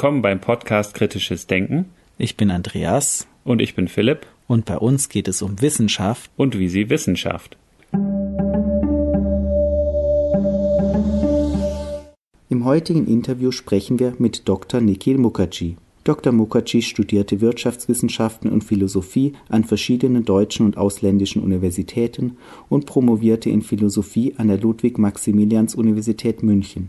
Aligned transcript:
Willkommen 0.00 0.22
beim 0.22 0.40
Podcast 0.40 0.94
Kritisches 0.94 1.46
Denken. 1.46 1.90
Ich 2.16 2.38
bin 2.38 2.50
Andreas. 2.50 3.26
Und 3.44 3.60
ich 3.60 3.74
bin 3.74 3.86
Philipp. 3.86 4.24
Und 4.48 4.64
bei 4.64 4.78
uns 4.78 5.10
geht 5.10 5.28
es 5.28 5.42
um 5.42 5.60
Wissenschaft. 5.60 6.30
Und 6.38 6.58
wie 6.58 6.70
sie 6.70 6.88
Wissenschaft. 6.88 7.58
Im 12.48 12.64
heutigen 12.64 13.06
Interview 13.06 13.50
sprechen 13.50 13.98
wir 13.98 14.14
mit 14.18 14.48
Dr. 14.48 14.80
Nikhil 14.80 15.18
Mukherjee. 15.18 15.76
Dr. 16.04 16.32
Mukherjee 16.32 16.80
studierte 16.80 17.42
Wirtschaftswissenschaften 17.42 18.50
und 18.50 18.64
Philosophie 18.64 19.34
an 19.50 19.64
verschiedenen 19.64 20.24
deutschen 20.24 20.64
und 20.64 20.78
ausländischen 20.78 21.42
Universitäten 21.42 22.38
und 22.70 22.86
promovierte 22.86 23.50
in 23.50 23.60
Philosophie 23.60 24.32
an 24.38 24.48
der 24.48 24.56
Ludwig-Maximilians-Universität 24.56 26.42
München. 26.42 26.88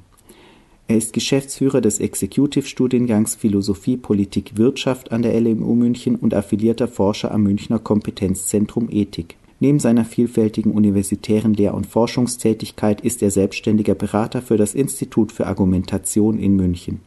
Er 0.92 0.98
ist 0.98 1.14
Geschäftsführer 1.14 1.80
des 1.80 2.02
Executive-Studiengangs 2.02 3.36
Philosophie, 3.36 3.96
Politik, 3.96 4.58
Wirtschaft 4.58 5.14
an 5.14 5.22
der 5.22 5.40
LMU 5.40 5.74
München 5.74 6.18
und 6.18 6.34
affiliierter 6.34 6.90
Forscher 6.90 7.32
am 7.32 7.44
Münchner 7.44 7.80
Kompetenzzentrum 7.80 8.90
Ethik. 8.92 9.38
Neben 9.62 9.80
seiner 9.80 10.04
vielfältigen 10.04 10.74
universitären 10.74 11.54
Lehr- 11.54 11.76
und 11.76 11.86
Forschungstätigkeit 11.86 13.00
ist 13.00 13.24
er 13.24 13.32
selbstständiger 13.32 13.96
Berater 13.96 14.42
für 14.42 14.58
das 14.58 14.76
Institut 14.76 15.32
für 15.32 15.48
Argumentation 15.48 16.38
in 16.38 16.58
München. 16.58 17.00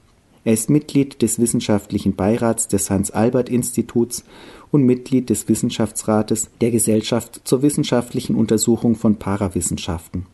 Er 0.45 0.55
ist 0.55 0.71
Mitglied 0.71 1.21
des 1.21 1.39
wissenschaftlichen 1.39 2.15
Beirats 2.15 2.69
des 2.69 2.89
Hans-Albert-Instituts 2.89 4.25
und 4.71 4.85
Mitglied 4.85 5.29
des 5.29 5.47
Wissenschaftsrates 5.51 6.49
der 6.63 6.71
Gesellschaft 6.71 7.43
zur 7.45 7.61
wissenschaftlichen 7.61 8.35
Untersuchung 8.35 8.95
von 8.95 9.17
Parawissenschaften 9.17 10.25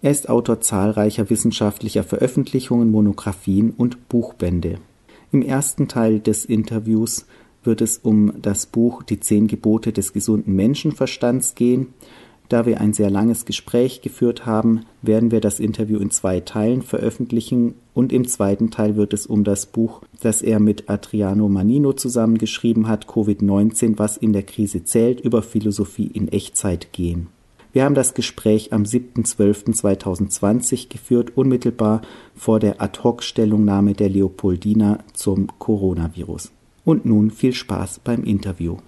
er 0.00 0.10
ist 0.10 0.28
Autor 0.28 0.60
zahlreicher 0.60 1.28
wissenschaftlicher 1.30 2.04
Veröffentlichungen, 2.04 2.90
Monographien 2.90 3.72
und 3.76 4.08
Buchbände. 4.08 4.78
Im 5.32 5.42
ersten 5.42 5.88
Teil 5.88 6.20
des 6.20 6.44
Interviews 6.44 7.26
wird 7.64 7.80
es 7.80 7.98
um 7.98 8.32
das 8.40 8.66
Buch 8.66 9.02
Die 9.02 9.20
zehn 9.20 9.46
Gebote 9.46 9.92
des 9.92 10.12
gesunden 10.12 10.54
Menschenverstands 10.54 11.54
gehen. 11.54 11.88
Da 12.48 12.64
wir 12.64 12.80
ein 12.80 12.94
sehr 12.94 13.10
langes 13.10 13.44
Gespräch 13.44 14.00
geführt 14.00 14.46
haben, 14.46 14.86
werden 15.02 15.30
wir 15.30 15.40
das 15.40 15.60
Interview 15.60 15.98
in 15.98 16.10
zwei 16.10 16.40
Teilen 16.40 16.80
veröffentlichen 16.80 17.74
und 17.92 18.10
im 18.10 18.26
zweiten 18.26 18.70
Teil 18.70 18.96
wird 18.96 19.12
es 19.12 19.26
um 19.26 19.44
das 19.44 19.66
Buch, 19.66 20.02
das 20.20 20.40
er 20.40 20.60
mit 20.60 20.88
Adriano 20.88 21.48
Manino 21.48 21.92
zusammengeschrieben 21.92 22.88
hat, 22.88 23.06
Covid-19, 23.06 23.98
was 23.98 24.16
in 24.16 24.32
der 24.32 24.44
Krise 24.44 24.84
zählt, 24.84 25.20
über 25.20 25.42
Philosophie 25.42 26.06
in 26.06 26.28
Echtzeit 26.28 26.92
gehen. 26.92 27.26
Wir 27.70 27.84
haben 27.84 27.94
das 27.94 28.14
Gespräch 28.14 28.72
am 28.72 28.84
7.12.2020 28.84 30.88
geführt, 30.88 31.36
unmittelbar 31.36 32.00
vor 32.34 32.60
der 32.60 32.80
Ad-Hoc-Stellungnahme 32.80 33.92
der 33.92 34.08
Leopoldina 34.08 35.04
zum 35.12 35.48
Coronavirus. 35.58 36.50
Und 36.86 37.04
nun 37.04 37.30
viel 37.30 37.52
Spaß 37.52 38.00
beim 38.00 38.24
Interview. 38.24 38.78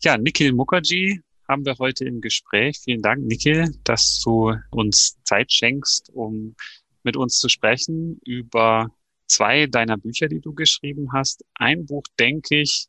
Ja, 0.00 0.16
Nikhil 0.16 0.52
Mukherjee 0.52 1.22
haben 1.48 1.66
wir 1.66 1.76
heute 1.80 2.04
im 2.04 2.20
Gespräch. 2.20 2.78
Vielen 2.84 3.02
Dank, 3.02 3.24
Nikhil, 3.24 3.74
dass 3.82 4.22
du 4.24 4.54
uns 4.70 5.16
Zeit 5.24 5.52
schenkst, 5.52 6.10
um 6.12 6.54
mit 7.02 7.16
uns 7.16 7.38
zu 7.38 7.48
sprechen 7.48 8.20
über 8.24 8.92
zwei 9.26 9.66
deiner 9.66 9.96
Bücher, 9.96 10.28
die 10.28 10.40
du 10.40 10.54
geschrieben 10.54 11.08
hast. 11.12 11.44
Ein 11.54 11.86
Buch, 11.86 12.04
denke 12.16 12.60
ich, 12.60 12.86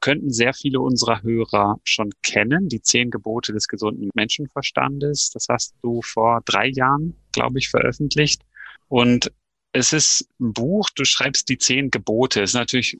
könnten 0.00 0.30
sehr 0.30 0.54
viele 0.54 0.80
unserer 0.80 1.22
Hörer 1.22 1.80
schon 1.84 2.10
kennen, 2.22 2.68
die 2.68 2.82
zehn 2.82 3.10
Gebote 3.10 3.52
des 3.52 3.68
gesunden 3.68 4.10
Menschenverstandes. 4.14 5.30
Das 5.30 5.46
hast 5.48 5.74
du 5.82 6.02
vor 6.02 6.42
drei 6.44 6.68
Jahren, 6.68 7.16
glaube 7.32 7.58
ich, 7.58 7.68
veröffentlicht. 7.68 8.42
Und 8.88 9.32
es 9.72 9.92
ist 9.92 10.28
ein 10.40 10.52
Buch, 10.52 10.90
du 10.90 11.04
schreibst 11.04 11.48
die 11.48 11.58
zehn 11.58 11.90
Gebote. 11.90 12.42
Es 12.42 12.50
ist 12.50 12.54
natürlich, 12.54 12.98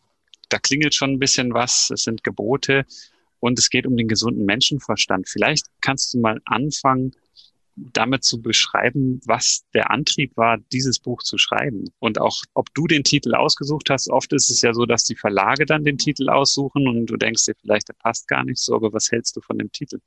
da 0.49 0.59
klingelt 0.59 0.95
schon 0.95 1.13
ein 1.13 1.19
bisschen 1.19 1.55
was. 1.55 1.91
Es 1.91 2.03
sind 2.03 2.25
Gebote 2.25 2.85
und 3.41 3.59
es 3.59 3.71
geht 3.71 3.87
um 3.87 3.97
den 3.97 4.09
gesunden 4.09 4.45
Menschenverstand. 4.45 5.29
Vielleicht 5.29 5.67
kannst 5.81 6.13
du 6.13 6.21
mal 6.21 6.41
anfangen, 6.45 7.13
damit 7.77 8.25
zu 8.25 8.41
beschreiben, 8.41 9.21
was 9.27 9.65
der 9.75 9.91
Antrieb 9.91 10.37
war, 10.37 10.59
dieses 10.73 10.99
Buch 10.99 11.23
zu 11.23 11.37
schreiben. 11.37 11.85
Und 11.99 12.21
auch, 12.21 12.43
ob 12.55 12.73
du 12.75 12.87
den 12.87 13.05
Titel 13.05 13.35
ausgesucht 13.35 13.91
hast. 13.91 14.09
Oft 14.09 14.33
ist 14.33 14.51
es 14.51 14.63
ja 14.63 14.73
so, 14.73 14.87
dass 14.87 15.05
die 15.05 15.15
Verlage 15.15 15.67
dann 15.67 15.85
den 15.85 15.99
Titel 15.99 16.31
aussuchen 16.31 16.89
und 16.89 17.07
du 17.07 17.17
denkst 17.17 17.45
dir 17.45 17.55
vielleicht, 17.61 17.89
der 17.89 17.95
passt 17.95 18.29
gar 18.29 18.45
nicht 18.45 18.59
so, 18.59 18.75
aber 18.75 18.93
was 18.93 19.11
hältst 19.13 19.37
du 19.37 19.41
von 19.43 19.59
dem 19.59 19.71
Titel? 19.71 19.99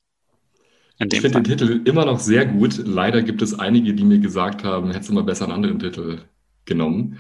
Ich 1.00 1.22
finde 1.22 1.41
den 1.41 1.57
Titel 1.57 1.81
immer 1.85 2.06
noch 2.06 2.19
sehr 2.19 2.46
gut. 2.46 2.78
Leider 2.85 3.22
gibt 3.22 3.41
es 3.41 3.57
einige, 3.57 3.94
die 3.94 4.03
mir 4.03 4.19
gesagt 4.19 4.66
haben, 4.66 4.91
hättest 4.91 5.09
du 5.09 5.13
mal 5.13 5.24
besser 5.24 5.46
einen 5.46 5.53
anderen 5.53 5.80
Titel 5.80 6.19
genommen. 6.66 7.19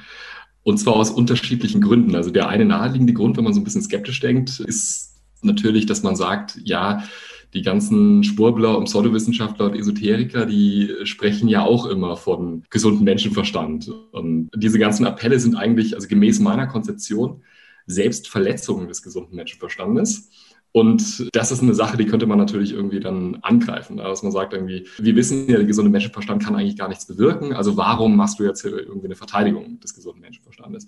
Und 0.63 0.77
zwar 0.79 0.95
aus 0.95 1.11
unterschiedlichen 1.11 1.79
Gründen. 1.79 2.13
Also 2.15 2.29
der 2.29 2.49
eine 2.49 2.65
naheliegende 2.65 3.13
Grund, 3.13 3.37
wenn 3.37 3.45
man 3.45 3.53
so 3.53 3.61
ein 3.61 3.63
bisschen 3.63 3.81
skeptisch 3.81 4.19
denkt, 4.19 4.59
ist 4.59 5.21
natürlich, 5.41 5.85
dass 5.85 6.03
man 6.03 6.17
sagt, 6.17 6.59
ja, 6.63 7.03
die 7.53 7.61
ganzen 7.63 8.23
Spurbler 8.23 8.77
und 8.77 8.85
Pseudowissenschaftler 8.85 9.67
und 9.67 9.75
Esoteriker, 9.75 10.45
die 10.45 10.93
sprechen 11.03 11.47
ja 11.47 11.63
auch 11.63 11.85
immer 11.87 12.15
von 12.15 12.63
gesundem 12.69 13.05
Menschenverstand. 13.05 13.91
Und 14.11 14.49
diese 14.55 14.77
ganzen 14.77 15.05
Appelle 15.05 15.39
sind 15.39 15.55
eigentlich, 15.55 15.95
also 15.95 16.07
gemäß 16.07 16.39
meiner 16.39 16.67
Konzeption, 16.67 17.41
Selbstverletzungen 17.87 18.87
des 18.87 19.01
gesunden 19.01 19.35
Menschenverstandes. 19.35 20.29
Und 20.71 21.35
das 21.35 21.51
ist 21.51 21.63
eine 21.63 21.73
Sache, 21.73 21.97
die 21.97 22.05
könnte 22.05 22.27
man 22.27 22.37
natürlich 22.37 22.73
irgendwie 22.73 22.99
dann 22.99 23.39
angreifen, 23.41 23.97
dass 23.97 24.21
man 24.21 24.31
sagt 24.31 24.53
irgendwie, 24.53 24.85
wir 24.99 25.15
wissen 25.15 25.49
ja, 25.49 25.57
der 25.57 25.65
gesunde 25.65 25.89
Menschenverstand 25.89 26.43
kann 26.43 26.55
eigentlich 26.55 26.77
gar 26.77 26.87
nichts 26.87 27.07
bewirken. 27.07 27.53
Also 27.53 27.75
warum 27.75 28.15
machst 28.15 28.39
du 28.39 28.43
jetzt 28.43 28.61
hier 28.61 28.77
irgendwie 28.77 29.07
eine 29.07 29.15
Verteidigung 29.15 29.79
des 29.79 29.95
gesunden 29.95 30.21
Menschenverstandes? 30.21 30.85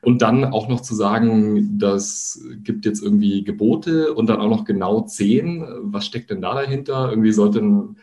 Und 0.00 0.22
dann 0.22 0.44
auch 0.44 0.68
noch 0.68 0.80
zu 0.80 0.94
sagen, 0.94 1.76
das 1.76 2.40
gibt 2.62 2.84
jetzt 2.84 3.02
irgendwie 3.02 3.42
Gebote 3.42 4.14
und 4.14 4.28
dann 4.28 4.40
auch 4.40 4.48
noch 4.48 4.64
genau 4.64 5.00
zehn. 5.02 5.66
Was 5.80 6.06
steckt 6.06 6.30
denn 6.30 6.40
da 6.40 6.54
dahinter? 6.54 7.10
Irgendwie 7.10 7.32
sollte 7.32 7.58
ein 7.58 7.96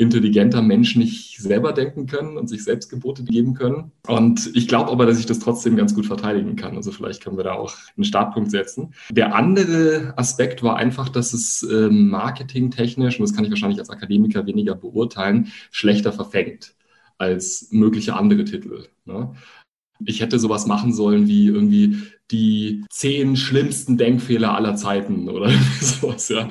intelligenter 0.00 0.62
Mensch 0.62 0.96
nicht 0.96 1.38
selber 1.38 1.72
denken 1.72 2.06
können 2.06 2.38
und 2.38 2.48
sich 2.48 2.64
selbst 2.64 2.88
Gebote 2.88 3.22
geben 3.22 3.52
können. 3.52 3.92
Und 4.08 4.50
ich 4.54 4.66
glaube 4.66 4.90
aber, 4.90 5.04
dass 5.04 5.18
ich 5.18 5.26
das 5.26 5.40
trotzdem 5.40 5.76
ganz 5.76 5.94
gut 5.94 6.06
verteidigen 6.06 6.56
kann. 6.56 6.74
Also 6.76 6.90
vielleicht 6.90 7.22
können 7.22 7.36
wir 7.36 7.44
da 7.44 7.52
auch 7.52 7.74
einen 7.96 8.04
Startpunkt 8.04 8.50
setzen. 8.50 8.94
Der 9.10 9.34
andere 9.34 10.14
Aspekt 10.16 10.62
war 10.62 10.76
einfach, 10.76 11.10
dass 11.10 11.34
es 11.34 11.62
äh, 11.62 11.90
marketingtechnisch, 11.90 13.20
und 13.20 13.28
das 13.28 13.36
kann 13.36 13.44
ich 13.44 13.50
wahrscheinlich 13.50 13.78
als 13.78 13.90
Akademiker 13.90 14.46
weniger 14.46 14.74
beurteilen, 14.74 15.52
schlechter 15.70 16.12
verfängt 16.12 16.74
als 17.18 17.68
mögliche 17.70 18.14
andere 18.14 18.44
Titel. 18.44 18.86
Ne? 19.04 19.34
Ich 20.06 20.22
hätte 20.22 20.38
sowas 20.38 20.66
machen 20.66 20.94
sollen 20.94 21.28
wie 21.28 21.48
irgendwie 21.48 21.98
die 22.30 22.84
zehn 22.90 23.36
schlimmsten 23.36 23.96
Denkfehler 23.96 24.54
aller 24.54 24.76
Zeiten 24.76 25.28
oder 25.28 25.50
sowas, 25.80 26.28
ja. 26.28 26.48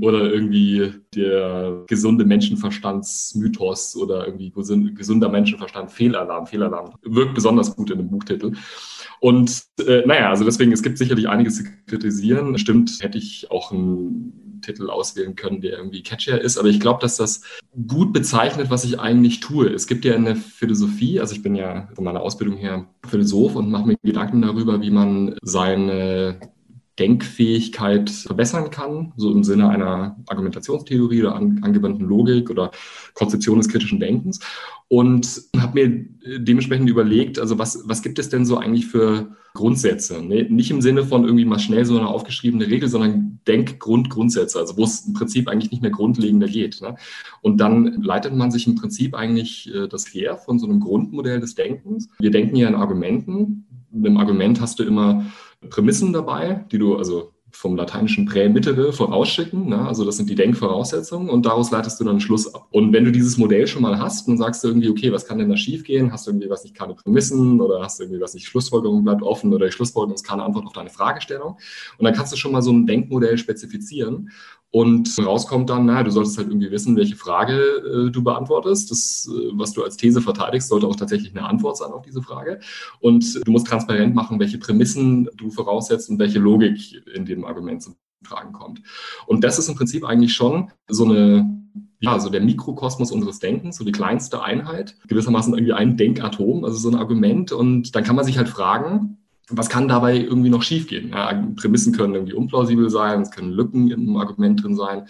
Oder 0.00 0.32
irgendwie 0.32 0.92
der 1.14 1.84
gesunde 1.86 2.24
Menschenverstandsmythos 2.24 3.96
oder 3.96 4.26
irgendwie 4.26 4.52
gesunder 4.94 5.28
Menschenverstand 5.28 5.90
Fehlalarm. 5.90 6.46
Fehlalarm 6.46 6.92
wirkt 7.02 7.34
besonders 7.34 7.74
gut 7.74 7.90
in 7.90 7.98
dem 7.98 8.10
Buchtitel. 8.10 8.52
Und 9.20 9.62
äh, 9.86 10.02
naja, 10.06 10.30
also 10.30 10.44
deswegen, 10.44 10.72
es 10.72 10.82
gibt 10.82 10.98
sicherlich 10.98 11.28
einiges 11.28 11.56
zu 11.56 11.64
kritisieren. 11.86 12.58
Stimmt, 12.58 12.98
hätte 13.00 13.18
ich 13.18 13.50
auch 13.50 13.72
ein 13.72 14.45
Titel 14.66 14.90
auswählen 14.90 15.36
können, 15.36 15.60
der 15.60 15.78
irgendwie 15.78 16.02
catchier 16.02 16.40
ist. 16.40 16.58
Aber 16.58 16.68
ich 16.68 16.80
glaube, 16.80 17.00
dass 17.00 17.16
das 17.16 17.42
gut 17.86 18.12
bezeichnet, 18.12 18.70
was 18.70 18.84
ich 18.84 18.98
eigentlich 18.98 19.40
tue. 19.40 19.68
Es 19.68 19.86
gibt 19.86 20.04
ja 20.04 20.14
in 20.14 20.24
der 20.24 20.36
Philosophie, 20.36 21.20
also 21.20 21.34
ich 21.34 21.42
bin 21.42 21.54
ja 21.54 21.88
von 21.94 22.04
meiner 22.04 22.20
Ausbildung 22.20 22.56
her 22.56 22.88
Philosoph 23.06 23.56
und 23.56 23.70
mache 23.70 23.86
mir 23.86 23.96
Gedanken 24.02 24.42
darüber, 24.42 24.80
wie 24.80 24.90
man 24.90 25.36
seine 25.42 26.40
Denkfähigkeit 26.98 28.08
verbessern 28.10 28.70
kann, 28.70 29.12
so 29.16 29.30
im 29.30 29.44
Sinne 29.44 29.68
einer 29.68 30.16
Argumentationstheorie 30.26 31.22
oder 31.22 31.36
an, 31.36 31.60
angewandten 31.62 32.06
Logik 32.06 32.48
oder 32.50 32.70
Konzeption 33.14 33.58
des 33.58 33.68
kritischen 33.68 34.00
Denkens. 34.00 34.40
Und 34.88 35.42
habe 35.58 35.74
mir 35.74 36.06
dementsprechend 36.38 36.88
überlegt, 36.88 37.38
also 37.38 37.58
was, 37.58 37.82
was 37.86 38.02
gibt 38.02 38.18
es 38.18 38.28
denn 38.28 38.46
so 38.46 38.56
eigentlich 38.56 38.86
für 38.86 39.36
Grundsätze? 39.52 40.22
Nee, 40.22 40.46
nicht 40.48 40.70
im 40.70 40.80
Sinne 40.80 41.04
von 41.04 41.24
irgendwie 41.24 41.44
mal 41.44 41.58
schnell 41.58 41.84
so 41.84 41.98
eine 41.98 42.08
aufgeschriebene 42.08 42.68
Regel, 42.68 42.88
sondern 42.88 43.40
Denkgrundgrundsätze, 43.48 44.58
also 44.58 44.76
wo 44.76 44.84
es 44.84 45.06
im 45.06 45.14
Prinzip 45.14 45.48
eigentlich 45.48 45.70
nicht 45.70 45.82
mehr 45.82 45.90
grundlegender 45.90 46.46
geht. 46.46 46.80
Ne? 46.82 46.96
Und 47.42 47.58
dann 47.58 48.00
leitet 48.00 48.34
man 48.34 48.50
sich 48.50 48.66
im 48.66 48.76
Prinzip 48.76 49.14
eigentlich 49.14 49.72
äh, 49.74 49.88
das 49.88 50.06
her 50.14 50.36
von 50.36 50.58
so 50.58 50.66
einem 50.66 50.80
Grundmodell 50.80 51.40
des 51.40 51.54
Denkens. 51.54 52.08
Wir 52.18 52.30
denken 52.30 52.56
ja 52.56 52.68
in 52.68 52.74
Argumenten. 52.74 53.66
Mit 53.90 54.06
einem 54.06 54.18
Argument 54.18 54.60
hast 54.60 54.78
du 54.78 54.84
immer 54.84 55.24
Prämissen 55.70 56.12
dabei, 56.12 56.64
die 56.70 56.78
du 56.78 56.96
also 56.96 57.32
vom 57.56 57.74
lateinischen 57.74 58.26
Prämittere 58.26 58.92
vorausschicken. 58.92 59.68
Ne? 59.70 59.78
Also 59.88 60.04
das 60.04 60.18
sind 60.18 60.28
die 60.28 60.34
Denkvoraussetzungen 60.34 61.30
und 61.30 61.46
daraus 61.46 61.70
leitest 61.70 61.98
du 61.98 62.04
dann 62.04 62.12
einen 62.12 62.20
Schluss 62.20 62.54
ab. 62.54 62.66
Und 62.70 62.92
wenn 62.92 63.04
du 63.06 63.12
dieses 63.12 63.38
Modell 63.38 63.66
schon 63.66 63.80
mal 63.80 63.98
hast, 63.98 64.28
dann 64.28 64.36
sagst 64.36 64.62
irgendwie, 64.62 64.90
okay, 64.90 65.10
was 65.10 65.26
kann 65.26 65.38
denn 65.38 65.48
da 65.48 65.56
schiefgehen? 65.56 66.12
Hast 66.12 66.26
du 66.26 66.32
irgendwie 66.32 66.50
was 66.50 66.64
nicht 66.64 66.76
keine 66.76 66.94
Prämissen 66.94 67.60
oder 67.60 67.82
hast 67.82 67.98
du 67.98 68.04
irgendwie 68.04 68.20
was 68.20 68.34
nicht 68.34 68.46
Schlussfolgerung 68.46 69.04
bleibt 69.04 69.22
offen 69.22 69.54
oder 69.54 69.66
die 69.66 69.72
Schlussfolgerung 69.72 70.14
ist 70.14 70.26
keine 70.26 70.42
Antwort 70.42 70.66
auf 70.66 70.74
deine 70.74 70.90
Fragestellung. 70.90 71.56
Und 71.96 72.04
dann 72.04 72.14
kannst 72.14 72.32
du 72.32 72.36
schon 72.36 72.52
mal 72.52 72.62
so 72.62 72.72
ein 72.72 72.86
Denkmodell 72.86 73.38
spezifizieren 73.38 74.30
Und 74.70 75.08
rauskommt 75.18 75.70
dann, 75.70 75.86
naja, 75.86 76.02
du 76.02 76.10
solltest 76.10 76.36
halt 76.38 76.48
irgendwie 76.48 76.70
wissen, 76.70 76.96
welche 76.96 77.16
Frage 77.16 77.54
äh, 77.54 78.10
du 78.10 78.22
beantwortest. 78.22 78.90
Das, 78.90 79.30
äh, 79.32 79.50
was 79.52 79.72
du 79.72 79.82
als 79.82 79.96
These 79.96 80.20
verteidigst, 80.20 80.68
sollte 80.68 80.86
auch 80.86 80.96
tatsächlich 80.96 81.34
eine 81.34 81.48
Antwort 81.48 81.76
sein 81.76 81.92
auf 81.92 82.02
diese 82.02 82.20
Frage. 82.20 82.60
Und 83.00 83.46
du 83.46 83.52
musst 83.52 83.66
transparent 83.66 84.14
machen, 84.14 84.38
welche 84.40 84.58
Prämissen 84.58 85.30
du 85.36 85.50
voraussetzt 85.50 86.10
und 86.10 86.18
welche 86.18 86.40
Logik 86.40 87.02
in 87.14 87.24
dem 87.24 87.44
Argument 87.44 87.82
zum 87.82 87.96
Tragen 88.24 88.52
kommt. 88.52 88.82
Und 89.26 89.44
das 89.44 89.58
ist 89.58 89.68
im 89.68 89.76
Prinzip 89.76 90.04
eigentlich 90.04 90.34
schon 90.34 90.70
so 90.88 91.04
eine, 91.04 91.48
ja, 92.00 92.18
so 92.18 92.28
der 92.28 92.40
Mikrokosmos 92.42 93.12
unseres 93.12 93.38
Denkens, 93.38 93.76
so 93.76 93.84
die 93.84 93.92
kleinste 93.92 94.42
Einheit, 94.42 94.96
gewissermaßen 95.08 95.54
irgendwie 95.54 95.72
ein 95.72 95.96
Denkatom, 95.96 96.64
also 96.64 96.76
so 96.76 96.88
ein 96.88 96.96
Argument. 96.96 97.52
Und 97.52 97.94
dann 97.94 98.04
kann 98.04 98.16
man 98.16 98.24
sich 98.24 98.36
halt 98.36 98.48
fragen, 98.48 99.18
was 99.48 99.68
kann 99.68 99.86
dabei 99.86 100.16
irgendwie 100.16 100.50
noch 100.50 100.62
schiefgehen? 100.62 101.10
Ja, 101.10 101.32
Prämissen 101.56 101.92
können 101.92 102.14
irgendwie 102.14 102.34
unplausibel 102.34 102.90
sein, 102.90 103.22
es 103.22 103.30
können 103.30 103.52
Lücken 103.52 103.90
im 103.90 104.16
Argument 104.16 104.62
drin 104.62 104.74
sein. 104.74 105.06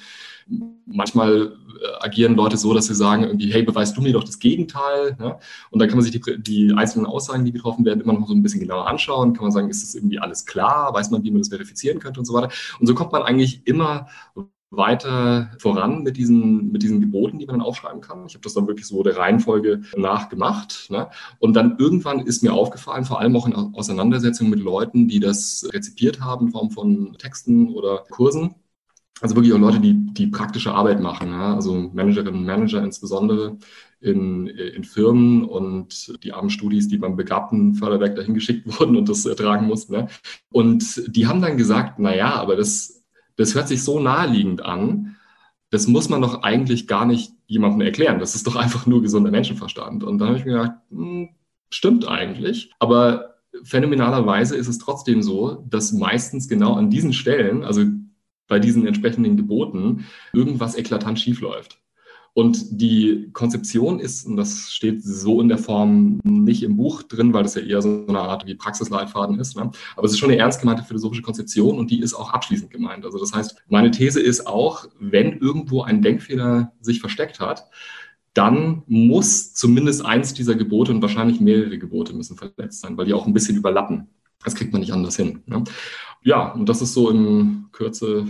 Manchmal 0.87 1.57
äh, 1.81 2.05
agieren 2.05 2.37
Leute 2.37 2.57
so, 2.57 2.73
dass 2.75 2.87
sie 2.87 2.95
sagen 2.95 3.25
irgendwie, 3.25 3.53
hey, 3.53 3.63
beweist 3.63 3.97
du 3.97 4.03
mir 4.03 4.13
doch 4.13 4.25
das 4.25 4.39
Gegenteil. 4.39 5.17
Ja? 5.19 5.39
Und 5.71 5.81
dann 5.81 5.89
kann 5.89 5.97
man 5.99 6.05
sich 6.05 6.13
die, 6.13 6.43
die, 6.43 6.73
einzelnen 6.77 7.07
Aussagen, 7.07 7.45
die 7.45 7.53
getroffen 7.53 7.85
werden, 7.85 8.01
immer 8.01 8.13
noch 8.13 8.29
so 8.29 8.35
ein 8.35 8.43
bisschen 8.43 8.61
genauer 8.61 8.87
anschauen. 8.87 9.33
Kann 9.33 9.45
man 9.45 9.53
sagen, 9.53 9.71
ist 9.71 9.83
das 9.83 9.95
irgendwie 9.95 10.19
alles 10.19 10.45
klar? 10.45 10.93
Weiß 10.95 11.11
man, 11.11 11.25
wie 11.25 11.31
man 11.31 11.41
das 11.41 11.49
verifizieren 11.49 11.99
könnte 11.99 12.21
und 12.21 12.27
so 12.27 12.35
weiter. 12.35 12.51
Und 12.79 12.87
so 12.87 12.95
kommt 12.95 13.13
man 13.13 13.23
eigentlich 13.23 13.67
immer 13.67 14.07
weiter 14.71 15.51
voran 15.59 16.03
mit 16.03 16.17
diesen, 16.17 16.73
mit 16.73 16.83
diesen 16.83 17.01
Geboten, 17.01 17.39
die 17.39 17.47
man 17.47 17.59
dann 17.59 17.67
aufschreiben 17.67 18.01
kann. 18.01 18.27
Ich 18.27 18.35
habe 18.35 18.43
das 18.43 18.55
dann 18.55 18.67
wirklich 18.67 18.87
so 18.87 19.03
der 19.03 19.17
Reihenfolge 19.17 19.83
nachgemacht. 19.97 20.89
Ne? 20.91 21.09
Und 21.39 21.55
dann 21.55 21.77
irgendwann 21.79 22.21
ist 22.21 22.43
mir 22.43 22.53
aufgefallen, 22.53 23.05
vor 23.05 23.21
allem 23.21 23.37
auch 23.37 23.47
in 23.47 23.55
Auseinandersetzungen 23.55 24.51
mit 24.51 24.61
Leuten, 24.61 25.09
die 25.09 25.21
das 25.21 25.69
rezipiert 25.73 26.21
haben 26.21 26.47
in 26.47 26.53
Form 26.53 26.71
von 26.71 27.17
Texten 27.19 27.69
oder 27.69 28.05
Kursen. 28.11 28.57
Also 29.23 29.35
wirklich 29.35 29.55
auch 29.55 29.59
Leute, 29.59 29.81
die, 29.81 29.95
die 30.13 30.27
praktische 30.27 30.75
Arbeit 30.75 31.01
machen, 31.01 31.31
ja? 31.31 31.55
also 31.55 31.75
Managerinnen 31.95 32.41
und 32.41 32.45
Manager 32.45 32.85
insbesondere 32.85 33.57
in, 34.01 34.47
in 34.47 34.85
Firmen 34.85 35.45
und 35.45 36.23
die 36.23 36.35
armen 36.35 36.51
Studis, 36.51 36.89
die 36.89 36.99
beim 36.99 37.17
begabten 37.17 37.75
Förderwerk 37.75 38.15
dahin 38.15 38.35
geschickt 38.35 38.67
wurden 38.79 38.95
und 38.97 39.09
das 39.09 39.25
ertragen 39.25 39.67
mussten. 39.67 39.95
Ne? 39.95 40.09
Und 40.51 41.03
die 41.07 41.27
haben 41.27 41.41
dann 41.41 41.57
gesagt, 41.57 41.99
na 41.99 42.15
ja, 42.15 42.35
aber 42.35 42.57
das 42.57 42.96
das 43.37 43.55
hört 43.55 43.69
sich 43.69 43.83
so 43.83 44.01
naheliegend 44.01 44.65
an. 44.65 45.17
Das 45.71 45.87
muss 45.87 46.09
man 46.09 46.23
doch 46.23 46.43
eigentlich 46.43 46.87
gar 46.87 47.07
nicht 47.07 47.33
jemandem 47.47 47.83
erklären. 47.83 48.19
Das 48.19 48.35
ist 48.35 48.47
doch 48.47 48.57
einfach 48.57 48.87
nur 48.87 49.03
gesunder 49.03 49.31
Menschenverstand. 49.31 50.05
Und 50.05 50.19
dann 50.19 50.29
habe 50.29 50.39
ich 50.39 50.45
mir 50.45 50.53
gedacht, 50.53 50.73
hm, 50.91 51.29
stimmt 51.71 52.07
eigentlich. 52.09 52.73
Aber 52.79 53.37
phänomenalerweise 53.63 54.57
ist 54.57 54.69
es 54.69 54.79
trotzdem 54.79 55.23
so, 55.23 55.65
dass 55.69 55.93
meistens 55.93 56.49
genau 56.49 56.75
an 56.75 56.91
diesen 56.91 57.13
Stellen, 57.13 57.65
also 57.65 57.85
bei 58.49 58.59
diesen 58.59 58.87
entsprechenden 58.87 59.37
Geboten, 59.37 60.07
irgendwas 60.33 60.77
eklatant 60.77 61.19
schiefläuft. 61.19 61.79
Und 62.37 62.83
die 62.83 63.31
Konzeption 63.33 63.99
ist, 63.99 64.27
und 64.27 64.37
das 64.37 64.71
steht 64.71 65.03
so 65.03 65.41
in 65.41 65.49
der 65.49 65.57
Form 65.57 66.21
nicht 66.23 66.63
im 66.63 66.77
Buch 66.77 67.03
drin, 67.03 67.33
weil 67.33 67.45
das 67.45 67.55
ja 67.55 67.63
eher 67.63 67.81
so 67.81 68.05
eine 68.07 68.21
Art 68.21 68.47
wie 68.47 68.55
Praxisleitfaden 68.55 69.41
ist, 69.41 69.57
ne? 69.57 69.71
aber 69.97 70.05
es 70.05 70.13
ist 70.13 70.19
schon 70.19 70.31
eine 70.31 70.39
ernst 70.39 70.61
gemeinte 70.61 70.83
philosophische 70.83 71.23
Konzeption 71.23 71.79
und 71.79 71.91
die 71.91 71.99
ist 71.99 72.13
auch 72.13 72.35
abschließend 72.35 72.71
gemeint. 72.71 73.07
Also 73.07 73.19
das 73.19 73.33
heißt, 73.33 73.65
meine 73.69 73.91
These 73.91 74.21
ist 74.21 74.47
auch, 74.47 74.85
wenn 75.01 75.39
irgendwo 75.39 75.81
ein 75.81 76.03
Denkfehler 76.03 76.75
sich 76.83 77.01
versteckt 77.01 77.41
hat, 77.41 77.71
dann 78.35 78.83
muss 78.87 79.55
zumindest 79.55 80.05
eins 80.05 80.35
dieser 80.35 80.57
Gebote 80.57 80.93
und 80.93 81.01
wahrscheinlich 81.01 81.41
mehrere 81.41 81.79
Gebote 81.79 82.13
müssen 82.13 82.37
verletzt 82.37 82.83
sein, 82.83 82.99
weil 82.99 83.07
die 83.07 83.15
auch 83.15 83.27
ein 83.27 83.33
bisschen 83.33 83.57
überlappen. 83.57 84.09
Das 84.45 84.55
kriegt 84.55 84.75
man 84.75 84.83
nicht 84.83 84.93
anders 84.93 85.17
hin. 85.17 85.43
Ne? 85.47 85.65
Ja, 86.23 86.53
und 86.53 86.69
das 86.69 86.83
ist 86.83 86.93
so 86.93 87.09
in 87.09 87.69
Kürze 87.73 88.27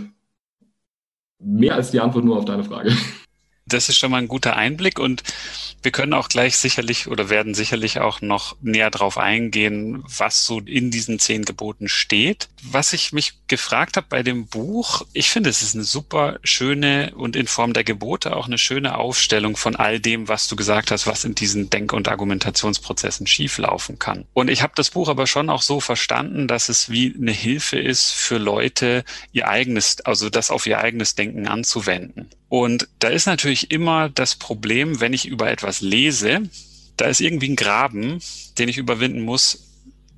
mehr 1.39 1.75
als 1.75 1.91
die 1.91 1.99
Antwort 1.99 2.23
nur 2.23 2.37
auf 2.37 2.45
deine 2.45 2.63
Frage 2.63 2.93
das 3.67 3.89
ist 3.89 3.97
schon 3.97 4.11
mal 4.11 4.17
ein 4.17 4.27
guter 4.27 4.55
Einblick 4.55 4.99
und 4.99 5.23
wir 5.83 5.91
können 5.91 6.13
auch 6.13 6.29
gleich 6.29 6.57
sicherlich 6.57 7.07
oder 7.07 7.29
werden 7.29 7.53
sicherlich 7.53 7.99
auch 7.99 8.21
noch 8.21 8.55
näher 8.61 8.89
drauf 8.89 9.17
eingehen, 9.17 10.03
was 10.17 10.45
so 10.45 10.59
in 10.59 10.91
diesen 10.91 11.19
zehn 11.19 11.45
Geboten 11.45 11.87
steht. 11.87 12.49
Was 12.63 12.93
ich 12.93 13.13
mich 13.13 13.33
gefragt 13.47 13.95
habe 13.95 14.07
bei 14.09 14.23
dem 14.23 14.47
Buch, 14.47 15.05
ich 15.13 15.29
finde, 15.29 15.49
es 15.49 15.61
ist 15.61 15.75
eine 15.75 15.83
super 15.83 16.39
schöne 16.43 17.13
und 17.15 17.35
in 17.35 17.47
Form 17.47 17.73
der 17.73 17.83
Gebote 17.83 18.35
auch 18.35 18.47
eine 18.47 18.57
schöne 18.57 18.97
Aufstellung 18.97 19.55
von 19.55 19.75
all 19.75 19.99
dem, 19.99 20.27
was 20.27 20.47
du 20.47 20.55
gesagt 20.55 20.91
hast, 20.91 21.07
was 21.07 21.23
in 21.23 21.35
diesen 21.35 21.69
Denk- 21.69 21.93
und 21.93 22.07
Argumentationsprozessen 22.07 23.27
schieflaufen 23.27 23.99
kann. 23.99 24.25
Und 24.33 24.49
ich 24.49 24.63
habe 24.63 24.73
das 24.75 24.89
Buch 24.89 25.09
aber 25.09 25.27
schon 25.27 25.49
auch 25.49 25.61
so 25.61 25.79
verstanden, 25.79 26.47
dass 26.47 26.69
es 26.69 26.89
wie 26.89 27.13
eine 27.15 27.31
Hilfe 27.31 27.79
ist 27.79 28.11
für 28.11 28.37
Leute, 28.37 29.03
ihr 29.31 29.47
eigenes, 29.47 30.01
also 30.01 30.29
das 30.29 30.49
auf 30.49 30.65
ihr 30.65 30.79
eigenes 30.79 31.15
Denken 31.15 31.47
anzuwenden. 31.47 32.29
Und 32.49 32.87
da 32.99 33.09
ist 33.09 33.25
natürlich 33.25 33.71
immer 33.71 34.09
das 34.09 34.35
Problem, 34.35 34.99
wenn 35.01 35.13
ich 35.13 35.25
über 35.25 35.51
etwas 35.51 35.81
lese, 35.81 36.49
da 36.95 37.05
ist 37.05 37.21
irgendwie 37.21 37.49
ein 37.49 37.55
Graben, 37.55 38.19
den 38.57 38.69
ich 38.69 38.77
überwinden 38.77 39.21
muss, 39.21 39.67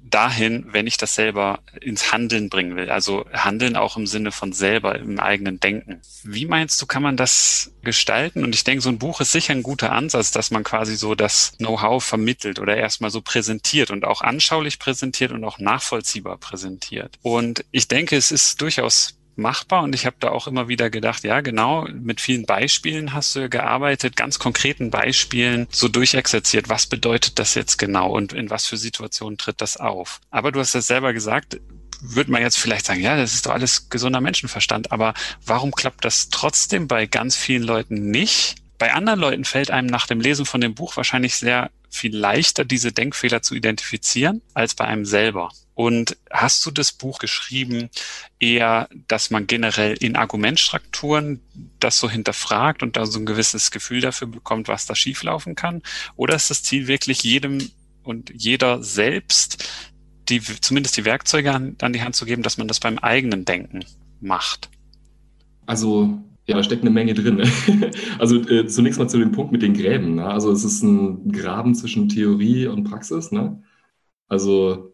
dahin, 0.10 0.66
wenn 0.72 0.88
ich 0.88 0.98
das 0.98 1.16
selber 1.16 1.60
ins 1.82 2.12
Handeln 2.12 2.50
bringen 2.50 2.76
will. 2.76 2.90
Also 2.90 3.26
Handeln 3.32 3.76
auch 3.76 3.98
im 3.98 4.08
Sinne 4.08 4.32
von 4.32 4.54
selber, 4.54 4.98
im 4.98 5.20
eigenen 5.20 5.60
Denken. 5.60 6.02
Wie 6.24 6.46
meinst 6.46 6.82
du, 6.82 6.86
kann 6.86 7.04
man 7.04 7.18
das 7.18 7.72
gestalten? 7.84 8.44
Und 8.44 8.56
ich 8.56 8.64
denke, 8.64 8.82
so 8.82 8.90
ein 8.90 9.00
Buch 9.00 9.22
ist 9.22 9.32
sicher 9.32 9.54
ein 9.54 9.64
guter 9.64 9.92
Ansatz, 9.92 10.32
dass 10.32 10.52
man 10.52 10.64
quasi 10.64 10.96
so 10.96 11.16
das 11.16 11.54
Know-how 11.58 12.04
vermittelt 12.04 12.60
oder 12.60 12.76
erstmal 12.76 13.12
so 13.12 13.22
präsentiert 13.22 13.92
und 13.92 14.06
auch 14.06 14.22
anschaulich 14.22 14.80
präsentiert 14.80 15.32
und 15.32 15.44
auch 15.44 15.60
nachvollziehbar 15.60 16.38
präsentiert. 16.38 17.20
Und 17.22 17.66
ich 17.72 17.88
denke, 17.88 18.18
es 18.18 18.32
ist 18.32 18.62
durchaus 18.62 19.19
machbar 19.36 19.84
und 19.84 19.96
ich 19.96 20.06
habe 20.06 20.18
da 20.20 20.30
auch 20.30 20.48
immer 20.48 20.68
wieder 20.68 20.90
gedacht, 20.90 21.24
ja 21.24 21.42
genau, 21.42 21.88
mit 21.92 22.22
vielen 22.22 22.46
Beispielen 22.46 23.14
hast 23.14 23.36
du 23.36 23.50
gearbeitet, 23.50 24.16
ganz 24.16 24.40
konkreten 24.40 24.90
Beispielen 24.90 25.68
so 25.72 25.88
durchexerziert, 25.88 26.70
was 26.70 26.88
bedeutet 26.88 27.40
das 27.40 27.56
jetzt 27.56 27.78
genau 27.78 28.12
und 28.12 28.34
in 28.34 28.50
was 28.50 28.68
für 28.68 28.78
Situationen 28.78 29.38
tritt 29.38 29.62
das 29.62 29.78
auf. 29.78 30.20
Aber 30.30 30.52
du 30.52 30.60
hast 30.60 30.76
das 30.76 30.88
selber 30.88 31.14
gesagt, 31.14 31.60
würde 32.02 32.32
man 32.32 32.42
jetzt 32.42 32.58
vielleicht 32.58 32.86
sagen, 32.86 33.02
ja, 33.02 33.18
das 33.18 33.34
ist 33.34 33.46
doch 33.46 33.52
alles 33.52 33.90
gesunder 33.90 34.22
Menschenverstand, 34.22 34.92
aber 34.92 35.14
warum 35.46 35.72
klappt 35.72 36.06
das 36.06 36.30
trotzdem 36.30 36.88
bei 36.88 37.06
ganz 37.06 37.36
vielen 37.36 37.64
Leuten 37.64 38.10
nicht? 38.10 38.56
Bei 38.78 38.94
anderen 38.94 39.20
Leuten 39.20 39.44
fällt 39.44 39.72
einem 39.72 39.88
nach 39.88 40.08
dem 40.08 40.22
Lesen 40.22 40.46
von 40.46 40.62
dem 40.62 40.74
Buch 40.74 40.96
wahrscheinlich 40.96 41.36
sehr 41.36 41.70
viel 41.90 42.16
leichter, 42.16 42.64
diese 42.64 42.94
Denkfehler 42.94 43.42
zu 43.42 43.56
identifizieren, 43.56 44.42
als 44.54 44.74
bei 44.74 44.86
einem 44.86 45.06
selber. 45.06 45.50
Und 45.80 46.18
hast 46.30 46.66
du 46.66 46.72
das 46.72 46.92
Buch 46.92 47.20
geschrieben 47.20 47.90
eher, 48.38 48.90
dass 49.08 49.30
man 49.30 49.48
generell 49.48 49.94
in 49.94 50.18
Argumentstrukturen 50.18 51.40
das 51.80 52.00
so 52.00 52.10
hinterfragt 52.10 52.84
und 52.84 52.98
da 52.98 53.06
so 53.06 53.18
ein 53.18 53.26
gewisses 53.26 53.72
Gefühl 53.72 54.02
dafür 54.02 54.28
bekommt, 54.28 54.68
was 54.68 54.88
da 54.88 54.94
schieflaufen 54.94 55.56
kann? 55.56 55.82
Oder 56.18 56.36
ist 56.36 56.50
das 56.50 56.64
Ziel 56.64 56.88
wirklich 56.88 57.24
jedem 57.24 57.72
und 58.04 58.30
jeder 58.36 58.84
selbst 58.84 59.70
die, 60.28 60.42
zumindest 60.42 60.98
die 60.98 61.06
Werkzeuge 61.06 61.54
an, 61.54 61.78
an 61.82 61.94
die 61.94 62.02
Hand 62.02 62.18
zu 62.18 62.26
geben, 62.26 62.44
dass 62.44 62.58
man 62.58 62.68
das 62.68 62.82
beim 62.82 62.98
eigenen 62.98 63.46
Denken 63.46 63.86
macht? 64.20 64.70
Also 65.66 66.22
ja, 66.46 66.58
da 66.58 66.64
steckt 66.64 66.82
eine 66.82 66.92
Menge 66.92 67.14
drin. 67.14 67.42
also 68.20 68.36
äh, 68.50 68.68
zunächst 68.68 69.00
mal 69.00 69.08
zu 69.08 69.18
dem 69.18 69.32
Punkt 69.32 69.54
mit 69.54 69.62
den 69.62 69.76
Gräben. 69.76 70.16
Ne? 70.16 70.26
Also 70.26 70.52
es 70.52 70.66
ist 70.66 70.84
ein 70.84 71.32
Graben 71.32 71.74
zwischen 71.74 72.10
Theorie 72.10 72.68
und 72.68 72.84
Praxis. 72.84 73.32
Ne? 73.32 73.64
Also 74.28 74.90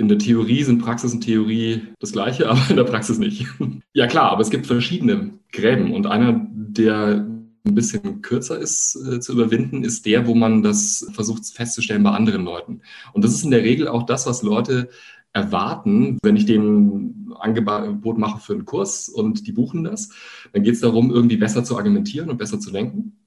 in 0.00 0.08
der 0.08 0.18
Theorie 0.18 0.62
sind 0.62 0.80
Praxis 0.80 1.12
und 1.12 1.20
Theorie 1.20 1.82
das 2.00 2.12
gleiche, 2.12 2.48
aber 2.50 2.60
in 2.70 2.76
der 2.76 2.84
Praxis 2.84 3.18
nicht. 3.18 3.46
ja 3.92 4.06
klar, 4.06 4.32
aber 4.32 4.40
es 4.40 4.50
gibt 4.50 4.66
verschiedene 4.66 5.34
Gräben 5.52 5.92
und 5.92 6.06
einer, 6.06 6.46
der 6.52 7.26
ein 7.66 7.74
bisschen 7.74 8.22
kürzer 8.22 8.58
ist 8.58 8.96
äh, 8.96 9.20
zu 9.20 9.34
überwinden, 9.34 9.84
ist 9.84 10.06
der, 10.06 10.26
wo 10.26 10.34
man 10.34 10.62
das 10.62 11.06
versucht 11.12 11.44
festzustellen 11.46 12.02
bei 12.02 12.10
anderen 12.10 12.44
Leuten. 12.44 12.80
Und 13.12 13.22
das 13.22 13.34
ist 13.34 13.44
in 13.44 13.50
der 13.50 13.62
Regel 13.62 13.86
auch 13.86 14.04
das, 14.04 14.26
was 14.26 14.42
Leute 14.42 14.88
erwarten, 15.34 16.18
wenn 16.22 16.36
ich 16.36 16.46
denen 16.46 17.34
Angebot 17.38 18.16
mache 18.16 18.40
für 18.40 18.54
einen 18.54 18.64
Kurs 18.64 19.10
und 19.10 19.46
die 19.46 19.52
buchen 19.52 19.84
das, 19.84 20.10
dann 20.52 20.62
geht 20.62 20.74
es 20.74 20.80
darum, 20.80 21.10
irgendwie 21.10 21.36
besser 21.36 21.62
zu 21.62 21.76
argumentieren 21.76 22.30
und 22.30 22.38
besser 22.38 22.58
zu 22.58 22.70
lenken. 22.70 23.18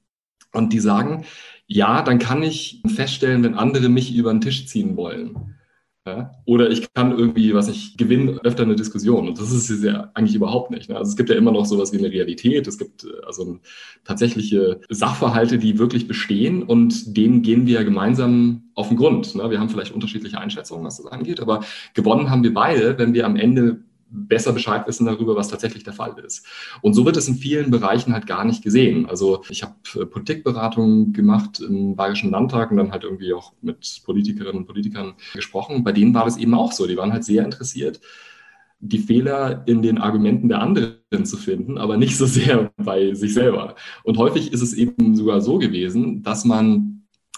Und 0.52 0.72
die 0.72 0.80
sagen, 0.80 1.24
ja, 1.66 2.02
dann 2.02 2.18
kann 2.18 2.42
ich 2.42 2.82
feststellen, 2.86 3.44
wenn 3.44 3.54
andere 3.54 3.88
mich 3.88 4.14
über 4.14 4.32
den 4.32 4.40
Tisch 4.40 4.66
ziehen 4.66 4.96
wollen. 4.96 5.54
Ja? 6.06 6.32
Oder 6.44 6.70
ich 6.70 6.92
kann 6.92 7.16
irgendwie, 7.16 7.54
was 7.54 7.68
ich 7.68 7.96
gewinne, 7.96 8.38
öfter 8.44 8.64
eine 8.64 8.76
Diskussion. 8.76 9.26
Und 9.26 9.40
das 9.40 9.50
ist 9.52 9.82
ja 9.82 10.10
eigentlich 10.12 10.34
überhaupt 10.34 10.70
nicht. 10.70 10.90
Ne? 10.90 10.96
Also 10.96 11.10
es 11.10 11.16
gibt 11.16 11.30
ja 11.30 11.36
immer 11.36 11.50
noch 11.50 11.64
sowas 11.64 11.92
wie 11.94 11.98
eine 11.98 12.10
Realität. 12.10 12.66
Es 12.66 12.76
gibt 12.76 13.04
äh, 13.04 13.24
also 13.26 13.58
tatsächliche 14.04 14.80
Sachverhalte, 14.90 15.56
die 15.56 15.78
wirklich 15.78 16.06
bestehen 16.06 16.62
und 16.62 17.16
denen 17.16 17.40
gehen 17.40 17.66
wir 17.66 17.84
gemeinsam 17.84 18.64
auf 18.74 18.88
den 18.88 18.98
Grund. 18.98 19.34
Ne? 19.34 19.50
Wir 19.50 19.58
haben 19.58 19.70
vielleicht 19.70 19.94
unterschiedliche 19.94 20.38
Einschätzungen, 20.38 20.84
was 20.84 20.98
das 20.98 21.06
angeht, 21.06 21.40
aber 21.40 21.64
gewonnen 21.94 22.28
haben 22.28 22.42
wir 22.42 22.52
beide, 22.52 22.98
wenn 22.98 23.14
wir 23.14 23.24
am 23.24 23.36
Ende 23.36 23.80
besser 24.14 24.52
Bescheid 24.52 24.86
wissen 24.86 25.06
darüber, 25.06 25.36
was 25.36 25.48
tatsächlich 25.48 25.84
der 25.84 25.92
Fall 25.92 26.14
ist. 26.24 26.46
Und 26.80 26.94
so 26.94 27.04
wird 27.04 27.16
es 27.16 27.28
in 27.28 27.34
vielen 27.34 27.70
Bereichen 27.70 28.12
halt 28.12 28.26
gar 28.26 28.44
nicht 28.44 28.62
gesehen. 28.62 29.06
Also 29.06 29.42
ich 29.48 29.62
habe 29.62 29.74
äh, 29.96 30.06
Politikberatung 30.06 31.12
gemacht 31.12 31.60
im 31.60 31.96
Bayerischen 31.96 32.30
Landtag 32.30 32.70
und 32.70 32.76
dann 32.76 32.92
halt 32.92 33.04
irgendwie 33.04 33.34
auch 33.34 33.52
mit 33.60 34.02
Politikerinnen 34.04 34.62
und 34.62 34.66
Politikern 34.66 35.14
gesprochen. 35.34 35.84
Bei 35.84 35.92
denen 35.92 36.14
war 36.14 36.24
das 36.24 36.36
eben 36.36 36.54
auch 36.54 36.72
so. 36.72 36.86
Die 36.86 36.96
waren 36.96 37.12
halt 37.12 37.24
sehr 37.24 37.44
interessiert, 37.44 38.00
die 38.80 38.98
Fehler 38.98 39.62
in 39.66 39.82
den 39.82 39.98
Argumenten 39.98 40.48
der 40.48 40.60
anderen 40.60 41.24
zu 41.24 41.36
finden, 41.36 41.78
aber 41.78 41.96
nicht 41.96 42.16
so 42.16 42.26
sehr 42.26 42.70
bei 42.76 43.14
sich 43.14 43.34
selber. 43.34 43.76
Und 44.02 44.18
häufig 44.18 44.52
ist 44.52 44.62
es 44.62 44.74
eben 44.74 45.16
sogar 45.16 45.40
so 45.40 45.58
gewesen, 45.58 46.22
dass 46.22 46.44
man 46.44 46.93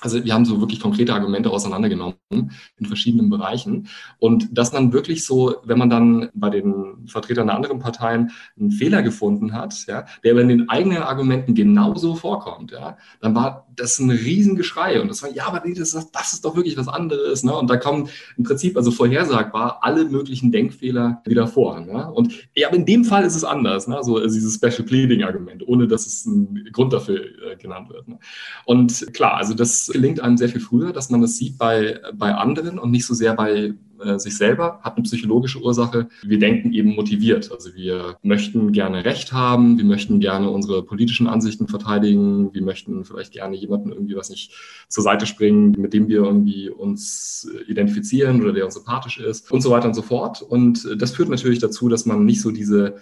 also 0.06 0.24
wir 0.24 0.32
haben 0.32 0.44
so 0.44 0.60
wirklich 0.60 0.78
konkrete 0.78 1.12
Argumente 1.12 1.50
auseinandergenommen 1.50 2.14
in 2.30 2.86
verschiedenen 2.86 3.28
Bereichen. 3.28 3.88
Und 4.18 4.56
dass 4.56 4.72
man 4.72 4.92
wirklich 4.92 5.24
so, 5.24 5.56
wenn 5.64 5.78
man 5.78 5.90
dann 5.90 6.30
bei 6.32 6.48
den 6.48 7.08
Vertretern 7.08 7.48
der 7.48 7.56
anderen 7.56 7.80
Parteien 7.80 8.30
einen 8.58 8.70
Fehler 8.70 9.02
gefunden 9.02 9.52
hat, 9.52 9.74
ja, 9.88 10.06
der 10.22 10.32
aber 10.32 10.42
in 10.42 10.48
den 10.48 10.68
eigenen 10.68 11.02
Argumenten 11.02 11.54
genauso 11.54 12.14
vorkommt, 12.14 12.70
ja, 12.70 12.96
dann 13.20 13.34
war 13.34 13.66
das 13.74 13.98
ein 13.98 14.10
Riesengeschrei. 14.10 15.00
Und 15.00 15.08
das 15.08 15.22
war, 15.22 15.30
ja, 15.30 15.46
aber 15.46 15.60
das, 15.60 15.94
ist, 15.94 16.10
das 16.12 16.32
ist 16.32 16.44
doch 16.44 16.54
wirklich 16.54 16.76
was 16.76 16.88
anderes. 16.88 17.42
Ne? 17.42 17.54
Und 17.54 17.68
da 17.68 17.76
kommen 17.76 18.08
im 18.36 18.44
Prinzip, 18.44 18.76
also 18.76 18.90
vorhersagbar, 18.90 19.78
alle 19.82 20.04
möglichen 20.04 20.52
Denkfehler 20.52 21.20
wieder 21.26 21.46
vor. 21.46 21.80
Ne? 21.80 22.10
Und 22.12 22.32
ja, 22.54 22.68
aber 22.68 22.76
in 22.76 22.86
dem 22.86 23.04
Fall 23.04 23.24
ist 23.24 23.34
es 23.34 23.44
anders, 23.44 23.88
ne? 23.88 23.98
so 24.02 24.16
also 24.16 24.34
dieses 24.34 24.54
Special 24.54 24.84
Pleading-Argument, 24.84 25.66
ohne 25.66 25.88
dass 25.88 26.06
es 26.06 26.24
ein 26.26 26.68
Grund 26.72 26.92
dafür 26.92 27.20
äh, 27.20 27.56
genannt 27.56 27.90
wird. 27.90 28.08
Ne? 28.08 28.18
Und 28.64 29.12
klar, 29.12 29.36
also 29.36 29.54
das 29.54 29.88
gelingt 29.96 30.20
einem 30.20 30.36
sehr 30.36 30.50
viel 30.50 30.60
früher, 30.60 30.92
dass 30.92 31.10
man 31.10 31.22
das 31.22 31.36
sieht 31.36 31.56
bei, 31.56 32.00
bei 32.14 32.34
anderen 32.34 32.78
und 32.78 32.90
nicht 32.90 33.06
so 33.06 33.14
sehr 33.14 33.34
bei 33.34 33.72
äh, 34.04 34.18
sich 34.18 34.36
selber, 34.36 34.80
hat 34.82 34.96
eine 34.96 35.04
psychologische 35.04 35.58
Ursache. 35.60 36.08
Wir 36.22 36.38
denken 36.38 36.74
eben 36.74 36.94
motiviert. 36.94 37.50
Also 37.50 37.74
wir 37.74 38.18
möchten 38.22 38.72
gerne 38.72 39.06
Recht 39.06 39.32
haben, 39.32 39.78
wir 39.78 39.86
möchten 39.86 40.20
gerne 40.20 40.50
unsere 40.50 40.82
politischen 40.82 41.26
Ansichten 41.26 41.66
verteidigen, 41.66 42.52
wir 42.52 42.62
möchten 42.62 43.04
vielleicht 43.06 43.32
gerne 43.32 43.56
jemanden 43.56 43.90
irgendwie 43.90 44.16
was 44.16 44.28
nicht 44.28 44.52
zur 44.88 45.02
Seite 45.02 45.24
springen, 45.24 45.74
mit 45.78 45.94
dem 45.94 46.08
wir 46.08 46.18
irgendwie 46.18 46.68
uns 46.68 47.48
identifizieren 47.66 48.42
oder 48.42 48.52
der 48.52 48.66
uns 48.66 48.74
sympathisch 48.74 49.18
ist 49.18 49.50
und 49.50 49.62
so 49.62 49.70
weiter 49.70 49.88
und 49.88 49.94
so 49.94 50.02
fort. 50.02 50.42
Und 50.42 50.86
das 51.00 51.12
führt 51.12 51.30
natürlich 51.30 51.60
dazu, 51.60 51.88
dass 51.88 52.04
man 52.04 52.26
nicht 52.26 52.42
so 52.42 52.50
diese, 52.50 52.96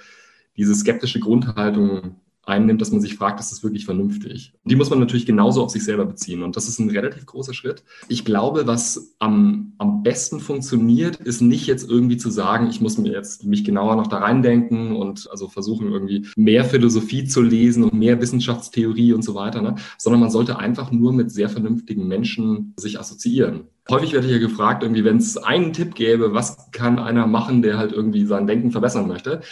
diese 0.56 0.76
skeptische 0.76 1.18
Grundhaltung 1.18 2.16
einnimmt, 2.46 2.80
dass 2.80 2.90
man 2.90 3.00
sich 3.00 3.16
fragt, 3.16 3.40
ist 3.40 3.52
das 3.52 3.62
wirklich 3.62 3.84
vernünftig? 3.84 4.52
Die 4.64 4.76
muss 4.76 4.90
man 4.90 4.98
natürlich 4.98 5.26
genauso 5.26 5.62
auf 5.62 5.70
sich 5.70 5.84
selber 5.84 6.04
beziehen. 6.04 6.42
Und 6.42 6.56
das 6.56 6.68
ist 6.68 6.78
ein 6.78 6.90
relativ 6.90 7.26
großer 7.26 7.54
Schritt. 7.54 7.84
Ich 8.08 8.24
glaube, 8.24 8.66
was 8.66 9.14
am, 9.18 9.72
am 9.78 10.02
besten 10.02 10.40
funktioniert, 10.40 11.16
ist 11.16 11.40
nicht 11.40 11.66
jetzt 11.66 11.88
irgendwie 11.88 12.16
zu 12.16 12.30
sagen, 12.30 12.68
ich 12.68 12.80
muss 12.80 12.98
mir 12.98 13.12
jetzt 13.12 13.44
mich 13.44 13.64
genauer 13.64 13.96
noch 13.96 14.06
da 14.06 14.18
reindenken 14.18 14.96
und 14.96 15.28
also 15.30 15.48
versuchen 15.48 15.90
irgendwie 15.90 16.26
mehr 16.36 16.64
Philosophie 16.64 17.24
zu 17.24 17.42
lesen 17.42 17.84
und 17.84 17.94
mehr 17.94 18.20
Wissenschaftstheorie 18.20 19.12
und 19.12 19.22
so 19.22 19.34
weiter, 19.34 19.62
ne? 19.62 19.76
sondern 19.98 20.20
man 20.20 20.30
sollte 20.30 20.58
einfach 20.58 20.90
nur 20.90 21.12
mit 21.12 21.30
sehr 21.30 21.48
vernünftigen 21.48 22.06
Menschen 22.06 22.74
sich 22.76 22.98
assoziieren. 22.98 23.68
Häufig 23.90 24.14
werde 24.14 24.26
ich 24.26 24.32
ja 24.32 24.38
gefragt, 24.38 24.82
irgendwie, 24.82 25.04
wenn 25.04 25.18
es 25.18 25.36
einen 25.36 25.74
Tipp 25.74 25.94
gäbe, 25.94 26.32
was 26.32 26.70
kann 26.70 26.98
einer 26.98 27.26
machen, 27.26 27.60
der 27.60 27.76
halt 27.76 27.92
irgendwie 27.92 28.24
sein 28.24 28.46
Denken 28.46 28.70
verbessern 28.70 29.06
möchte? 29.06 29.42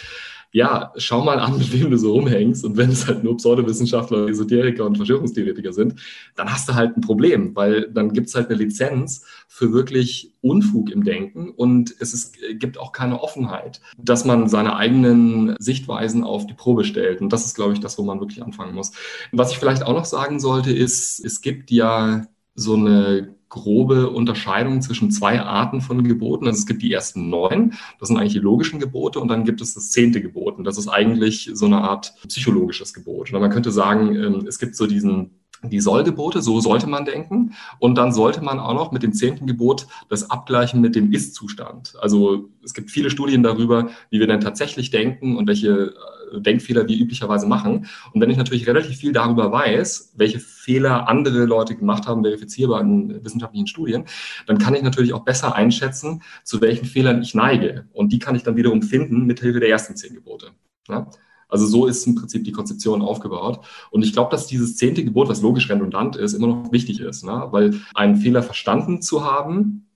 Ja, 0.53 0.93
schau 0.97 1.23
mal 1.23 1.39
an, 1.39 1.57
mit 1.57 1.73
wem 1.73 1.91
du 1.91 1.97
so 1.97 2.13
rumhängst. 2.13 2.63
Und 2.63 2.77
wenn 2.77 2.91
es 2.91 3.07
halt 3.07 3.23
nur 3.23 3.35
Pseudowissenschaftler, 3.37 4.29
Esoteriker 4.29 4.85
und 4.85 4.95
Verschwörungstheoretiker 4.95 5.73
sind, 5.73 5.95
dann 6.35 6.51
hast 6.51 6.69
du 6.69 6.75
halt 6.75 6.95
ein 6.95 7.01
Problem, 7.01 7.55
weil 7.55 7.91
dann 7.91 8.13
gibt 8.13 8.27
es 8.27 8.35
halt 8.35 8.47
eine 8.47 8.57
Lizenz 8.57 9.25
für 9.47 9.73
wirklich 9.73 10.33
Unfug 10.41 10.91
im 10.91 11.03
Denken 11.03 11.49
und 11.49 11.95
es 11.99 12.13
ist, 12.13 12.37
gibt 12.59 12.77
auch 12.77 12.91
keine 12.91 13.21
Offenheit, 13.21 13.81
dass 13.97 14.25
man 14.25 14.47
seine 14.47 14.75
eigenen 14.75 15.55
Sichtweisen 15.59 16.23
auf 16.23 16.45
die 16.45 16.53
Probe 16.53 16.83
stellt. 16.83 17.21
Und 17.21 17.33
das 17.33 17.45
ist, 17.45 17.55
glaube 17.55 17.73
ich, 17.73 17.79
das, 17.79 17.97
wo 17.97 18.03
man 18.03 18.19
wirklich 18.19 18.43
anfangen 18.43 18.75
muss. 18.75 18.91
Was 19.31 19.51
ich 19.51 19.57
vielleicht 19.57 19.83
auch 19.83 19.93
noch 19.93 20.05
sagen 20.05 20.39
sollte, 20.39 20.71
ist, 20.71 21.23
es 21.23 21.41
gibt 21.41 21.71
ja 21.71 22.27
so 22.55 22.75
eine 22.75 23.35
grobe 23.53 24.09
Unterscheidung 24.09 24.81
zwischen 24.81 25.11
zwei 25.11 25.39
Arten 25.39 25.79
von 25.79 26.03
Geboten. 26.03 26.47
Also 26.47 26.57
es 26.57 26.65
gibt 26.65 26.81
die 26.81 26.91
ersten 26.91 27.29
neun, 27.29 27.73
das 27.99 28.07
sind 28.07 28.17
eigentlich 28.17 28.33
die 28.33 28.39
logischen 28.39 28.79
Gebote, 28.79 29.19
und 29.19 29.27
dann 29.27 29.43
gibt 29.45 29.61
es 29.61 29.75
das 29.75 29.91
zehnte 29.91 30.23
Gebot. 30.23 30.57
Und 30.57 30.63
das 30.63 30.79
ist 30.79 30.87
eigentlich 30.87 31.51
so 31.53 31.67
eine 31.67 31.81
Art 31.81 32.15
psychologisches 32.27 32.95
Gebot. 32.95 33.29
Oder 33.29 33.39
man 33.39 33.51
könnte 33.51 33.71
sagen, 33.71 34.15
ähm, 34.15 34.47
es 34.47 34.57
gibt 34.57 34.75
so 34.75 34.87
diesen 34.87 35.43
die 35.65 35.79
Sollgebote, 35.79 36.41
so 36.41 36.59
sollte 36.59 36.87
man 36.87 37.05
denken. 37.05 37.53
Und 37.79 37.95
dann 37.95 38.11
sollte 38.11 38.41
man 38.41 38.59
auch 38.59 38.73
noch 38.73 38.91
mit 38.91 39.01
dem 39.01 39.13
zehnten 39.13 39.47
Gebot 39.47 39.87
das 40.09 40.29
abgleichen 40.29 40.81
mit 40.81 40.93
dem 40.95 41.13
Ist-Zustand. 41.13 41.93
Also 42.01 42.49
es 42.63 42.73
gibt 42.73 42.91
viele 42.91 43.09
Studien 43.09 43.43
darüber, 43.43 43.87
wie 44.09 44.19
wir 44.19 44.27
denn 44.27 44.41
tatsächlich 44.41 44.89
denken 44.91 45.37
und 45.37 45.47
welche 45.47 45.93
Denkfehler 46.39 46.87
wir 46.87 46.97
üblicherweise 46.97 47.47
machen. 47.47 47.87
Und 48.13 48.21
wenn 48.21 48.29
ich 48.29 48.37
natürlich 48.37 48.67
relativ 48.67 48.97
viel 48.97 49.11
darüber 49.11 49.51
weiß, 49.51 50.13
welche 50.15 50.39
Fehler 50.39 51.07
andere 51.07 51.45
Leute 51.45 51.75
gemacht 51.75 52.07
haben, 52.07 52.23
verifizierbar 52.23 52.81
in 52.81 53.23
wissenschaftlichen 53.23 53.67
Studien, 53.67 54.05
dann 54.47 54.57
kann 54.57 54.75
ich 54.75 54.81
natürlich 54.81 55.13
auch 55.13 55.23
besser 55.23 55.55
einschätzen, 55.55 56.21
zu 56.43 56.61
welchen 56.61 56.85
Fehlern 56.85 57.21
ich 57.21 57.35
neige. 57.35 57.87
Und 57.93 58.11
die 58.11 58.19
kann 58.19 58.35
ich 58.35 58.43
dann 58.43 58.55
wiederum 58.55 58.81
finden 58.81 59.25
mithilfe 59.25 59.59
der 59.59 59.69
ersten 59.69 59.95
zehn 59.95 60.13
Gebote. 60.13 60.51
Ja? 60.87 61.09
Also 61.47 61.67
so 61.67 61.85
ist 61.85 62.07
im 62.07 62.15
Prinzip 62.15 62.43
die 62.45 62.51
Konzeption 62.51 63.01
aufgebaut. 63.01 63.63
Und 63.91 64.03
ich 64.03 64.13
glaube, 64.13 64.31
dass 64.31 64.47
dieses 64.47 64.75
zehnte 64.75 65.03
Gebot, 65.03 65.29
was 65.29 65.41
logisch 65.41 65.69
redundant 65.69 66.15
ist, 66.15 66.33
immer 66.33 66.47
noch 66.47 66.71
wichtig 66.71 66.99
ist, 66.99 67.23
ne? 67.23 67.47
weil 67.51 67.79
einen 67.93 68.15
Fehler 68.15 68.41
verstanden 68.41 69.01
zu 69.01 69.23
haben 69.23 69.87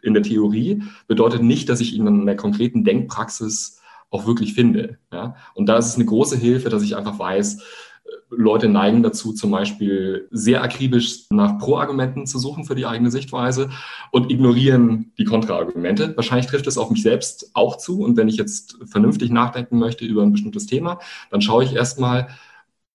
in 0.00 0.14
der 0.14 0.22
Theorie 0.22 0.82
bedeutet 1.06 1.42
nicht, 1.42 1.68
dass 1.68 1.80
ich 1.80 1.94
ihn 1.94 2.06
in 2.06 2.26
der 2.26 2.36
konkreten 2.36 2.84
Denkpraxis 2.84 3.77
auch 4.10 4.26
wirklich 4.26 4.54
finde. 4.54 4.98
Ja? 5.12 5.36
Und 5.54 5.68
da 5.68 5.76
ist 5.76 5.86
es 5.86 5.96
eine 5.96 6.04
große 6.04 6.36
Hilfe, 6.36 6.68
dass 6.68 6.82
ich 6.82 6.96
einfach 6.96 7.18
weiß, 7.18 7.62
Leute 8.30 8.68
neigen 8.68 9.02
dazu, 9.02 9.32
zum 9.32 9.50
Beispiel 9.50 10.28
sehr 10.30 10.62
akribisch 10.62 11.26
nach 11.30 11.58
Pro-Argumenten 11.58 12.26
zu 12.26 12.38
suchen 12.38 12.64
für 12.64 12.74
die 12.74 12.86
eigene 12.86 13.10
Sichtweise 13.10 13.70
und 14.12 14.30
ignorieren 14.30 15.12
die 15.18 15.24
Kontraargumente. 15.24 16.14
Wahrscheinlich 16.16 16.46
trifft 16.46 16.66
es 16.66 16.78
auf 16.78 16.90
mich 16.90 17.02
selbst 17.02 17.50
auch 17.54 17.76
zu. 17.78 18.02
Und 18.02 18.16
wenn 18.16 18.28
ich 18.28 18.36
jetzt 18.36 18.78
vernünftig 18.86 19.30
nachdenken 19.30 19.78
möchte 19.78 20.04
über 20.04 20.22
ein 20.22 20.32
bestimmtes 20.32 20.66
Thema, 20.66 20.98
dann 21.30 21.40
schaue 21.40 21.64
ich 21.64 21.74
erstmal, 21.74 22.28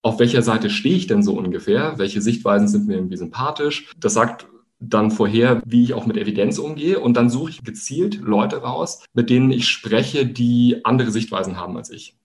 auf 0.03 0.19
welcher 0.19 0.41
Seite 0.41 0.69
stehe 0.69 0.95
ich 0.95 1.07
denn 1.07 1.23
so 1.23 1.33
ungefähr? 1.37 1.97
Welche 1.97 2.21
Sichtweisen 2.21 2.67
sind 2.67 2.87
mir 2.87 2.95
irgendwie 2.95 3.17
sympathisch? 3.17 3.91
Das 3.97 4.13
sagt 4.13 4.47
dann 4.89 5.11
vorher, 5.11 5.61
wie 5.65 5.83
ich 5.83 5.93
auch 5.93 6.05
mit 6.05 6.17
Evidenz 6.17 6.57
umgehe. 6.57 6.99
Und 6.99 7.15
dann 7.15 7.29
suche 7.29 7.51
ich 7.51 7.63
gezielt 7.63 8.21
Leute 8.21 8.57
raus, 8.57 9.03
mit 9.13 9.29
denen 9.29 9.51
ich 9.51 9.67
spreche, 9.67 10.25
die 10.25 10.81
andere 10.83 11.11
Sichtweisen 11.11 11.57
haben 11.57 11.77
als 11.77 11.89
ich. 11.89 12.17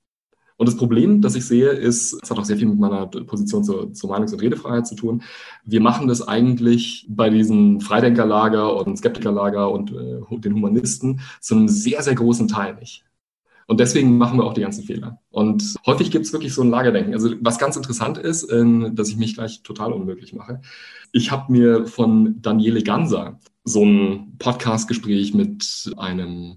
Und 0.58 0.66
das 0.66 0.76
Problem, 0.76 1.20
das 1.22 1.36
ich 1.36 1.46
sehe, 1.46 1.68
ist, 1.70 2.18
es 2.20 2.30
hat 2.30 2.36
auch 2.36 2.44
sehr 2.44 2.56
viel 2.56 2.66
mit 2.66 2.80
meiner 2.80 3.06
Position 3.06 3.62
zur, 3.62 3.92
zur 3.92 4.10
Meinungs- 4.10 4.32
und 4.32 4.42
Redefreiheit 4.42 4.88
zu 4.88 4.96
tun. 4.96 5.22
Wir 5.64 5.80
machen 5.80 6.08
das 6.08 6.26
eigentlich 6.26 7.06
bei 7.08 7.30
diesen 7.30 7.80
Freidenkerlager 7.80 8.76
und 8.76 8.98
Skeptikerlager 8.98 9.70
und 9.70 9.92
äh, 9.92 10.20
den 10.40 10.54
Humanisten 10.54 11.20
zu 11.40 11.54
einem 11.54 11.68
sehr, 11.68 12.02
sehr 12.02 12.16
großen 12.16 12.48
Teil 12.48 12.74
nicht. 12.74 13.04
Und 13.68 13.80
deswegen 13.80 14.16
machen 14.16 14.38
wir 14.38 14.44
auch 14.44 14.54
die 14.54 14.62
ganzen 14.62 14.82
Fehler. 14.82 15.20
Und 15.30 15.75
häufig 15.87 16.10
gibt 16.10 16.25
es 16.25 16.32
wirklich 16.32 16.54
so 16.54 16.62
ein 16.62 16.70
Lagerdenken. 16.70 17.12
Also 17.12 17.34
was 17.42 17.58
ganz 17.58 17.76
interessant 17.76 18.16
ist, 18.16 18.44
äh, 18.44 18.64
dass 18.92 19.10
ich 19.10 19.18
mich 19.18 19.34
gleich 19.34 19.62
total 19.62 19.92
unmöglich 19.92 20.32
mache. 20.32 20.62
Ich 21.12 21.30
habe 21.30 21.52
mir 21.52 21.87
von 21.87 22.40
Daniele 22.40 22.82
Ganser 22.82 23.38
so 23.64 23.84
ein 23.84 24.37
Podcast-Gespräch 24.38 25.34
mit 25.34 25.92
einem 25.98 26.56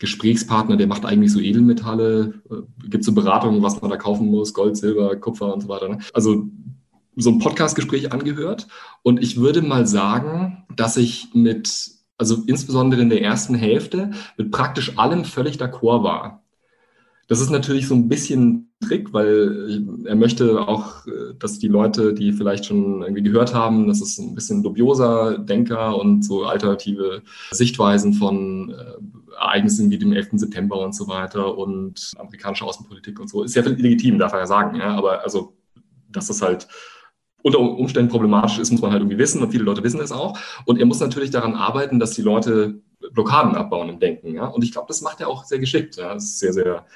Gesprächspartner, 0.00 0.76
der 0.76 0.86
macht 0.86 1.06
eigentlich 1.06 1.32
so 1.32 1.40
Edelmetalle, 1.40 2.42
äh, 2.50 2.88
gibt 2.88 3.04
so 3.04 3.12
Beratungen, 3.12 3.62
was 3.62 3.80
man 3.80 3.90
da 3.90 3.96
kaufen 3.96 4.28
muss, 4.28 4.52
Gold, 4.52 4.76
Silber, 4.76 5.16
Kupfer 5.16 5.54
und 5.54 5.62
so 5.62 5.68
weiter. 5.68 5.88
Ne? 5.88 5.98
Also 6.12 6.46
so 7.16 7.30
ein 7.30 7.38
Podcastgespräch 7.38 8.12
angehört. 8.12 8.68
Und 9.02 9.22
ich 9.22 9.38
würde 9.38 9.62
mal 9.62 9.86
sagen, 9.86 10.66
dass 10.76 10.98
ich 10.98 11.28
mit, 11.32 11.90
also 12.18 12.42
insbesondere 12.46 13.00
in 13.00 13.08
der 13.08 13.22
ersten 13.22 13.54
Hälfte, 13.54 14.10
mit 14.36 14.50
praktisch 14.50 14.98
allem 14.98 15.24
völlig 15.24 15.56
d'accord 15.56 16.02
war. 16.02 16.42
Das 17.30 17.40
ist 17.40 17.50
natürlich 17.50 17.86
so 17.86 17.94
ein 17.94 18.08
bisschen 18.08 18.72
Trick, 18.84 19.12
weil 19.12 19.86
er 20.04 20.16
möchte 20.16 20.66
auch, 20.66 21.06
äh, 21.06 21.32
dass 21.38 21.60
die 21.60 21.68
Leute, 21.68 22.12
die 22.12 22.32
vielleicht 22.32 22.66
schon 22.66 23.02
irgendwie 23.02 23.22
gehört 23.22 23.54
haben, 23.54 23.86
dass 23.86 24.00
es 24.00 24.18
ein 24.18 24.34
bisschen 24.34 24.64
dubioser 24.64 25.38
Denker 25.38 25.96
und 25.96 26.24
so 26.24 26.42
alternative 26.42 27.22
Sichtweisen 27.52 28.14
von 28.14 28.70
äh, 28.70 29.34
Ereignissen 29.40 29.92
wie 29.92 29.98
dem 29.98 30.12
11. 30.12 30.30
September 30.32 30.80
und 30.80 30.92
so 30.92 31.06
weiter 31.06 31.56
und 31.56 32.10
amerikanische 32.18 32.64
Außenpolitik 32.64 33.20
und 33.20 33.30
so, 33.30 33.44
ist 33.44 33.54
ja 33.54 33.62
legitim, 33.62 34.18
darf 34.18 34.32
er 34.32 34.40
ja 34.40 34.46
sagen, 34.48 34.76
ja, 34.76 34.96
aber 34.96 35.22
also, 35.22 35.56
das 36.08 36.42
halt 36.42 36.66
unter 37.42 37.60
Umständen 37.60 38.10
problematisch 38.10 38.58
ist, 38.58 38.72
muss 38.72 38.82
man 38.82 38.90
halt 38.90 39.02
irgendwie 39.02 39.18
wissen 39.18 39.40
und 39.40 39.52
viele 39.52 39.62
Leute 39.62 39.84
wissen 39.84 40.00
es 40.00 40.10
auch. 40.10 40.36
Und 40.66 40.80
er 40.80 40.86
muss 40.86 40.98
natürlich 40.98 41.30
daran 41.30 41.54
arbeiten, 41.54 42.00
dass 42.00 42.10
die 42.10 42.22
Leute 42.22 42.82
Blockaden 43.12 43.54
abbauen 43.54 43.88
im 43.88 44.00
Denken. 44.00 44.34
Ja? 44.34 44.46
Und 44.46 44.62
ich 44.62 44.72
glaube, 44.72 44.88
das 44.88 45.00
macht 45.00 45.20
er 45.20 45.28
auch 45.28 45.44
sehr 45.44 45.58
geschickt. 45.58 45.96
Ja? 45.96 46.14
Das 46.14 46.24
ist 46.24 46.38
sehr, 46.38 46.52
sehr 46.52 46.86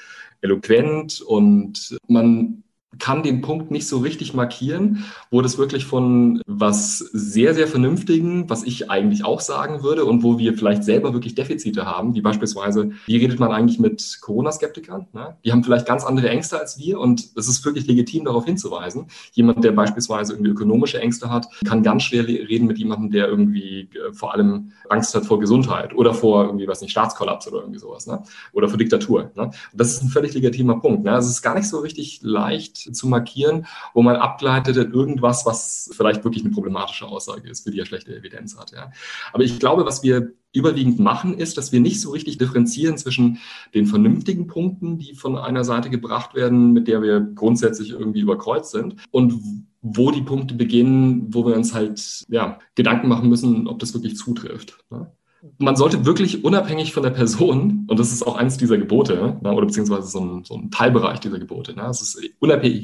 eloquent 0.44 1.22
und 1.22 1.98
man 2.06 2.63
kann 2.98 3.22
den 3.22 3.40
Punkt 3.40 3.70
nicht 3.70 3.88
so 3.88 3.98
richtig 3.98 4.34
markieren, 4.34 5.04
wo 5.30 5.40
das 5.40 5.58
wirklich 5.58 5.86
von 5.86 6.40
was 6.46 6.98
sehr, 6.98 7.54
sehr 7.54 7.66
Vernünftigen, 7.66 8.48
was 8.48 8.62
ich 8.62 8.90
eigentlich 8.90 9.24
auch 9.24 9.40
sagen 9.40 9.82
würde 9.82 10.04
und 10.04 10.22
wo 10.22 10.38
wir 10.38 10.54
vielleicht 10.54 10.84
selber 10.84 11.12
wirklich 11.12 11.34
Defizite 11.34 11.86
haben, 11.86 12.14
wie 12.14 12.20
beispielsweise, 12.20 12.90
wie 13.06 13.16
redet 13.16 13.40
man 13.40 13.52
eigentlich 13.52 13.78
mit 13.78 14.18
Corona-Skeptikern? 14.20 15.06
Ne? 15.12 15.36
Die 15.44 15.52
haben 15.52 15.64
vielleicht 15.64 15.86
ganz 15.86 16.04
andere 16.04 16.28
Ängste 16.28 16.58
als 16.58 16.78
wir 16.78 17.00
und 17.00 17.28
es 17.36 17.48
ist 17.48 17.64
wirklich 17.64 17.86
legitim, 17.86 18.24
darauf 18.24 18.44
hinzuweisen. 18.44 19.06
Jemand, 19.32 19.64
der 19.64 19.72
beispielsweise 19.72 20.34
irgendwie 20.34 20.50
ökonomische 20.50 21.00
Ängste 21.00 21.30
hat, 21.30 21.46
kann 21.66 21.82
ganz 21.82 22.04
schwer 22.04 22.26
reden 22.26 22.66
mit 22.66 22.78
jemandem, 22.78 23.10
der 23.10 23.28
irgendwie 23.28 23.88
äh, 23.92 24.12
vor 24.12 24.34
allem 24.34 24.72
Angst 24.88 25.14
hat 25.14 25.26
vor 25.26 25.40
Gesundheit 25.40 25.94
oder 25.94 26.14
vor 26.14 26.44
irgendwie, 26.44 26.68
was 26.68 26.80
nicht, 26.80 26.90
Staatskollaps 26.90 27.48
oder 27.48 27.60
irgendwie 27.60 27.78
sowas, 27.78 28.06
ne? 28.06 28.22
oder 28.52 28.68
vor 28.68 28.78
Diktatur. 28.78 29.30
Ne? 29.34 29.50
Das 29.72 29.92
ist 29.92 30.02
ein 30.02 30.08
völlig 30.08 30.34
legitimer 30.34 30.80
Punkt. 30.80 31.04
Ne? 31.04 31.12
Also 31.12 31.28
es 31.28 31.36
ist 31.36 31.42
gar 31.42 31.54
nicht 31.54 31.68
so 31.68 31.78
richtig 31.78 32.20
leicht, 32.22 32.83
zu 32.92 33.08
markieren, 33.08 33.66
wo 33.92 34.02
man 34.02 34.16
abgleitet 34.16 34.76
in 34.76 34.92
irgendwas, 34.92 35.46
was 35.46 35.90
vielleicht 35.92 36.24
wirklich 36.24 36.44
eine 36.44 36.52
problematische 36.52 37.06
Aussage 37.06 37.48
ist, 37.48 37.64
für 37.64 37.70
die 37.70 37.80
er 37.80 37.86
schlechte 37.86 38.14
Evidenz 38.14 38.56
hat. 38.58 38.72
Ja. 38.72 38.90
Aber 39.32 39.44
ich 39.44 39.58
glaube, 39.58 39.86
was 39.86 40.02
wir 40.02 40.32
überwiegend 40.52 41.00
machen, 41.00 41.36
ist, 41.36 41.58
dass 41.58 41.72
wir 41.72 41.80
nicht 41.80 42.00
so 42.00 42.12
richtig 42.12 42.38
differenzieren 42.38 42.96
zwischen 42.96 43.38
den 43.74 43.86
vernünftigen 43.86 44.46
Punkten, 44.46 44.98
die 44.98 45.14
von 45.14 45.36
einer 45.36 45.64
Seite 45.64 45.90
gebracht 45.90 46.34
werden, 46.34 46.72
mit 46.72 46.86
der 46.86 47.02
wir 47.02 47.20
grundsätzlich 47.20 47.90
irgendwie 47.90 48.20
überkreuzt 48.20 48.70
sind, 48.70 48.96
und 49.10 49.34
wo 49.82 50.10
die 50.10 50.22
Punkte 50.22 50.54
beginnen, 50.54 51.34
wo 51.34 51.44
wir 51.44 51.56
uns 51.56 51.74
halt 51.74 52.24
ja, 52.28 52.58
Gedanken 52.74 53.08
machen 53.08 53.28
müssen, 53.28 53.66
ob 53.66 53.80
das 53.80 53.92
wirklich 53.92 54.16
zutrifft. 54.16 54.78
Ne? 54.90 55.12
Man 55.58 55.76
sollte 55.76 56.06
wirklich 56.06 56.44
unabhängig 56.44 56.92
von 56.92 57.02
der 57.02 57.10
Person, 57.10 57.86
und 57.88 57.98
das 57.98 58.12
ist 58.12 58.26
auch 58.26 58.36
eines 58.36 58.56
dieser 58.56 58.78
Gebote, 58.78 59.38
ne, 59.42 59.52
oder 59.52 59.66
beziehungsweise 59.66 60.08
so 60.08 60.20
ein, 60.20 60.44
so 60.44 60.54
ein 60.54 60.70
Teilbereich 60.70 61.20
dieser 61.20 61.38
Gebote, 61.38 61.74
ne, 61.74 61.86
es 61.88 62.00
ist 62.00 62.20
unabhängig, 62.40 62.82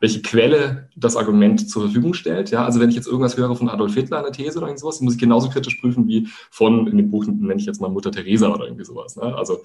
welche 0.00 0.22
Quelle 0.22 0.88
das 0.96 1.16
Argument 1.16 1.68
zur 1.68 1.82
Verfügung 1.84 2.14
stellt. 2.14 2.50
Ja, 2.50 2.64
also 2.64 2.80
wenn 2.80 2.90
ich 2.90 2.96
jetzt 2.96 3.06
irgendwas 3.06 3.36
höre 3.36 3.54
von 3.56 3.68
Adolf 3.68 3.94
Hitler, 3.94 4.18
eine 4.18 4.32
These 4.32 4.58
oder 4.58 4.66
irgend 4.66 4.80
sowas, 4.80 5.00
muss 5.00 5.14
ich 5.14 5.20
genauso 5.20 5.48
kritisch 5.48 5.76
prüfen 5.76 6.06
wie 6.08 6.28
von, 6.50 6.86
in 6.86 6.96
dem 6.96 7.10
Buch 7.10 7.26
nenne 7.26 7.56
ich 7.56 7.66
jetzt 7.66 7.80
mal 7.80 7.88
Mutter 7.88 8.12
Teresa 8.12 8.48
oder 8.48 8.64
irgendwie 8.64 8.84
sowas. 8.84 9.16
Ne? 9.16 9.22
Also 9.22 9.62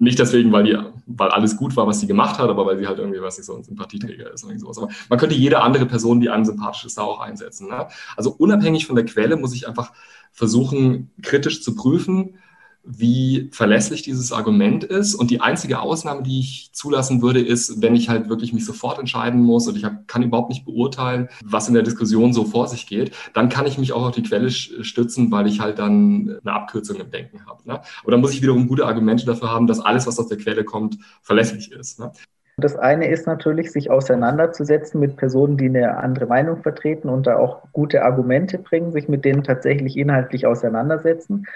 nicht 0.00 0.18
deswegen, 0.18 0.50
weil, 0.50 0.64
die, 0.64 0.78
weil 1.06 1.28
alles 1.28 1.58
gut 1.58 1.76
war, 1.76 1.86
was 1.86 2.00
sie 2.00 2.06
gemacht 2.06 2.38
hat, 2.38 2.48
aber 2.48 2.64
weil 2.64 2.78
sie 2.78 2.86
halt 2.86 2.98
irgendwie, 2.98 3.20
was 3.20 3.36
nicht 3.36 3.46
so 3.46 3.54
ein 3.54 3.62
Sympathieträger 3.62 4.32
ist 4.32 4.44
oder 4.44 4.58
sowas. 4.58 4.78
Aber 4.78 4.88
man 5.10 5.18
könnte 5.18 5.34
jede 5.34 5.60
andere 5.60 5.84
Person, 5.84 6.20
die 6.20 6.30
einem 6.30 6.46
sympathisch 6.46 6.86
ist, 6.86 6.96
da 6.96 7.02
auch 7.02 7.20
einsetzen. 7.20 7.68
Ne? 7.68 7.86
Also 8.16 8.30
unabhängig 8.30 8.86
von 8.86 8.96
der 8.96 9.04
Quelle 9.04 9.36
muss 9.36 9.54
ich 9.54 9.68
einfach 9.68 9.92
versuchen, 10.32 11.10
kritisch 11.22 11.62
zu 11.62 11.74
prüfen, 11.74 12.38
wie 12.82 13.50
verlässlich 13.52 14.02
dieses 14.02 14.32
Argument 14.32 14.84
ist. 14.84 15.14
Und 15.14 15.30
die 15.30 15.40
einzige 15.40 15.80
Ausnahme, 15.80 16.22
die 16.22 16.40
ich 16.40 16.70
zulassen 16.72 17.22
würde, 17.22 17.40
ist, 17.40 17.82
wenn 17.82 17.94
ich 17.94 18.08
halt 18.08 18.28
wirklich 18.28 18.52
mich 18.52 18.64
sofort 18.64 18.98
entscheiden 18.98 19.42
muss 19.42 19.68
und 19.68 19.76
ich 19.76 19.84
hab, 19.84 20.08
kann 20.08 20.22
überhaupt 20.22 20.48
nicht 20.48 20.64
beurteilen, 20.64 21.28
was 21.44 21.68
in 21.68 21.74
der 21.74 21.82
Diskussion 21.82 22.32
so 22.32 22.44
vor 22.44 22.68
sich 22.68 22.86
geht, 22.86 23.12
dann 23.34 23.48
kann 23.48 23.66
ich 23.66 23.78
mich 23.78 23.92
auch 23.92 24.06
auf 24.06 24.14
die 24.14 24.22
Quelle 24.22 24.50
stützen, 24.50 25.30
weil 25.30 25.46
ich 25.46 25.60
halt 25.60 25.78
dann 25.78 26.38
eine 26.42 26.52
Abkürzung 26.54 26.96
im 26.96 27.10
Denken 27.10 27.46
habe. 27.46 27.66
Ne? 27.66 27.80
Aber 28.02 28.10
dann 28.10 28.20
muss 28.20 28.32
ich 28.32 28.42
wiederum 28.42 28.66
gute 28.66 28.86
Argumente 28.86 29.26
dafür 29.26 29.50
haben, 29.50 29.66
dass 29.66 29.80
alles, 29.80 30.06
was 30.06 30.18
aus 30.18 30.28
der 30.28 30.38
Quelle 30.38 30.64
kommt, 30.64 30.98
verlässlich 31.22 31.70
ist. 31.72 31.98
Ne? 32.00 32.12
Das 32.56 32.76
eine 32.76 33.08
ist 33.08 33.26
natürlich, 33.26 33.72
sich 33.72 33.90
auseinanderzusetzen 33.90 35.00
mit 35.00 35.16
Personen, 35.16 35.56
die 35.56 35.66
eine 35.66 35.96
andere 35.96 36.26
Meinung 36.26 36.62
vertreten 36.62 37.08
und 37.08 37.26
da 37.26 37.36
auch 37.36 37.62
gute 37.72 38.04
Argumente 38.04 38.58
bringen, 38.58 38.92
sich 38.92 39.08
mit 39.08 39.24
denen 39.24 39.42
tatsächlich 39.42 39.96
inhaltlich 39.96 40.46
auseinandersetzen 40.46 41.46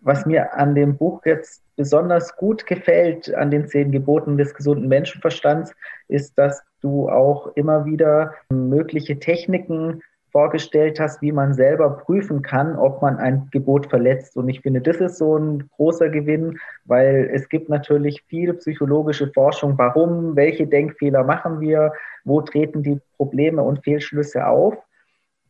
was 0.00 0.26
mir 0.26 0.54
an 0.54 0.74
dem 0.74 0.96
Buch 0.96 1.24
jetzt 1.24 1.62
besonders 1.76 2.36
gut 2.36 2.66
gefällt, 2.66 3.32
an 3.34 3.50
den 3.50 3.66
zehn 3.66 3.92
Geboten 3.92 4.36
des 4.36 4.54
gesunden 4.54 4.88
Menschenverstands, 4.88 5.74
ist, 6.08 6.38
dass 6.38 6.62
du 6.80 7.08
auch 7.08 7.48
immer 7.56 7.84
wieder 7.84 8.34
mögliche 8.50 9.18
Techniken 9.18 10.02
vorgestellt 10.30 11.00
hast, 11.00 11.22
wie 11.22 11.32
man 11.32 11.54
selber 11.54 11.90
prüfen 11.90 12.42
kann, 12.42 12.76
ob 12.76 13.00
man 13.00 13.16
ein 13.16 13.48
Gebot 13.50 13.86
verletzt. 13.86 14.36
Und 14.36 14.48
ich 14.48 14.60
finde, 14.60 14.80
das 14.80 14.96
ist 14.98 15.16
so 15.16 15.36
ein 15.36 15.68
großer 15.76 16.10
Gewinn, 16.10 16.58
weil 16.84 17.30
es 17.32 17.48
gibt 17.48 17.68
natürlich 17.68 18.22
viel 18.28 18.52
psychologische 18.54 19.28
Forschung, 19.32 19.78
warum, 19.78 20.36
welche 20.36 20.66
Denkfehler 20.66 21.24
machen 21.24 21.60
wir, 21.60 21.92
wo 22.24 22.42
treten 22.42 22.82
die 22.82 23.00
Probleme 23.16 23.62
und 23.62 23.82
Fehlschlüsse 23.84 24.46
auf. 24.46 24.76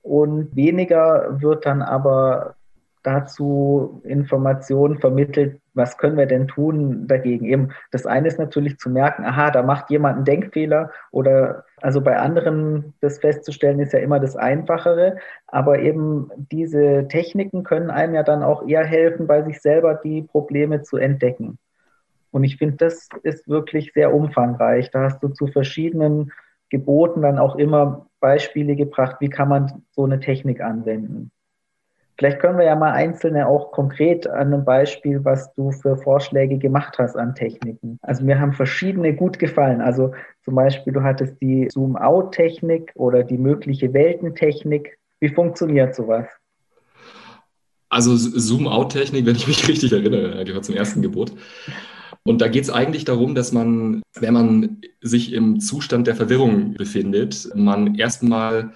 Und 0.03 0.55
weniger 0.55 1.41
wird 1.41 1.67
dann 1.67 1.83
aber 1.83 2.55
dazu 3.09 4.03
Informationen 4.05 4.99
vermittelt, 4.99 5.61
was 5.73 5.97
können 5.97 6.19
wir 6.19 6.27
denn 6.27 6.47
tun 6.47 7.07
dagegen? 7.07 7.47
Eben 7.47 7.71
das 7.91 8.05
eine 8.05 8.29
ist 8.29 8.39
natürlich 8.39 8.79
zu 8.79 8.91
merken, 8.91 9.25
aha, 9.25 9.51
da 9.51 9.63
macht 9.63 9.91
jemand 9.91 10.17
einen 10.17 10.25
Denkfehler 10.27 10.91
oder 11.11 11.65
also 11.81 12.03
bei 12.03 12.19
anderen 12.19 12.93
das 13.01 13.19
festzustellen 13.19 13.81
ist 13.81 13.95
ja 13.95 14.01
immer 14.01 14.21
das 14.21 14.37
Einfachere, 14.37 15.17
aber 15.47 15.79
eben 15.79 16.31
diese 16.53 17.09
Techniken 17.09 17.63
können 17.63 17.91
einem 17.91 18.15
ja 18.15 18.23
dann 18.23 18.43
auch 18.43 18.67
eher 18.69 18.85
helfen, 18.85 19.27
bei 19.27 19.43
sich 19.43 19.61
selber 19.63 19.95
die 19.95 20.23
Probleme 20.23 20.83
zu 20.83 20.99
entdecken. 20.99 21.59
Und 22.31 22.45
ich 22.45 22.59
finde, 22.59 22.77
das 22.77 23.09
ist 23.23 23.49
wirklich 23.49 23.93
sehr 23.95 24.13
umfangreich. 24.13 24.91
Da 24.91 25.05
hast 25.05 25.23
du 25.23 25.29
zu 25.29 25.47
verschiedenen 25.47 26.31
Geboten 26.69 27.23
dann 27.23 27.39
auch 27.39 27.57
immer 27.57 28.07
Beispiele 28.21 28.77
gebracht, 28.77 29.17
wie 29.21 29.31
kann 29.31 29.49
man 29.49 29.83
so 29.93 30.05
eine 30.05 30.21
Technik 30.21 30.61
anwenden. 30.61 31.31
Vielleicht 32.19 32.41
können 32.41 32.59
wir 32.59 32.65
ja 32.65 32.75
mal 32.75 32.93
einzelne 32.93 33.47
auch 33.47 33.71
konkret 33.71 34.27
an 34.27 34.53
einem 34.53 34.65
Beispiel, 34.65 35.25
was 35.25 35.55
du 35.55 35.71
für 35.71 35.97
Vorschläge 35.97 36.59
gemacht 36.59 36.99
hast 36.99 37.17
an 37.17 37.37
Techniken. 37.37 38.01
Also 38.03 38.25
mir 38.25 38.41
haben 38.41 38.53
verschiedene 38.53 39.15
gut 39.15 39.39
gefallen. 39.39 39.81
Also 39.81 40.13
zum 40.45 40.57
Beispiel, 40.57 40.93
du 40.93 41.03
hattest 41.05 41.41
die 41.41 41.69
Zoom-out-Technik 41.71 42.91
oder 42.97 43.23
die 43.23 43.39
mögliche 43.39 43.95
Weltentechnik. 43.95 44.99
Wie 45.21 45.29
funktioniert 45.29 45.95
sowas? 45.95 46.27
Also 47.89 48.17
Zoom-out-Technik, 48.17 49.25
wenn 49.25 49.37
ich 49.37 49.47
mich 49.47 49.69
richtig 49.69 49.93
erinnere, 49.93 50.45
gehört 50.45 50.65
zum 50.65 50.75
ersten 50.75 51.03
Gebot. 51.03 51.33
Und 52.25 52.41
da 52.41 52.49
geht 52.49 52.65
es 52.65 52.71
eigentlich 52.71 53.05
darum, 53.05 53.37
dass 53.37 53.53
man, 53.53 54.03
wenn 54.19 54.35
man 54.35 54.81
sich 55.01 55.33
im 55.33 55.61
Zustand 55.61 56.09
der 56.09 56.17
Verwirrung 56.17 56.75
befindet, 56.75 57.49
man 57.55 57.95
erstmal 57.95 58.73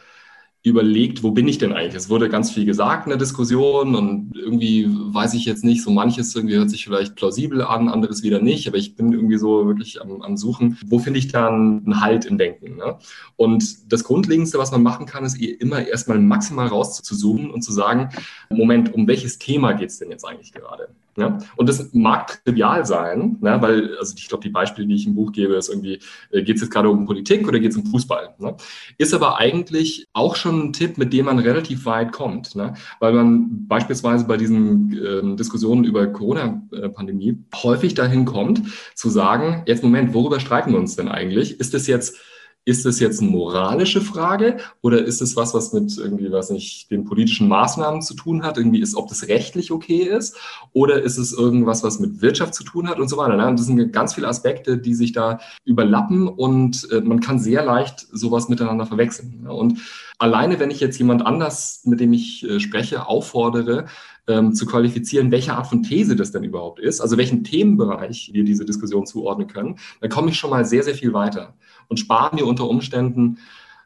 überlegt, 0.65 1.25
wo 1.25 1.33
bin 1.33 1.49
ich 1.49 1.59
denn 1.59 1.73
eigentlich? 1.73 1.97
Es 1.97 2.09
wurde 2.09 2.29
ganz 2.29 2.53
viel 2.53 2.65
gesagt 2.65 3.07
in 3.07 3.11
der 3.11 3.19
Diskussion 3.19 3.97
und 3.97 4.33
irgendwie 4.37 4.87
weiß 4.89 5.35
ich 5.35 5.45
jetzt 5.45 5.65
nicht, 5.65 5.83
so 5.83 5.91
manches 5.91 6.35
irgendwie 6.37 6.55
hört 6.55 6.71
sich 6.71 6.85
vielleicht 6.85 7.17
plausibel 7.17 7.63
an, 7.63 7.89
anderes 7.89 8.23
wieder 8.23 8.41
nicht, 8.41 8.69
aber 8.69 8.77
ich 8.77 8.95
bin 8.95 9.13
irgendwie 9.13 9.39
so 9.39 9.67
wirklich 9.67 10.01
am, 10.01 10.23
am 10.23 10.37
Suchen, 10.37 10.79
wo 10.87 11.01
finde 11.01 11.19
ich 11.19 11.29
dann 11.29 11.83
einen 11.85 12.01
Halt 12.01 12.27
im 12.27 12.39
Denken? 12.39 12.77
Ne? 12.77 12.97
Und 13.35 13.93
das 13.93 14.05
Grundlegendste, 14.05 14.59
was 14.59 14.71
man 14.71 14.85
machen 14.85 15.07
kann, 15.07 15.25
ist 15.25 15.37
immer 15.37 15.85
erstmal 15.85 16.21
maximal 16.21 16.69
raus 16.69 17.03
zu 17.03 17.17
zoomen 17.17 17.51
und 17.51 17.63
zu 17.63 17.73
sagen, 17.73 18.11
Moment, 18.49 18.95
um 18.95 19.09
welches 19.09 19.39
Thema 19.39 19.73
geht 19.73 19.91
es 19.91 19.99
denn 19.99 20.11
jetzt 20.11 20.25
eigentlich 20.25 20.53
gerade? 20.53 20.89
Ja? 21.17 21.39
Und 21.57 21.69
das 21.69 21.93
mag 21.93 22.43
trivial 22.45 22.87
sein, 22.87 23.37
ne? 23.41 23.59
weil, 23.61 23.97
also 23.99 24.15
ich 24.17 24.29
glaube, 24.29 24.43
die 24.43 24.51
Beispiele, 24.51 24.87
die 24.87 24.95
ich 24.95 25.07
im 25.07 25.15
Buch 25.15 25.33
gebe, 25.33 25.55
ist 25.55 25.69
irgendwie, 25.69 25.99
äh, 26.31 26.43
geht 26.43 26.57
es 26.57 26.63
jetzt 26.63 26.71
gerade 26.71 26.89
um 26.89 27.05
Politik 27.05 27.47
oder 27.47 27.61
geht 27.61 27.73
es 27.73 27.77
um 27.77 27.87
Fußball? 27.87 28.35
Ne? 28.39 28.57
Ist 28.97 29.13
aber 29.13 29.39
eigentlich 29.39 30.07
auch 30.15 30.37
schon 30.37 30.69
ein 30.69 30.73
Tipp, 30.73 30.97
mit 30.97 31.13
dem 31.13 31.27
man 31.27 31.39
relativ 31.39 31.85
weit 31.85 32.13
kommt, 32.13 32.57
ne? 32.57 32.75
weil 32.99 33.13
man 33.13 33.67
beispielsweise 33.69 34.27
bei 34.27 34.39
diesen 34.39 34.93
äh, 34.93 35.37
Diskussionen 35.37 35.85
über 35.85 36.07
Corona-Pandemie 36.07 37.39
häufig 37.63 37.95
dahin 37.95 38.25
kommt, 38.25 38.63
zu 38.95 39.11
sagen, 39.11 39.63
jetzt 39.67 39.83
Moment, 39.83 40.15
worüber 40.15 40.41
streiten 40.41 40.73
wir 40.73 40.79
uns 40.79 40.97
denn 40.97 41.09
eigentlich? 41.09 41.61
Ist 41.61 41.75
es 41.75 41.87
jetzt 41.87 42.17
ist 42.65 42.87
es 42.87 43.01
jetzt 43.01 43.21
eine 43.21 43.31
moralische 43.31 44.01
Frage 44.01 44.59
oder 44.83 45.05
ist 45.05 45.21
es 45.21 45.35
was, 45.35 45.53
was 45.53 45.73
mit 45.73 45.97
irgendwie, 45.99 46.31
was 46.31 46.51
nicht, 46.51 46.91
den 46.91 47.05
politischen 47.05 47.49
Maßnahmen 47.49 48.03
zu 48.03 48.15
tun 48.15 48.45
hat? 48.45 48.57
Irgendwie 48.57 48.81
ist, 48.81 48.95
ob 48.95 49.09
das 49.09 49.27
rechtlich 49.27 49.73
okay 49.73 50.03
ist 50.03 50.37
oder 50.73 51.03
ist 51.03 51.19
es 51.19 51.33
irgendwas, 51.33 51.83
was 51.83 51.99
mit 51.99 52.23
Wirtschaft 52.23 52.55
zu 52.55 52.63
tun 52.63 52.89
hat 52.89 53.01
und 53.01 53.09
so 53.09 53.17
weiter. 53.17 53.37
Ne? 53.37 53.49
Und 53.49 53.59
das 53.59 53.67
sind 53.67 53.93
ganz 53.93 54.15
viele 54.15 54.29
Aspekte, 54.29 54.79
die 54.79 54.95
sich 54.95 55.13
da 55.13 55.41
überlappen 55.65 56.29
und 56.29 56.89
äh, 56.93 57.01
man 57.01 57.21
kann 57.21 57.41
sehr 57.41 57.65
leicht 57.65 58.07
sowas 58.13 58.49
miteinander 58.49 58.87
verwechseln. 58.87 59.43
Ne? 59.43 59.53
Und 59.53 59.81
alleine, 60.19 60.61
wenn 60.61 60.71
ich 60.71 60.79
jetzt 60.79 60.99
jemand 60.99 61.27
anders, 61.27 61.83
mit 61.85 61.99
dem 61.99 62.13
ich 62.13 62.49
äh, 62.49 62.61
spreche, 62.61 63.09
auffordere, 63.09 63.87
ähm, 64.29 64.55
zu 64.55 64.67
qualifizieren, 64.67 65.31
welche 65.31 65.55
Art 65.55 65.67
von 65.67 65.83
These 65.83 66.17
das 66.17 66.33
denn 66.33 66.45
überhaupt 66.45 66.79
ist, 66.79 67.01
also 67.01 67.17
welchen 67.17 67.45
Themenbereich 67.45 68.31
wir 68.33 68.45
diese 68.45 68.65
Diskussion 68.65 69.07
zuordnen 69.07 69.49
können, 69.49 69.77
dann 70.01 70.11
komme 70.11 70.31
ich 70.31 70.39
schon 70.39 70.51
mal 70.51 70.65
sehr, 70.65 70.83
sehr 70.83 70.95
viel 70.95 71.13
weiter 71.13 71.55
und 71.89 71.99
spare 71.99 72.35
mir 72.35 72.47
unter 72.47 72.69
Umständen 72.69 73.39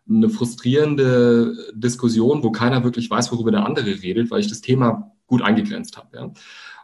eine 0.09 0.29
frustrierende 0.29 1.57
Diskussion, 1.75 2.42
wo 2.42 2.51
keiner 2.53 2.85
wirklich 2.85 3.11
weiß, 3.11 3.33
worüber 3.33 3.51
der 3.51 3.66
andere 3.66 4.03
redet, 4.03 4.31
weil 4.31 4.40
ich 4.40 4.49
das 4.49 4.61
Thema 4.61 5.12
gut 5.27 5.42
eingegrenzt 5.42 5.96
habe. 5.96 6.16
Ja. 6.16 6.33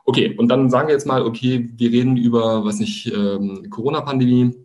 Okay, 0.05 0.35
und 0.37 0.49
dann 0.49 0.69
sagen 0.71 0.89
wir 0.89 0.95
jetzt 0.95 1.07
mal, 1.07 1.23
okay, 1.23 1.71
wir 1.77 1.93
reden 1.93 2.17
über, 2.17 2.65
was 2.65 2.81
nicht, 2.81 3.13
ähm, 3.15 3.71
Corona-Pandemie 3.71 4.57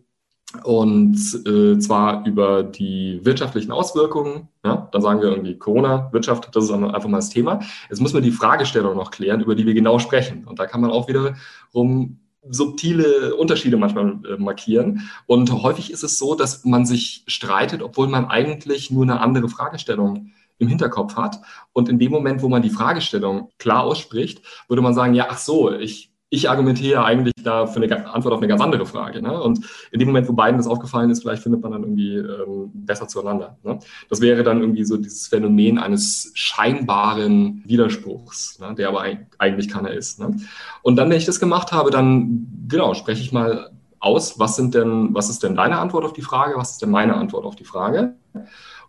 und 0.64 1.16
äh, 1.46 1.78
zwar 1.78 2.26
über 2.26 2.62
die 2.62 3.20
wirtschaftlichen 3.22 3.70
Auswirkungen. 3.70 4.48
Ja? 4.64 4.88
Dann 4.92 5.02
sagen 5.02 5.20
wir 5.20 5.28
irgendwie 5.28 5.58
Corona, 5.58 6.08
Wirtschaft, 6.12 6.48
das 6.54 6.64
ist 6.64 6.70
einfach 6.70 7.08
mal 7.08 7.18
das 7.18 7.28
Thema. 7.28 7.60
Jetzt 7.90 8.00
müssen 8.00 8.14
wir 8.14 8.22
die 8.22 8.30
Fragestellung 8.30 8.96
noch 8.96 9.10
klären, 9.10 9.42
über 9.42 9.54
die 9.54 9.66
wir 9.66 9.74
genau 9.74 9.98
sprechen. 9.98 10.46
Und 10.46 10.58
da 10.58 10.66
kann 10.66 10.80
man 10.80 10.90
auch 10.90 11.06
wiederum 11.06 12.18
subtile 12.48 13.34
Unterschiede 13.34 13.76
manchmal 13.76 14.20
äh, 14.26 14.36
markieren. 14.38 15.10
Und 15.26 15.52
häufig 15.52 15.92
ist 15.92 16.02
es 16.02 16.18
so, 16.18 16.34
dass 16.34 16.64
man 16.64 16.86
sich 16.86 17.24
streitet, 17.26 17.82
obwohl 17.82 18.08
man 18.08 18.26
eigentlich 18.26 18.90
nur 18.90 19.02
eine 19.02 19.20
andere 19.20 19.50
Fragestellung 19.50 20.30
im 20.56 20.68
Hinterkopf 20.68 21.16
hat. 21.16 21.40
Und 21.72 21.90
in 21.90 21.98
dem 21.98 22.10
Moment, 22.10 22.42
wo 22.42 22.48
man 22.48 22.62
die 22.62 22.70
Fragestellung 22.70 23.50
klar 23.58 23.82
ausspricht, 23.84 24.42
würde 24.66 24.82
man 24.82 24.94
sagen, 24.94 25.14
ja, 25.14 25.26
ach 25.28 25.38
so, 25.38 25.72
ich 25.72 26.10
ich 26.30 26.50
argumentiere 26.50 27.04
eigentlich 27.04 27.32
da 27.42 27.66
für 27.66 27.80
eine 27.82 28.12
Antwort 28.12 28.34
auf 28.34 28.40
eine 28.40 28.48
ganz 28.48 28.60
andere 28.60 28.84
Frage. 28.84 29.22
Ne? 29.22 29.40
Und 29.40 29.60
in 29.90 29.98
dem 29.98 30.08
Moment, 30.08 30.28
wo 30.28 30.34
beiden 30.34 30.58
das 30.58 30.66
aufgefallen 30.66 31.08
ist, 31.10 31.22
vielleicht 31.22 31.42
findet 31.42 31.62
man 31.62 31.72
dann 31.72 31.82
irgendwie 31.82 32.16
ähm, 32.16 32.70
besser 32.74 33.08
zueinander. 33.08 33.56
Ne? 33.62 33.78
Das 34.10 34.20
wäre 34.20 34.42
dann 34.42 34.60
irgendwie 34.60 34.84
so 34.84 34.98
dieses 34.98 35.28
Phänomen 35.28 35.78
eines 35.78 36.30
scheinbaren 36.34 37.62
Widerspruchs, 37.64 38.58
ne? 38.58 38.74
der 38.74 38.88
aber 38.88 39.04
eigentlich 39.38 39.68
keiner 39.68 39.90
ist. 39.90 40.20
Ne? 40.20 40.36
Und 40.82 40.96
dann, 40.96 41.08
wenn 41.08 41.16
ich 41.16 41.24
das 41.24 41.40
gemacht 41.40 41.72
habe, 41.72 41.90
dann 41.90 42.46
genau 42.68 42.92
spreche 42.92 43.22
ich 43.22 43.32
mal 43.32 43.70
aus, 43.98 44.38
was 44.38 44.54
sind 44.54 44.74
denn, 44.74 45.14
was 45.14 45.30
ist 45.30 45.42
denn 45.42 45.56
deine 45.56 45.78
Antwort 45.78 46.04
auf 46.04 46.12
die 46.12 46.22
Frage, 46.22 46.56
was 46.56 46.72
ist 46.72 46.82
denn 46.82 46.90
meine 46.90 47.14
Antwort 47.14 47.46
auf 47.46 47.56
die 47.56 47.64
Frage? 47.64 48.14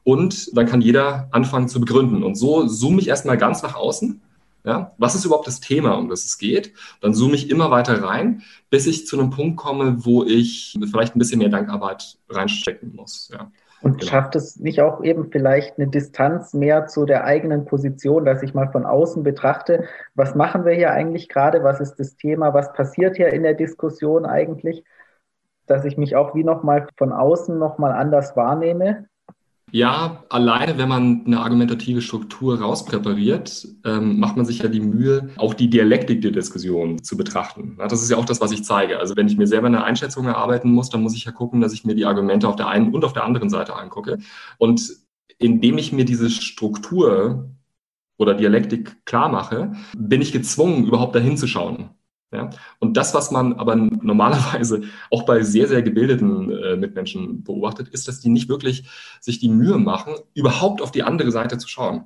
Und 0.04 0.56
dann 0.58 0.66
kann 0.66 0.82
jeder 0.82 1.30
anfangen 1.32 1.70
zu 1.70 1.80
begründen. 1.80 2.22
Und 2.24 2.36
so 2.36 2.68
zoome 2.68 3.00
ich 3.00 3.08
erstmal 3.08 3.38
ganz 3.38 3.64
nach 3.64 3.76
außen 3.76 4.22
ja, 4.70 4.94
was 5.00 5.16
ist 5.16 5.26
überhaupt 5.26 5.48
das 5.48 5.60
Thema, 5.60 5.98
um 5.98 6.10
das 6.10 6.26
es 6.26 6.38
geht? 6.38 6.74
Dann 7.02 7.16
zoome 7.16 7.34
ich 7.34 7.50
immer 7.50 7.72
weiter 7.72 8.04
rein, 8.04 8.44
bis 8.70 8.86
ich 8.86 9.08
zu 9.08 9.20
einem 9.20 9.32
Punkt 9.32 9.58
komme, 9.58 10.06
wo 10.06 10.24
ich 10.24 10.78
vielleicht 10.92 11.16
ein 11.16 11.20
bisschen 11.20 11.40
mehr 11.40 11.50
Dankarbeit 11.50 12.20
reinstecken 12.30 12.94
muss. 12.96 13.32
Ja. 13.34 13.52
Und 13.82 14.00
genau. 14.00 14.12
schafft 14.12 14.36
es 14.36 14.58
nicht 14.58 14.82
auch 14.82 15.04
eben 15.04 15.32
vielleicht 15.32 15.80
eine 15.80 15.88
Distanz 15.88 16.54
mehr 16.54 16.86
zu 16.86 17.06
der 17.06 17.24
eigenen 17.24 17.66
Position, 17.66 18.26
dass 18.26 18.44
ich 18.44 18.54
mal 18.54 18.72
von 18.72 18.86
außen 18.86 19.24
betrachte, 19.24 19.86
was 20.14 20.36
machen 20.36 20.66
wir 20.66 20.74
hier 20.74 20.92
eigentlich 20.92 21.30
gerade, 21.30 21.64
was 21.64 21.80
ist 21.80 21.96
das 21.96 22.16
Thema, 22.16 22.54
was 22.54 22.72
passiert 22.74 23.18
hier 23.18 23.34
in 23.34 23.42
der 23.42 23.56
Diskussion 23.56 24.26
eigentlich, 24.26 24.84
dass 25.66 25.84
ich 25.84 25.98
mich 25.98 26.16
auch 26.16 26.36
wie 26.36 26.44
nochmal 26.44 26.88
von 26.96 27.12
außen 27.12 27.58
nochmal 27.58 27.94
anders 27.94 28.36
wahrnehme 28.36 29.08
ja, 29.72 30.24
alleine, 30.30 30.78
wenn 30.78 30.90
man 30.90 31.24
eine 31.26 31.40
argumentative 31.40 32.02
Struktur 32.02 32.60
rauspräpariert, 32.60 33.68
ähm, 33.86 34.20
macht 34.20 34.38
man 34.38 34.46
sich 34.46 34.60
ja 34.60 34.68
die 34.68 34.80
Mühe, 34.80 35.30
auch 35.38 35.54
die 35.54 35.70
Dialektik 35.70 36.22
der 36.22 36.32
Diskussion 36.32 37.04
zu 37.04 37.18
betrachten. 37.18 37.78
Ja, 37.80 37.88
das 37.88 38.02
ist 38.02 38.10
ja 38.10 38.18
auch 38.18 38.26
das, 38.26 38.42
was 38.42 38.52
ich 38.52 38.64
zeige. 38.64 39.00
Also 39.00 39.16
wenn 39.16 39.28
ich 39.28 39.38
mir 39.38 39.48
selber 39.48 39.68
eine 39.68 39.84
Einschätzung 39.84 40.26
erarbeiten 40.26 40.72
muss, 40.72 40.90
dann 40.90 41.02
muss 41.02 41.16
ich 41.16 41.26
ja 41.26 41.32
gucken, 41.32 41.62
dass 41.62 41.74
ich 41.74 41.86
mir 41.86 41.96
die 41.96 42.06
Argumente 42.06 42.48
auf 42.48 42.56
der 42.56 42.68
einen 42.68 42.94
und 42.94 43.06
auf 43.06 43.14
der 43.14 43.24
anderen 43.24 43.50
Seite 43.50 43.76
angucke. 43.76 44.20
Und 44.58 44.90
indem 45.38 45.78
ich 45.78 45.92
mir 45.94 46.06
diese 46.06 46.30
Struktur 46.30 47.50
oder 48.18 48.34
Dialektik 48.34 49.06
klar 49.06 49.30
mache, 49.30 49.74
bin 49.98 50.22
ich 50.22 50.32
gezwungen, 50.32 50.86
überhaupt 50.86 51.16
dahin 51.16 51.38
zu 51.38 51.48
schauen. 51.48 51.90
Ja? 52.32 52.50
Und 52.80 52.98
das, 52.98 53.14
was 53.14 53.32
man 53.32 53.54
aber 53.54 53.76
normalerweise 53.76 54.82
auch 55.12 55.24
bei 55.24 55.44
sehr, 55.44 55.68
sehr 55.68 55.82
gebildeten 55.82 56.52
äh, 56.52 56.76
Mitmenschen 56.76 57.44
beobachtet, 57.44 57.90
ist, 57.90 58.08
dass 58.08 58.20
die 58.20 58.30
nicht 58.30 58.50
wirklich 58.50 58.88
sich 59.20 59.40
die 59.40 59.50
Mühe 59.50 59.78
machen, 59.78 60.14
überhaupt 60.34 60.82
auf 60.82 60.92
die 60.92 61.04
andere 61.04 61.32
Seite 61.32 61.58
zu 61.58 61.68
schauen. 61.68 62.06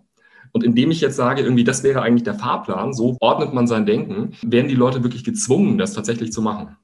Und 0.51 0.63
indem 0.63 0.91
ich 0.91 1.01
jetzt 1.01 1.15
sage, 1.15 1.41
irgendwie, 1.41 1.63
das 1.63 1.83
wäre 1.83 2.01
eigentlich 2.01 2.23
der 2.23 2.36
Fahrplan, 2.36 2.93
so 2.93 3.17
ordnet 3.19 3.53
man 3.53 3.67
sein 3.67 3.86
Denken, 3.86 4.33
werden 4.43 4.67
die 4.67 4.75
Leute 4.75 5.03
wirklich 5.03 5.23
gezwungen, 5.23 5.77
das 5.77 5.93
tatsächlich 5.93 6.31
zu 6.31 6.41
machen. 6.41 6.77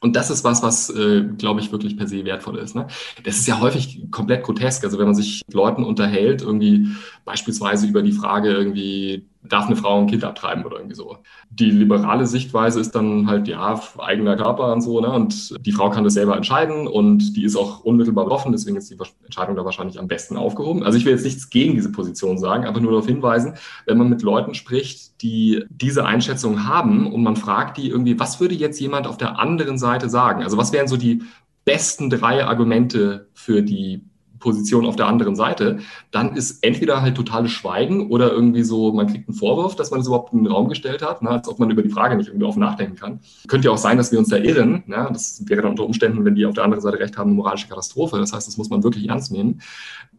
Und 0.00 0.16
das 0.16 0.30
ist 0.30 0.44
was, 0.44 0.62
was, 0.62 0.90
äh, 0.90 1.24
glaube 1.38 1.60
ich, 1.60 1.72
wirklich 1.72 1.96
per 1.96 2.06
se 2.06 2.24
wertvoll 2.24 2.58
ist. 2.58 2.74
Ne? 2.74 2.86
Das 3.24 3.38
ist 3.38 3.46
ja 3.46 3.60
häufig 3.60 4.10
komplett 4.10 4.44
grotesk. 4.44 4.84
Also 4.84 4.98
wenn 4.98 5.06
man 5.06 5.14
sich 5.14 5.42
mit 5.46 5.54
Leuten 5.54 5.82
unterhält, 5.82 6.42
irgendwie 6.42 6.88
beispielsweise 7.24 7.86
über 7.86 8.02
die 8.02 8.12
Frage 8.12 8.50
irgendwie, 8.50 9.26
darf 9.46 9.66
eine 9.66 9.76
Frau 9.76 10.00
ein 10.00 10.06
Kind 10.06 10.24
abtreiben 10.24 10.64
oder 10.64 10.76
irgendwie 10.76 10.94
so. 10.94 11.18
Die 11.50 11.70
liberale 11.70 12.26
Sichtweise 12.26 12.80
ist 12.80 12.94
dann 12.94 13.26
halt, 13.26 13.46
ja, 13.46 13.80
eigener 13.98 14.36
Körper 14.36 14.72
und 14.72 14.80
so, 14.80 15.00
ne? 15.00 15.10
Und 15.10 15.54
die 15.64 15.72
Frau 15.72 15.90
kann 15.90 16.04
das 16.04 16.14
selber 16.14 16.36
entscheiden 16.36 16.86
und 16.86 17.36
die 17.36 17.44
ist 17.44 17.56
auch 17.56 17.80
unmittelbar 17.80 18.24
betroffen, 18.24 18.52
deswegen 18.52 18.76
ist 18.76 18.90
die 18.90 18.96
Entscheidung 19.24 19.56
da 19.56 19.64
wahrscheinlich 19.64 19.98
am 19.98 20.08
besten 20.08 20.36
aufgehoben. 20.36 20.82
Also 20.82 20.96
ich 20.96 21.04
will 21.04 21.12
jetzt 21.12 21.24
nichts 21.24 21.50
gegen 21.50 21.74
diese 21.74 21.92
Position 21.92 22.38
sagen, 22.38 22.64
aber 22.64 22.80
nur 22.80 22.92
darauf 22.92 23.06
hinweisen, 23.06 23.54
wenn 23.86 23.98
man 23.98 24.08
mit 24.08 24.22
Leuten 24.22 24.54
spricht, 24.54 25.22
die 25.22 25.64
diese 25.68 26.06
Einschätzung 26.06 26.66
haben 26.66 27.12
und 27.12 27.22
man 27.22 27.36
fragt 27.36 27.76
die 27.76 27.90
irgendwie, 27.90 28.18
was 28.18 28.40
würde 28.40 28.54
jetzt 28.54 28.80
jemand 28.80 29.06
auf 29.06 29.18
der 29.18 29.38
anderen 29.38 29.78
Seite 29.78 30.08
sagen? 30.08 30.42
Also 30.42 30.56
was 30.56 30.72
wären 30.72 30.88
so 30.88 30.96
die 30.96 31.22
besten 31.64 32.10
drei 32.10 32.44
Argumente 32.44 33.28
für 33.34 33.62
die 33.62 34.04
Position 34.44 34.84
auf 34.84 34.96
der 34.96 35.06
anderen 35.06 35.34
Seite, 35.34 35.78
dann 36.10 36.36
ist 36.36 36.62
entweder 36.62 37.00
halt 37.00 37.16
totales 37.16 37.50
Schweigen 37.50 38.10
oder 38.10 38.30
irgendwie 38.30 38.62
so, 38.62 38.92
man 38.92 39.06
kriegt 39.06 39.26
einen 39.26 39.36
Vorwurf, 39.36 39.74
dass 39.74 39.90
man 39.90 40.00
es 40.00 40.06
überhaupt 40.06 40.34
in 40.34 40.44
den 40.44 40.52
Raum 40.52 40.68
gestellt 40.68 41.02
hat, 41.02 41.22
ne, 41.22 41.30
als 41.30 41.48
ob 41.48 41.58
man 41.58 41.70
über 41.70 41.82
die 41.82 41.88
Frage 41.88 42.14
nicht 42.14 42.28
irgendwie 42.28 42.46
offen 42.46 42.60
nachdenken 42.60 42.96
kann. 42.96 43.20
Könnte 43.48 43.68
ja 43.68 43.72
auch 43.72 43.78
sein, 43.78 43.96
dass 43.96 44.12
wir 44.12 44.18
uns 44.18 44.28
da 44.28 44.36
irren. 44.36 44.84
Ne? 44.86 45.08
Das 45.10 45.42
wäre 45.46 45.62
dann 45.62 45.70
unter 45.70 45.84
Umständen, 45.84 46.24
wenn 46.26 46.34
die 46.34 46.44
auf 46.44 46.54
der 46.54 46.64
anderen 46.64 46.82
Seite 46.82 46.98
recht 47.00 47.16
haben, 47.16 47.30
eine 47.30 47.36
moralische 47.36 47.68
Katastrophe. 47.68 48.18
Das 48.18 48.34
heißt, 48.34 48.46
das 48.46 48.58
muss 48.58 48.68
man 48.68 48.84
wirklich 48.84 49.08
ernst 49.08 49.32
nehmen. 49.32 49.60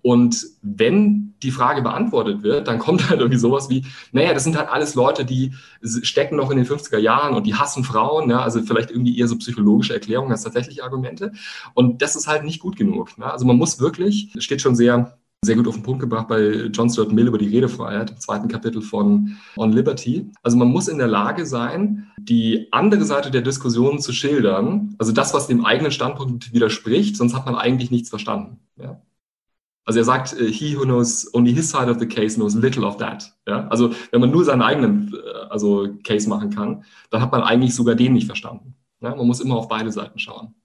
Und 0.05 0.45
wenn 0.61 1.33
die 1.41 1.49
Frage 1.49 1.81
beantwortet 1.81 2.43
wird, 2.43 2.67
dann 2.67 2.77
kommt 2.77 3.09
halt 3.09 3.21
irgendwie 3.21 3.39
sowas 3.39 3.71
wie, 3.71 3.85
naja, 4.11 4.35
das 4.35 4.43
sind 4.43 4.55
halt 4.55 4.69
alles 4.69 4.93
Leute, 4.93 5.25
die 5.25 5.53
stecken 6.03 6.35
noch 6.35 6.51
in 6.51 6.57
den 6.57 6.65
50er 6.67 6.99
Jahren 6.99 7.33
und 7.33 7.47
die 7.47 7.55
hassen 7.55 7.83
Frauen, 7.83 8.29
ja, 8.29 8.39
also 8.41 8.61
vielleicht 8.61 8.91
irgendwie 8.91 9.17
eher 9.17 9.27
so 9.27 9.35
psychologische 9.35 9.95
Erklärungen 9.95 10.31
als 10.31 10.43
tatsächliche 10.43 10.83
Argumente. 10.83 11.31
Und 11.73 12.03
das 12.03 12.15
ist 12.15 12.27
halt 12.27 12.43
nicht 12.43 12.59
gut 12.59 12.75
genug. 12.75 13.17
Ne? 13.17 13.25
Also 13.25 13.47
man 13.47 13.57
muss 13.57 13.79
wirklich, 13.79 14.31
steht 14.37 14.61
schon 14.61 14.75
sehr, 14.75 15.17
sehr 15.43 15.55
gut 15.55 15.67
auf 15.67 15.73
den 15.73 15.81
Punkt 15.81 16.01
gebracht 16.01 16.27
bei 16.27 16.69
John 16.71 16.91
Stuart 16.91 17.11
Mill 17.11 17.25
über 17.25 17.39
die 17.39 17.47
Redefreiheit 17.47 18.11
im 18.11 18.19
zweiten 18.19 18.47
Kapitel 18.47 18.83
von 18.83 19.37
On 19.57 19.71
Liberty. 19.71 20.29
Also 20.43 20.55
man 20.55 20.67
muss 20.67 20.87
in 20.87 20.99
der 20.99 21.07
Lage 21.07 21.47
sein, 21.47 22.11
die 22.19 22.67
andere 22.71 23.05
Seite 23.05 23.31
der 23.31 23.41
Diskussion 23.41 23.97
zu 23.97 24.13
schildern, 24.13 24.93
also 24.99 25.11
das, 25.11 25.33
was 25.33 25.47
dem 25.47 25.65
eigenen 25.65 25.91
Standpunkt 25.91 26.53
widerspricht, 26.53 27.17
sonst 27.17 27.33
hat 27.33 27.47
man 27.47 27.55
eigentlich 27.55 27.89
nichts 27.89 28.09
verstanden. 28.09 28.59
Ja? 28.77 29.01
Also 29.85 29.99
er 29.99 30.05
sagt, 30.05 30.33
äh, 30.33 30.51
he 30.51 30.75
who 30.75 30.83
knows 30.83 31.31
only 31.33 31.53
his 31.53 31.69
side 31.69 31.89
of 31.89 31.99
the 31.99 32.07
case 32.07 32.35
knows 32.35 32.55
little 32.55 32.83
of 32.83 32.97
that. 32.97 33.31
Ja? 33.47 33.67
Also 33.67 33.91
wenn 34.11 34.19
man 34.19 34.31
nur 34.31 34.43
seinen 34.43 34.61
eigenen 34.61 35.13
äh, 35.13 35.47
also 35.49 35.87
Case 36.03 36.27
machen 36.27 36.49
kann, 36.49 36.83
dann 37.11 37.21
hat 37.21 37.31
man 37.31 37.41
eigentlich 37.41 37.75
sogar 37.75 37.95
den 37.95 38.13
nicht 38.13 38.25
verstanden. 38.25 38.75
Ja? 39.01 39.15
Man 39.15 39.27
muss 39.27 39.39
immer 39.39 39.55
auf 39.55 39.67
beide 39.67 39.91
Seiten 39.91 40.19
schauen. 40.19 40.55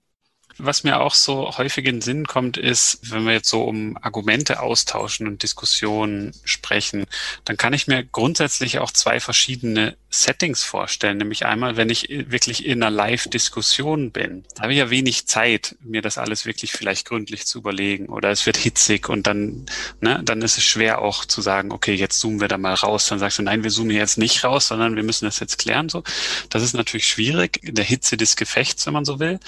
Was 0.63 0.85
mir 0.85 1.01
auch 1.01 1.15
so 1.15 1.57
häufig 1.59 1.87
in 1.87 1.97
den 1.97 2.03
Sinn 2.03 2.27
kommt, 2.27 2.57
ist, 2.57 3.11
wenn 3.11 3.25
wir 3.25 3.33
jetzt 3.33 3.49
so 3.49 3.65
um 3.65 3.97
Argumente 4.01 4.61
austauschen 4.61 5.27
und 5.27 5.43
Diskussionen 5.43 6.33
sprechen, 6.45 7.07
dann 7.45 7.57
kann 7.57 7.73
ich 7.73 7.87
mir 7.87 8.05
grundsätzlich 8.05 8.79
auch 8.79 8.91
zwei 8.91 9.21
verschiedene 9.21 9.97
Settings 10.11 10.65
vorstellen. 10.65 11.19
Nämlich 11.19 11.47
einmal, 11.47 11.77
wenn 11.77 11.89
ich 11.89 12.09
wirklich 12.09 12.67
in 12.67 12.83
einer 12.83 12.91
Live-Diskussion 12.91 14.11
bin, 14.11 14.45
da 14.55 14.63
habe 14.63 14.73
ich 14.73 14.79
ja 14.79 14.91
wenig 14.91 15.27
Zeit, 15.27 15.77
mir 15.81 16.03
das 16.03 16.19
alles 16.19 16.47
wirklich 16.47 16.73
vielleicht 16.73 17.07
gründlich 17.07 17.47
zu 17.47 17.59
überlegen. 17.59 18.07
Oder 18.07 18.31
es 18.31 18.45
wird 18.45 18.57
hitzig 18.57 19.09
und 19.09 19.27
dann, 19.27 19.67
ne, 20.01 20.21
dann 20.25 20.43
ist 20.43 20.59
es 20.59 20.65
schwer 20.65 21.01
auch 21.01 21.25
zu 21.25 21.41
sagen, 21.41 21.73
okay, 21.73 21.95
jetzt 21.95 22.19
zoomen 22.19 22.41
wir 22.41 22.49
da 22.49 22.59
mal 22.59 22.75
raus. 22.75 23.07
Dann 23.07 23.19
sagst 23.19 23.39
du, 23.39 23.43
nein, 23.43 23.63
wir 23.63 23.71
zoomen 23.71 23.97
jetzt 23.97 24.19
nicht 24.19 24.45
raus, 24.45 24.69
sondern 24.69 24.97
wir 24.97 25.03
müssen 25.03 25.25
das 25.25 25.41
jetzt 25.41 25.59
klären. 25.59 25.89
So, 25.89 26.03
das 26.49 26.63
ist 26.63 26.75
natürlich 26.75 27.07
schwierig 27.07 27.63
in 27.63 27.75
der 27.75 27.85
Hitze 27.85 28.17
des 28.17 28.37
Gefechts, 28.37 28.87
wenn 28.87 28.95
man 28.95 29.05
so 29.05 29.21
will. 29.21 29.39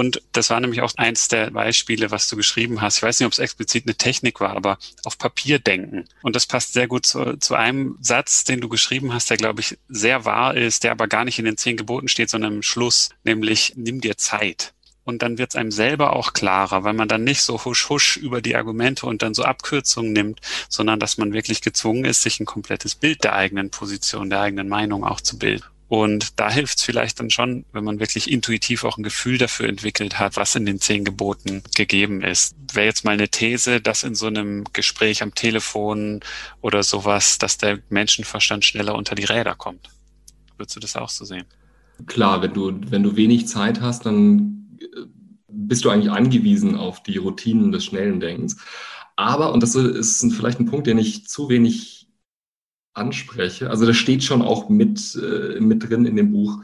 Und 0.00 0.22
das 0.32 0.48
war 0.48 0.58
nämlich 0.60 0.80
auch 0.80 0.94
eins 0.96 1.28
der 1.28 1.50
Beispiele, 1.50 2.10
was 2.10 2.26
du 2.26 2.34
geschrieben 2.34 2.80
hast. 2.80 2.96
Ich 2.96 3.02
weiß 3.02 3.20
nicht, 3.20 3.26
ob 3.26 3.34
es 3.34 3.38
explizit 3.38 3.84
eine 3.84 3.94
Technik 3.96 4.40
war, 4.40 4.56
aber 4.56 4.78
auf 5.04 5.18
Papier 5.18 5.58
denken. 5.58 6.06
Und 6.22 6.34
das 6.34 6.46
passt 6.46 6.72
sehr 6.72 6.88
gut 6.88 7.04
zu, 7.04 7.36
zu 7.36 7.54
einem 7.54 7.98
Satz, 8.00 8.44
den 8.44 8.62
du 8.62 8.70
geschrieben 8.70 9.12
hast, 9.12 9.28
der, 9.28 9.36
glaube 9.36 9.60
ich, 9.60 9.76
sehr 9.90 10.24
wahr 10.24 10.56
ist, 10.56 10.84
der 10.84 10.92
aber 10.92 11.06
gar 11.06 11.26
nicht 11.26 11.38
in 11.38 11.44
den 11.44 11.58
zehn 11.58 11.76
Geboten 11.76 12.08
steht, 12.08 12.30
sondern 12.30 12.54
im 12.54 12.62
Schluss, 12.62 13.10
nämlich 13.24 13.74
nimm 13.76 14.00
dir 14.00 14.16
Zeit. 14.16 14.72
Und 15.04 15.20
dann 15.20 15.36
wird 15.36 15.50
es 15.50 15.56
einem 15.56 15.70
selber 15.70 16.16
auch 16.16 16.32
klarer, 16.32 16.82
weil 16.82 16.94
man 16.94 17.08
dann 17.08 17.22
nicht 17.22 17.42
so 17.42 17.62
husch 17.66 17.90
husch 17.90 18.16
über 18.16 18.40
die 18.40 18.56
Argumente 18.56 19.04
und 19.04 19.20
dann 19.20 19.34
so 19.34 19.42
Abkürzungen 19.42 20.14
nimmt, 20.14 20.40
sondern 20.70 20.98
dass 20.98 21.18
man 21.18 21.34
wirklich 21.34 21.60
gezwungen 21.60 22.06
ist, 22.06 22.22
sich 22.22 22.40
ein 22.40 22.46
komplettes 22.46 22.94
Bild 22.94 23.22
der 23.22 23.34
eigenen 23.34 23.68
Position, 23.68 24.30
der 24.30 24.40
eigenen 24.40 24.70
Meinung 24.70 25.04
auch 25.04 25.20
zu 25.20 25.36
bilden. 25.36 25.66
Und 25.90 26.38
da 26.38 26.48
hilft 26.48 26.78
es 26.78 26.84
vielleicht 26.84 27.18
dann 27.18 27.30
schon, 27.30 27.64
wenn 27.72 27.82
man 27.82 27.98
wirklich 27.98 28.30
intuitiv 28.30 28.84
auch 28.84 28.96
ein 28.96 29.02
Gefühl 29.02 29.38
dafür 29.38 29.68
entwickelt 29.68 30.20
hat, 30.20 30.36
was 30.36 30.54
in 30.54 30.64
den 30.64 30.78
zehn 30.78 31.04
Geboten 31.04 31.64
gegeben 31.74 32.22
ist. 32.22 32.54
Wäre 32.72 32.86
jetzt 32.86 33.04
mal 33.04 33.10
eine 33.10 33.28
These, 33.28 33.80
dass 33.80 34.04
in 34.04 34.14
so 34.14 34.28
einem 34.28 34.62
Gespräch 34.72 35.20
am 35.20 35.34
Telefon 35.34 36.20
oder 36.60 36.84
sowas, 36.84 37.38
dass 37.38 37.58
der 37.58 37.80
Menschenverstand 37.88 38.64
schneller 38.64 38.94
unter 38.94 39.16
die 39.16 39.24
Räder 39.24 39.56
kommt. 39.56 39.90
Würdest 40.56 40.76
du 40.76 40.80
das 40.80 40.94
auch 40.94 41.08
so 41.08 41.24
sehen? 41.24 41.46
Klar, 42.06 42.40
wenn 42.40 42.54
du, 42.54 42.72
wenn 42.88 43.02
du 43.02 43.16
wenig 43.16 43.48
Zeit 43.48 43.80
hast, 43.80 44.06
dann 44.06 44.78
äh, 44.80 44.86
bist 45.48 45.84
du 45.84 45.90
eigentlich 45.90 46.12
angewiesen 46.12 46.76
auf 46.76 47.02
die 47.02 47.16
Routinen 47.16 47.72
des 47.72 47.84
schnellen 47.84 48.20
Denkens. 48.20 48.58
Aber, 49.16 49.52
und 49.52 49.60
das 49.60 49.74
ist 49.74 50.24
vielleicht 50.36 50.60
ein 50.60 50.66
Punkt, 50.66 50.86
den 50.86 50.98
ich 50.98 51.26
zu 51.26 51.48
wenig 51.48 51.99
anspreche. 52.94 53.70
Also 53.70 53.86
das 53.86 53.96
steht 53.96 54.22
schon 54.22 54.42
auch 54.42 54.68
mit, 54.68 55.16
äh, 55.16 55.60
mit 55.60 55.88
drin 55.88 56.06
in 56.06 56.16
dem 56.16 56.32
Buch, 56.32 56.62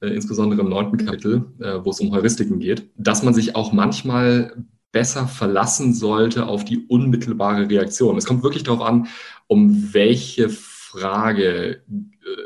äh, 0.00 0.08
insbesondere 0.08 0.60
im 0.60 0.68
neunten 0.68 0.98
Kapitel, 0.98 1.44
äh, 1.60 1.84
wo 1.84 1.90
es 1.90 2.00
um 2.00 2.12
Heuristiken 2.12 2.58
geht, 2.58 2.90
dass 2.96 3.22
man 3.22 3.34
sich 3.34 3.56
auch 3.56 3.72
manchmal 3.72 4.64
besser 4.92 5.26
verlassen 5.26 5.92
sollte 5.92 6.46
auf 6.46 6.64
die 6.64 6.86
unmittelbare 6.86 7.68
Reaktion. 7.68 8.16
Es 8.16 8.24
kommt 8.24 8.42
wirklich 8.42 8.62
darauf 8.62 8.80
an, 8.80 9.08
um 9.46 9.92
welche 9.92 10.48
Frage 10.48 11.82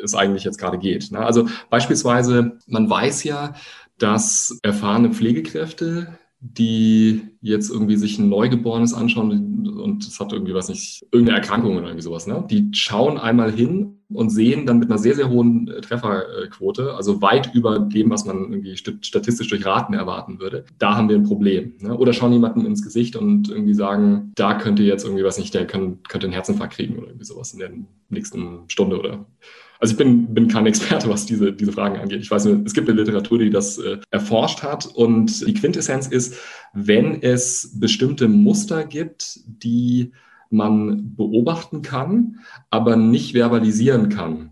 es 0.02 0.14
eigentlich 0.14 0.44
jetzt 0.44 0.58
gerade 0.58 0.78
geht. 0.78 1.12
Ne? 1.12 1.20
Also 1.20 1.48
beispielsweise, 1.70 2.58
man 2.66 2.90
weiß 2.90 3.24
ja, 3.24 3.54
dass 3.98 4.58
erfahrene 4.62 5.12
Pflegekräfte 5.12 6.18
die 6.40 7.20
jetzt 7.42 7.70
irgendwie 7.70 7.96
sich 7.96 8.18
ein 8.18 8.30
Neugeborenes 8.30 8.94
anschauen 8.94 9.68
und 9.78 10.06
es 10.06 10.18
hat 10.20 10.32
irgendwie, 10.32 10.54
was 10.54 10.68
nicht, 10.70 11.04
irgendeine 11.12 11.38
Erkrankung 11.38 11.76
oder 11.76 11.86
irgendwie 11.86 12.02
sowas, 12.02 12.26
ne? 12.26 12.44
Die 12.50 12.70
schauen 12.72 13.18
einmal 13.18 13.52
hin 13.52 13.98
und 14.12 14.30
sehen 14.30 14.64
dann 14.66 14.78
mit 14.78 14.90
einer 14.90 14.98
sehr, 14.98 15.14
sehr 15.14 15.28
hohen 15.28 15.68
äh, 15.68 15.80
Trefferquote, 15.82 16.94
also 16.94 17.20
weit 17.20 17.54
über 17.54 17.78
dem, 17.78 18.10
was 18.10 18.24
man 18.24 18.50
irgendwie 18.50 18.76
statistisch 18.76 19.48
durch 19.48 19.64
Raten 19.66 19.92
erwarten 19.92 20.40
würde. 20.40 20.64
Da 20.78 20.96
haben 20.96 21.08
wir 21.08 21.16
ein 21.16 21.24
Problem. 21.24 21.74
Ne? 21.80 21.96
Oder 21.96 22.12
schauen 22.12 22.32
jemanden 22.32 22.64
ins 22.64 22.82
Gesicht 22.82 23.16
und 23.16 23.50
irgendwie 23.50 23.74
sagen, 23.74 24.32
da 24.34 24.54
könnte 24.54 24.82
jetzt 24.82 25.04
irgendwie, 25.04 25.24
was 25.24 25.38
nicht, 25.38 25.54
der 25.54 25.66
könnte 25.66 25.98
einen 26.22 26.32
Herzinfarkt 26.32 26.74
kriegen 26.74 26.96
oder 26.96 27.08
irgendwie 27.08 27.26
sowas 27.26 27.52
in 27.52 27.58
der 27.60 27.70
nächsten 28.08 28.60
Stunde 28.68 28.98
oder 28.98 29.26
also 29.80 29.92
ich 29.92 29.98
bin, 29.98 30.34
bin 30.34 30.48
kein 30.48 30.66
Experte, 30.66 31.08
was 31.08 31.24
diese, 31.24 31.52
diese 31.52 31.72
Fragen 31.72 31.96
angeht. 31.96 32.20
Ich 32.20 32.30
weiß 32.30 32.44
nur, 32.44 32.62
es 32.66 32.74
gibt 32.74 32.88
eine 32.88 33.00
Literatur, 33.00 33.38
die 33.38 33.48
das 33.48 33.78
äh, 33.78 33.98
erforscht 34.10 34.62
hat. 34.62 34.84
Und 34.86 35.46
die 35.46 35.54
Quintessenz 35.54 36.06
ist, 36.06 36.36
wenn 36.74 37.22
es 37.22 37.78
bestimmte 37.80 38.28
Muster 38.28 38.84
gibt, 38.84 39.40
die 39.46 40.12
man 40.50 41.16
beobachten 41.16 41.80
kann, 41.80 42.40
aber 42.68 42.96
nicht 42.96 43.32
verbalisieren 43.32 44.10
kann, 44.10 44.50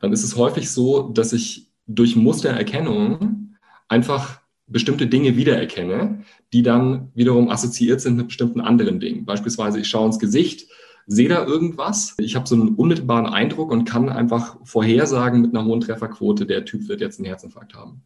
dann 0.00 0.12
ist 0.12 0.24
es 0.24 0.36
häufig 0.36 0.70
so, 0.70 1.08
dass 1.08 1.32
ich 1.32 1.70
durch 1.86 2.14
Mustererkennung 2.14 3.56
einfach 3.88 4.40
bestimmte 4.66 5.06
Dinge 5.06 5.36
wiedererkenne, 5.36 6.22
die 6.52 6.62
dann 6.62 7.12
wiederum 7.14 7.48
assoziiert 7.48 8.00
sind 8.02 8.16
mit 8.16 8.26
bestimmten 8.26 8.60
anderen 8.60 9.00
Dingen. 9.00 9.24
Beispielsweise, 9.24 9.80
ich 9.80 9.88
schaue 9.88 10.06
ins 10.06 10.18
Gesicht 10.18 10.68
sehe 11.06 11.28
da 11.28 11.46
irgendwas. 11.46 12.14
Ich 12.18 12.34
habe 12.34 12.48
so 12.48 12.54
einen 12.54 12.74
unmittelbaren 12.74 13.26
Eindruck 13.26 13.70
und 13.70 13.84
kann 13.84 14.08
einfach 14.08 14.56
vorhersagen 14.64 15.40
mit 15.40 15.54
einer 15.54 15.64
hohen 15.64 15.80
Trefferquote, 15.80 16.46
der 16.46 16.64
Typ 16.64 16.88
wird 16.88 17.00
jetzt 17.00 17.18
einen 17.18 17.26
Herzinfarkt 17.26 17.74
haben. 17.74 18.02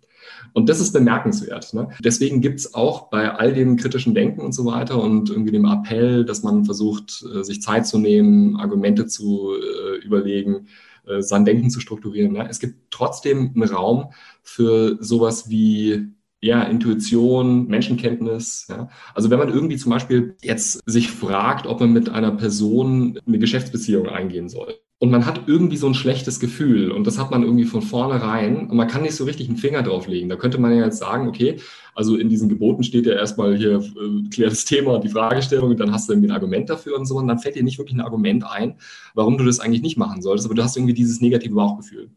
Und 0.52 0.68
das 0.68 0.80
ist 0.80 0.92
bemerkenswert. 0.92 1.72
Ne? 1.72 1.88
Deswegen 2.04 2.40
gibt 2.40 2.60
es 2.60 2.74
auch 2.74 3.08
bei 3.08 3.30
all 3.32 3.54
dem 3.54 3.76
kritischen 3.76 4.14
Denken 4.14 4.40
und 4.40 4.52
so 4.52 4.66
weiter 4.66 5.02
und 5.02 5.30
irgendwie 5.30 5.52
dem 5.52 5.64
Appell, 5.64 6.24
dass 6.24 6.42
man 6.42 6.64
versucht, 6.64 7.24
äh, 7.34 7.42
sich 7.42 7.62
Zeit 7.62 7.86
zu 7.86 7.98
nehmen, 7.98 8.56
Argumente 8.56 9.06
zu 9.06 9.52
äh, 9.54 10.04
überlegen, 10.04 10.66
äh, 11.06 11.22
sein 11.22 11.44
Denken 11.44 11.70
zu 11.70 11.80
strukturieren. 11.80 12.32
Ne? 12.32 12.46
Es 12.48 12.58
gibt 12.58 12.90
trotzdem 12.90 13.52
einen 13.54 13.68
Raum 13.68 14.12
für 14.42 14.98
sowas 15.00 15.48
wie 15.48 16.08
ja, 16.42 16.62
Intuition, 16.62 17.66
Menschenkenntnis. 17.66 18.66
Ja. 18.68 18.88
Also 19.14 19.30
wenn 19.30 19.38
man 19.38 19.50
irgendwie 19.50 19.76
zum 19.76 19.90
Beispiel 19.90 20.36
jetzt 20.42 20.80
sich 20.86 21.10
fragt, 21.10 21.66
ob 21.66 21.80
man 21.80 21.92
mit 21.92 22.08
einer 22.08 22.30
Person 22.32 23.18
eine 23.26 23.38
Geschäftsbeziehung 23.38 24.08
eingehen 24.08 24.48
soll. 24.48 24.74
Und 25.02 25.10
man 25.10 25.24
hat 25.24 25.42
irgendwie 25.46 25.78
so 25.78 25.86
ein 25.86 25.94
schlechtes 25.94 26.40
Gefühl 26.40 26.92
und 26.92 27.06
das 27.06 27.18
hat 27.18 27.30
man 27.30 27.42
irgendwie 27.42 27.64
von 27.64 27.80
vornherein 27.80 28.68
und 28.68 28.76
man 28.76 28.86
kann 28.86 29.00
nicht 29.00 29.14
so 29.14 29.24
richtig 29.24 29.48
einen 29.48 29.56
Finger 29.56 29.82
drauflegen. 29.82 30.28
Da 30.28 30.36
könnte 30.36 30.58
man 30.58 30.76
ja 30.76 30.84
jetzt 30.84 30.98
sagen, 30.98 31.26
okay, 31.26 31.58
also 31.94 32.16
in 32.16 32.28
diesen 32.28 32.50
Geboten 32.50 32.82
steht 32.82 33.06
ja 33.06 33.14
erstmal 33.14 33.56
hier, 33.56 33.76
äh, 33.76 34.28
klär 34.28 34.50
das 34.50 34.66
Thema 34.66 34.98
die 34.98 35.08
Fragestellung 35.08 35.70
und 35.70 35.80
dann 35.80 35.90
hast 35.90 36.06
du 36.06 36.12
irgendwie 36.12 36.28
ein 36.28 36.34
Argument 36.34 36.68
dafür 36.68 36.98
und 36.98 37.06
so 37.06 37.16
und 37.16 37.28
dann 37.28 37.38
fällt 37.38 37.56
dir 37.56 37.62
nicht 37.62 37.78
wirklich 37.78 37.96
ein 37.96 38.02
Argument 38.02 38.44
ein, 38.44 38.74
warum 39.14 39.38
du 39.38 39.44
das 39.44 39.58
eigentlich 39.58 39.80
nicht 39.80 39.96
machen 39.96 40.20
solltest, 40.20 40.46
aber 40.46 40.54
du 40.54 40.62
hast 40.62 40.76
irgendwie 40.76 40.92
dieses 40.92 41.22
negative 41.22 41.54
Bauchgefühl. 41.54 42.10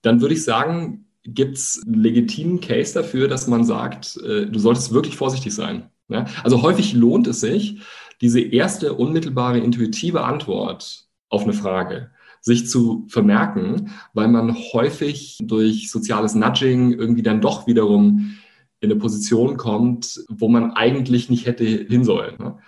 Dann 0.00 0.22
würde 0.22 0.32
ich 0.32 0.44
sagen, 0.44 1.07
gibt 1.34 1.58
es 1.58 1.82
einen 1.84 2.02
legitimen 2.02 2.60
Case 2.60 2.94
dafür, 2.94 3.28
dass 3.28 3.46
man 3.46 3.64
sagt, 3.64 4.16
äh, 4.18 4.46
du 4.46 4.58
solltest 4.58 4.92
wirklich 4.92 5.16
vorsichtig 5.16 5.54
sein. 5.54 5.90
Ja? 6.08 6.26
Also 6.42 6.62
häufig 6.62 6.92
lohnt 6.92 7.26
es 7.26 7.40
sich, 7.40 7.80
diese 8.20 8.40
erste 8.40 8.94
unmittelbare 8.94 9.58
intuitive 9.58 10.24
Antwort 10.24 11.06
auf 11.28 11.44
eine 11.44 11.52
Frage 11.52 12.10
sich 12.40 12.68
zu 12.68 13.06
vermerken, 13.08 13.90
weil 14.14 14.28
man 14.28 14.56
häufig 14.72 15.38
durch 15.42 15.90
soziales 15.90 16.34
Nudging 16.34 16.92
irgendwie 16.92 17.22
dann 17.22 17.40
doch 17.40 17.66
wiederum 17.66 18.36
in 18.80 18.90
eine 18.90 19.00
Position 19.00 19.56
kommt, 19.56 20.24
wo 20.28 20.48
man 20.48 20.72
eigentlich 20.72 21.30
nicht 21.30 21.46
hätte 21.46 21.64
hin 21.64 22.04
sollen. 22.04 22.36
Ne? 22.38 22.58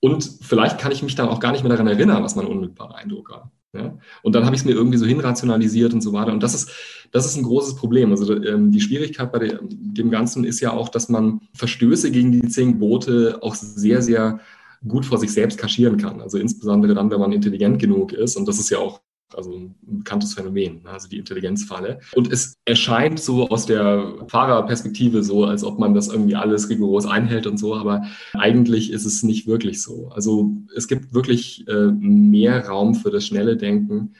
Und 0.00 0.38
vielleicht 0.40 0.78
kann 0.78 0.92
ich 0.92 1.02
mich 1.02 1.16
dann 1.16 1.28
auch 1.28 1.40
gar 1.40 1.52
nicht 1.52 1.62
mehr 1.62 1.70
daran 1.70 1.88
erinnern, 1.88 2.22
was 2.22 2.36
mein 2.36 2.46
unmittelbarer 2.46 2.94
Eindruck 2.94 3.30
war. 3.30 3.50
Ja? 3.74 3.98
Und 4.22 4.34
dann 4.34 4.44
habe 4.44 4.54
ich 4.54 4.62
es 4.62 4.64
mir 4.64 4.72
irgendwie 4.72 4.98
so 4.98 5.06
hinrationalisiert 5.06 5.92
und 5.92 6.00
so 6.00 6.12
weiter. 6.12 6.32
Und 6.32 6.42
das 6.42 6.54
ist, 6.54 6.70
das 7.12 7.26
ist 7.26 7.36
ein 7.36 7.42
großes 7.42 7.76
Problem. 7.76 8.10
Also 8.10 8.34
ähm, 8.42 8.70
die 8.70 8.80
Schwierigkeit 8.80 9.30
bei 9.32 9.38
dem, 9.40 9.58
dem 9.70 10.10
Ganzen 10.10 10.44
ist 10.44 10.60
ja 10.60 10.72
auch, 10.72 10.88
dass 10.88 11.08
man 11.08 11.40
Verstöße 11.54 12.10
gegen 12.10 12.32
die 12.32 12.48
zehn 12.48 12.72
Gebote 12.72 13.38
auch 13.42 13.54
sehr, 13.54 14.02
sehr 14.02 14.40
gut 14.86 15.04
vor 15.04 15.18
sich 15.18 15.32
selbst 15.32 15.58
kaschieren 15.58 15.96
kann. 15.96 16.20
Also 16.20 16.38
insbesondere 16.38 16.94
dann, 16.94 17.10
wenn 17.10 17.20
man 17.20 17.32
intelligent 17.32 17.78
genug 17.78 18.12
ist. 18.12 18.36
Und 18.36 18.46
das 18.46 18.58
ist 18.58 18.70
ja 18.70 18.78
auch 18.78 19.00
also 19.34 19.52
ein 19.52 19.74
bekanntes 19.82 20.34
Phänomen, 20.34 20.82
ne? 20.82 20.90
also 20.90 21.08
die 21.08 21.18
Intelligenzfalle. 21.18 22.00
Und 22.14 22.32
es 22.32 22.56
erscheint 22.64 23.20
so 23.20 23.48
aus 23.48 23.66
der 23.66 24.14
Fahrerperspektive 24.28 25.22
so, 25.22 25.44
als 25.44 25.64
ob 25.64 25.78
man 25.78 25.94
das 25.94 26.08
irgendwie 26.08 26.36
alles 26.36 26.68
rigoros 26.68 27.06
einhält 27.06 27.46
und 27.46 27.58
so, 27.58 27.74
aber 27.74 28.04
eigentlich 28.34 28.90
ist 28.90 29.04
es 29.04 29.22
nicht 29.22 29.46
wirklich 29.46 29.82
so. 29.82 30.08
Also 30.08 30.52
es 30.74 30.88
gibt 30.88 31.12
wirklich 31.14 31.66
äh, 31.68 31.88
mehr 31.92 32.66
Raum 32.66 32.94
für 32.94 33.10
das 33.10 33.26
schnelle 33.26 33.56
Denken, 33.56 34.14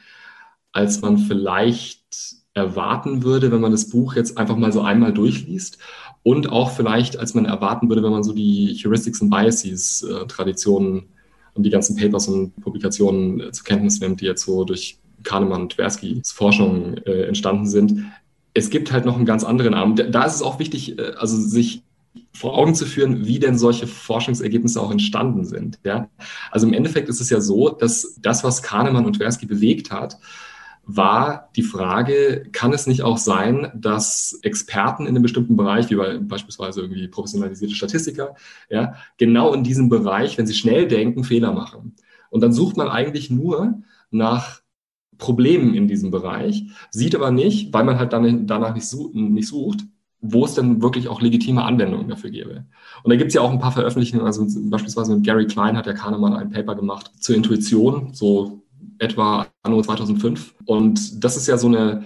als 0.71 1.01
man 1.01 1.17
vielleicht 1.17 2.39
erwarten 2.53 3.23
würde, 3.23 3.51
wenn 3.51 3.61
man 3.61 3.71
das 3.71 3.89
Buch 3.89 4.15
jetzt 4.15 4.37
einfach 4.37 4.57
mal 4.57 4.71
so 4.71 4.81
einmal 4.81 5.13
durchliest. 5.13 5.79
Und 6.21 6.51
auch 6.51 6.71
vielleicht, 6.71 7.17
als 7.17 7.33
man 7.33 7.45
erwarten 7.45 7.89
würde, 7.89 8.03
wenn 8.03 8.11
man 8.11 8.23
so 8.23 8.33
die 8.33 8.79
Heuristics 8.83 9.21
and 9.21 9.31
Biases 9.31 10.03
äh, 10.03 10.25
und 11.59 11.63
die 11.63 11.69
ganzen 11.69 11.95
Papers 11.95 12.27
und 12.27 12.55
Publikationen 12.61 13.39
äh, 13.39 13.51
zur 13.51 13.65
Kenntnis 13.65 13.99
nimmt, 13.99 14.21
die 14.21 14.25
jetzt 14.25 14.43
so 14.43 14.63
durch 14.63 14.98
Kahnemann 15.23 15.63
und 15.63 15.73
Tversky's 15.73 16.31
Forschung 16.31 16.97
äh, 17.05 17.23
entstanden 17.23 17.67
sind. 17.67 18.05
Es 18.53 18.69
gibt 18.69 18.91
halt 18.91 19.05
noch 19.05 19.15
einen 19.15 19.25
ganz 19.25 19.43
anderen 19.43 19.73
Arm. 19.73 19.95
Da 19.95 20.23
ist 20.23 20.35
es 20.35 20.41
auch 20.41 20.59
wichtig, 20.59 20.97
äh, 20.97 21.13
also 21.17 21.37
sich 21.37 21.83
vor 22.33 22.57
Augen 22.57 22.75
zu 22.75 22.85
führen, 22.85 23.25
wie 23.25 23.39
denn 23.39 23.57
solche 23.57 23.87
Forschungsergebnisse 23.87 24.81
auch 24.81 24.91
entstanden 24.91 25.45
sind. 25.45 25.79
Ja? 25.83 26.09
Also 26.51 26.67
im 26.67 26.73
Endeffekt 26.73 27.09
ist 27.09 27.21
es 27.21 27.29
ja 27.29 27.41
so, 27.41 27.69
dass 27.69 28.17
das, 28.21 28.43
was 28.43 28.63
Kahnemann 28.63 29.05
und 29.05 29.17
Tversky 29.17 29.45
bewegt 29.45 29.91
hat, 29.91 30.17
war 30.91 31.49
die 31.55 31.61
Frage, 31.61 32.47
kann 32.51 32.73
es 32.73 32.87
nicht 32.87 33.03
auch 33.03 33.19
sein, 33.19 33.71
dass 33.75 34.39
Experten 34.41 35.03
in 35.03 35.09
einem 35.09 35.21
bestimmten 35.21 35.55
Bereich, 35.55 35.89
wie 35.91 35.95
beispielsweise 36.21 36.81
irgendwie 36.81 37.07
professionalisierte 37.07 37.75
Statistiker, 37.75 38.33
ja, 38.71 38.95
genau 39.17 39.53
in 39.53 39.63
diesem 39.63 39.89
Bereich, 39.89 40.39
wenn 40.39 40.47
sie 40.47 40.55
schnell 40.55 40.87
denken, 40.87 41.23
Fehler 41.23 41.53
machen. 41.53 41.93
Und 42.31 42.41
dann 42.41 42.53
sucht 42.53 42.75
man 42.75 42.87
eigentlich 42.87 43.29
nur 43.29 43.81
nach 44.09 44.58
Problemen 45.19 45.75
in 45.75 45.87
diesem 45.87 46.09
Bereich, 46.09 46.63
sieht 46.89 47.13
aber 47.13 47.29
nicht, 47.29 47.71
weil 47.71 47.83
man 47.83 47.99
halt 47.99 48.13
dann, 48.13 48.47
danach 48.47 48.73
nicht, 48.73 48.87
such, 48.87 49.13
nicht 49.13 49.47
sucht, 49.47 49.81
wo 50.21 50.45
es 50.45 50.55
denn 50.55 50.81
wirklich 50.81 51.07
auch 51.07 51.21
legitime 51.21 51.63
Anwendungen 51.63 52.09
dafür 52.09 52.31
gäbe. 52.31 52.65
Und 53.03 53.11
da 53.11 53.15
gibt 53.15 53.27
es 53.27 53.35
ja 53.35 53.41
auch 53.41 53.51
ein 53.51 53.59
paar 53.59 53.71
Veröffentlichungen, 53.71 54.25
also 54.25 54.45
beispielsweise 54.69 55.13
mit 55.15 55.25
Gary 55.25 55.45
Klein 55.45 55.77
hat 55.77 55.85
der 55.85 55.93
Kahnemann 55.93 56.33
ein 56.33 56.49
Paper 56.49 56.75
gemacht 56.75 57.11
zur 57.19 57.35
Intuition, 57.35 58.13
so 58.13 58.63
etwa 58.97 59.47
anno 59.61 59.81
2005. 59.81 60.55
Und 60.65 61.23
das 61.23 61.37
ist 61.37 61.47
ja 61.47 61.57
so 61.57 61.67
eine 61.67 62.05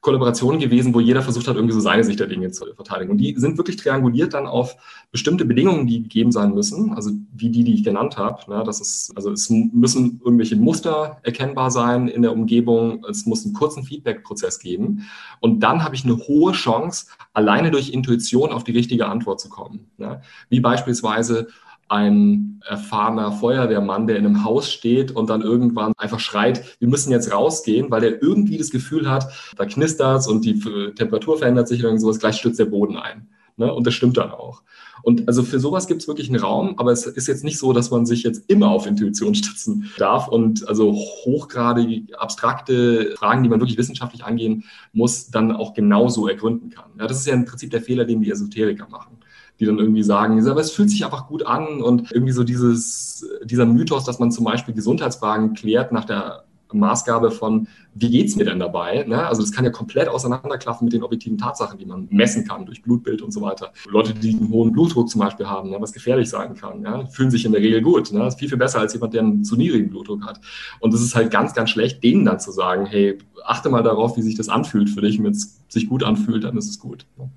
Kollaboration 0.00 0.58
gewesen, 0.58 0.94
wo 0.94 1.00
jeder 1.00 1.22
versucht 1.22 1.48
hat, 1.48 1.56
irgendwie 1.56 1.74
so 1.74 1.80
seine 1.80 2.04
Sicht 2.04 2.20
der 2.20 2.28
Dinge 2.28 2.50
zu 2.50 2.64
verteidigen. 2.74 3.10
Und 3.10 3.18
die 3.18 3.34
sind 3.36 3.58
wirklich 3.58 3.76
trianguliert 3.76 4.32
dann 4.32 4.46
auf 4.46 4.76
bestimmte 5.10 5.44
Bedingungen, 5.44 5.86
die 5.86 6.02
gegeben 6.02 6.30
sein 6.30 6.54
müssen, 6.54 6.92
also 6.92 7.10
wie 7.34 7.50
die, 7.50 7.64
die 7.64 7.74
ich 7.74 7.84
genannt 7.84 8.16
habe. 8.16 8.48
Ne? 8.48 8.62
Das 8.64 8.80
ist, 8.80 9.12
also 9.16 9.32
es 9.32 9.50
müssen 9.50 10.20
irgendwelche 10.24 10.56
Muster 10.56 11.18
erkennbar 11.22 11.70
sein 11.70 12.06
in 12.08 12.22
der 12.22 12.32
Umgebung, 12.32 13.04
es 13.08 13.26
muss 13.26 13.44
einen 13.44 13.54
kurzen 13.54 13.82
Feedback-Prozess 13.82 14.60
geben. 14.60 15.08
Und 15.40 15.60
dann 15.60 15.82
habe 15.82 15.96
ich 15.96 16.04
eine 16.04 16.16
hohe 16.16 16.52
Chance, 16.52 17.06
alleine 17.32 17.70
durch 17.70 17.90
Intuition 17.90 18.52
auf 18.52 18.64
die 18.64 18.72
richtige 18.72 19.06
Antwort 19.06 19.40
zu 19.40 19.48
kommen. 19.48 19.90
Ne? 19.96 20.22
Wie 20.48 20.60
beispielsweise 20.60 21.48
ein 21.88 22.60
erfahrener 22.66 23.32
Feuerwehrmann, 23.32 24.06
der 24.06 24.16
in 24.16 24.26
einem 24.26 24.44
Haus 24.44 24.70
steht 24.70 25.12
und 25.12 25.30
dann 25.30 25.42
irgendwann 25.42 25.92
einfach 25.96 26.20
schreit, 26.20 26.76
wir 26.78 26.88
müssen 26.88 27.12
jetzt 27.12 27.32
rausgehen, 27.32 27.90
weil 27.90 28.04
er 28.04 28.22
irgendwie 28.22 28.58
das 28.58 28.70
Gefühl 28.70 29.10
hat, 29.10 29.32
da 29.56 29.64
knistert 29.64 30.26
und 30.28 30.44
die 30.44 30.58
Temperatur 30.94 31.38
verändert 31.38 31.68
sich 31.68 31.84
oder 31.84 31.98
sowas, 31.98 32.18
gleich 32.18 32.36
stürzt 32.36 32.58
der 32.58 32.66
Boden 32.66 32.96
ein. 32.96 33.28
Ne? 33.56 33.72
Und 33.72 33.86
das 33.86 33.94
stimmt 33.94 34.16
dann 34.16 34.30
auch. 34.30 34.62
Und 35.02 35.28
also 35.28 35.42
für 35.42 35.60
sowas 35.60 35.86
gibt 35.86 36.02
es 36.02 36.08
wirklich 36.08 36.28
einen 36.28 36.40
Raum, 36.40 36.74
aber 36.78 36.92
es 36.92 37.06
ist 37.06 37.28
jetzt 37.28 37.44
nicht 37.44 37.58
so, 37.58 37.72
dass 37.72 37.90
man 37.90 38.06
sich 38.06 38.22
jetzt 38.22 38.48
immer 38.48 38.70
auf 38.70 38.86
Intuition 38.86 39.34
stützen 39.36 39.90
darf 39.98 40.28
und 40.28 40.68
also 40.68 40.92
hochgradig 40.92 42.14
abstrakte 42.18 43.14
Fragen, 43.16 43.42
die 43.42 43.48
man 43.48 43.60
wirklich 43.60 43.78
wissenschaftlich 43.78 44.24
angehen 44.24 44.64
muss, 44.92 45.30
dann 45.30 45.52
auch 45.52 45.74
genauso 45.74 46.28
ergründen 46.28 46.70
kann. 46.70 46.90
Ja, 46.98 47.06
das 47.06 47.18
ist 47.18 47.26
ja 47.26 47.34
im 47.34 47.44
Prinzip 47.44 47.70
der 47.70 47.82
Fehler, 47.82 48.04
den 48.04 48.20
die 48.20 48.30
Esoteriker 48.30 48.88
machen 48.88 49.17
die 49.60 49.66
dann 49.66 49.78
irgendwie 49.78 50.02
sagen, 50.02 50.46
aber 50.46 50.60
es 50.60 50.70
fühlt 50.70 50.90
sich 50.90 51.04
einfach 51.04 51.26
gut 51.26 51.44
an 51.44 51.82
und 51.82 52.12
irgendwie 52.12 52.32
so 52.32 52.44
dieses, 52.44 53.26
dieser 53.44 53.66
Mythos, 53.66 54.04
dass 54.04 54.18
man 54.18 54.30
zum 54.30 54.44
Beispiel 54.44 54.74
Gesundheitsfragen 54.74 55.54
klärt 55.54 55.92
nach 55.92 56.04
der 56.04 56.44
Maßgabe 56.72 57.30
von, 57.30 57.68
wie 57.94 58.10
geht's 58.10 58.36
mir 58.36 58.44
denn 58.44 58.58
dabei? 58.58 59.04
Ne? 59.04 59.26
Also 59.26 59.42
das 59.42 59.52
kann 59.52 59.64
ja 59.64 59.70
komplett 59.70 60.08
auseinanderklaffen 60.08 60.84
mit 60.84 60.92
den 60.92 61.02
objektiven 61.02 61.38
Tatsachen, 61.38 61.78
die 61.78 61.86
man 61.86 62.08
messen 62.10 62.46
kann 62.46 62.66
durch 62.66 62.82
Blutbild 62.82 63.22
und 63.22 63.32
so 63.32 63.40
weiter. 63.40 63.72
Leute, 63.88 64.14
die 64.14 64.34
einen 64.34 64.50
hohen 64.50 64.72
Blutdruck 64.72 65.08
zum 65.08 65.20
Beispiel 65.20 65.46
haben, 65.46 65.70
ne, 65.70 65.78
was 65.80 65.92
gefährlich 65.92 66.28
sein 66.28 66.54
kann, 66.54 66.82
ja, 66.82 67.06
fühlen 67.06 67.30
sich 67.30 67.44
in 67.44 67.52
der 67.52 67.60
Regel 67.60 67.82
gut. 67.82 68.12
Ne? 68.12 68.20
Das 68.20 68.34
ist 68.34 68.40
viel, 68.40 68.48
viel 68.48 68.58
besser 68.58 68.80
als 68.80 68.92
jemand, 68.92 69.14
der 69.14 69.22
einen 69.22 69.44
zu 69.44 69.56
niedrigen 69.56 69.90
Blutdruck 69.90 70.24
hat. 70.24 70.40
Und 70.80 70.92
das 70.92 71.00
ist 71.00 71.14
halt 71.14 71.30
ganz, 71.30 71.54
ganz 71.54 71.70
schlecht, 71.70 72.02
denen 72.04 72.24
dann 72.24 72.40
zu 72.40 72.52
sagen, 72.52 72.86
hey, 72.86 73.18
achte 73.44 73.70
mal 73.70 73.82
darauf, 73.82 74.16
wie 74.16 74.22
sich 74.22 74.36
das 74.36 74.48
anfühlt 74.48 74.90
für 74.90 75.00
dich. 75.00 75.22
Wenn 75.22 75.32
es 75.32 75.60
sich 75.68 75.88
gut 75.88 76.04
anfühlt, 76.04 76.44
dann 76.44 76.56
ist 76.56 76.68
es 76.68 76.78
gut. 76.78 77.06
Ne? 77.16 77.30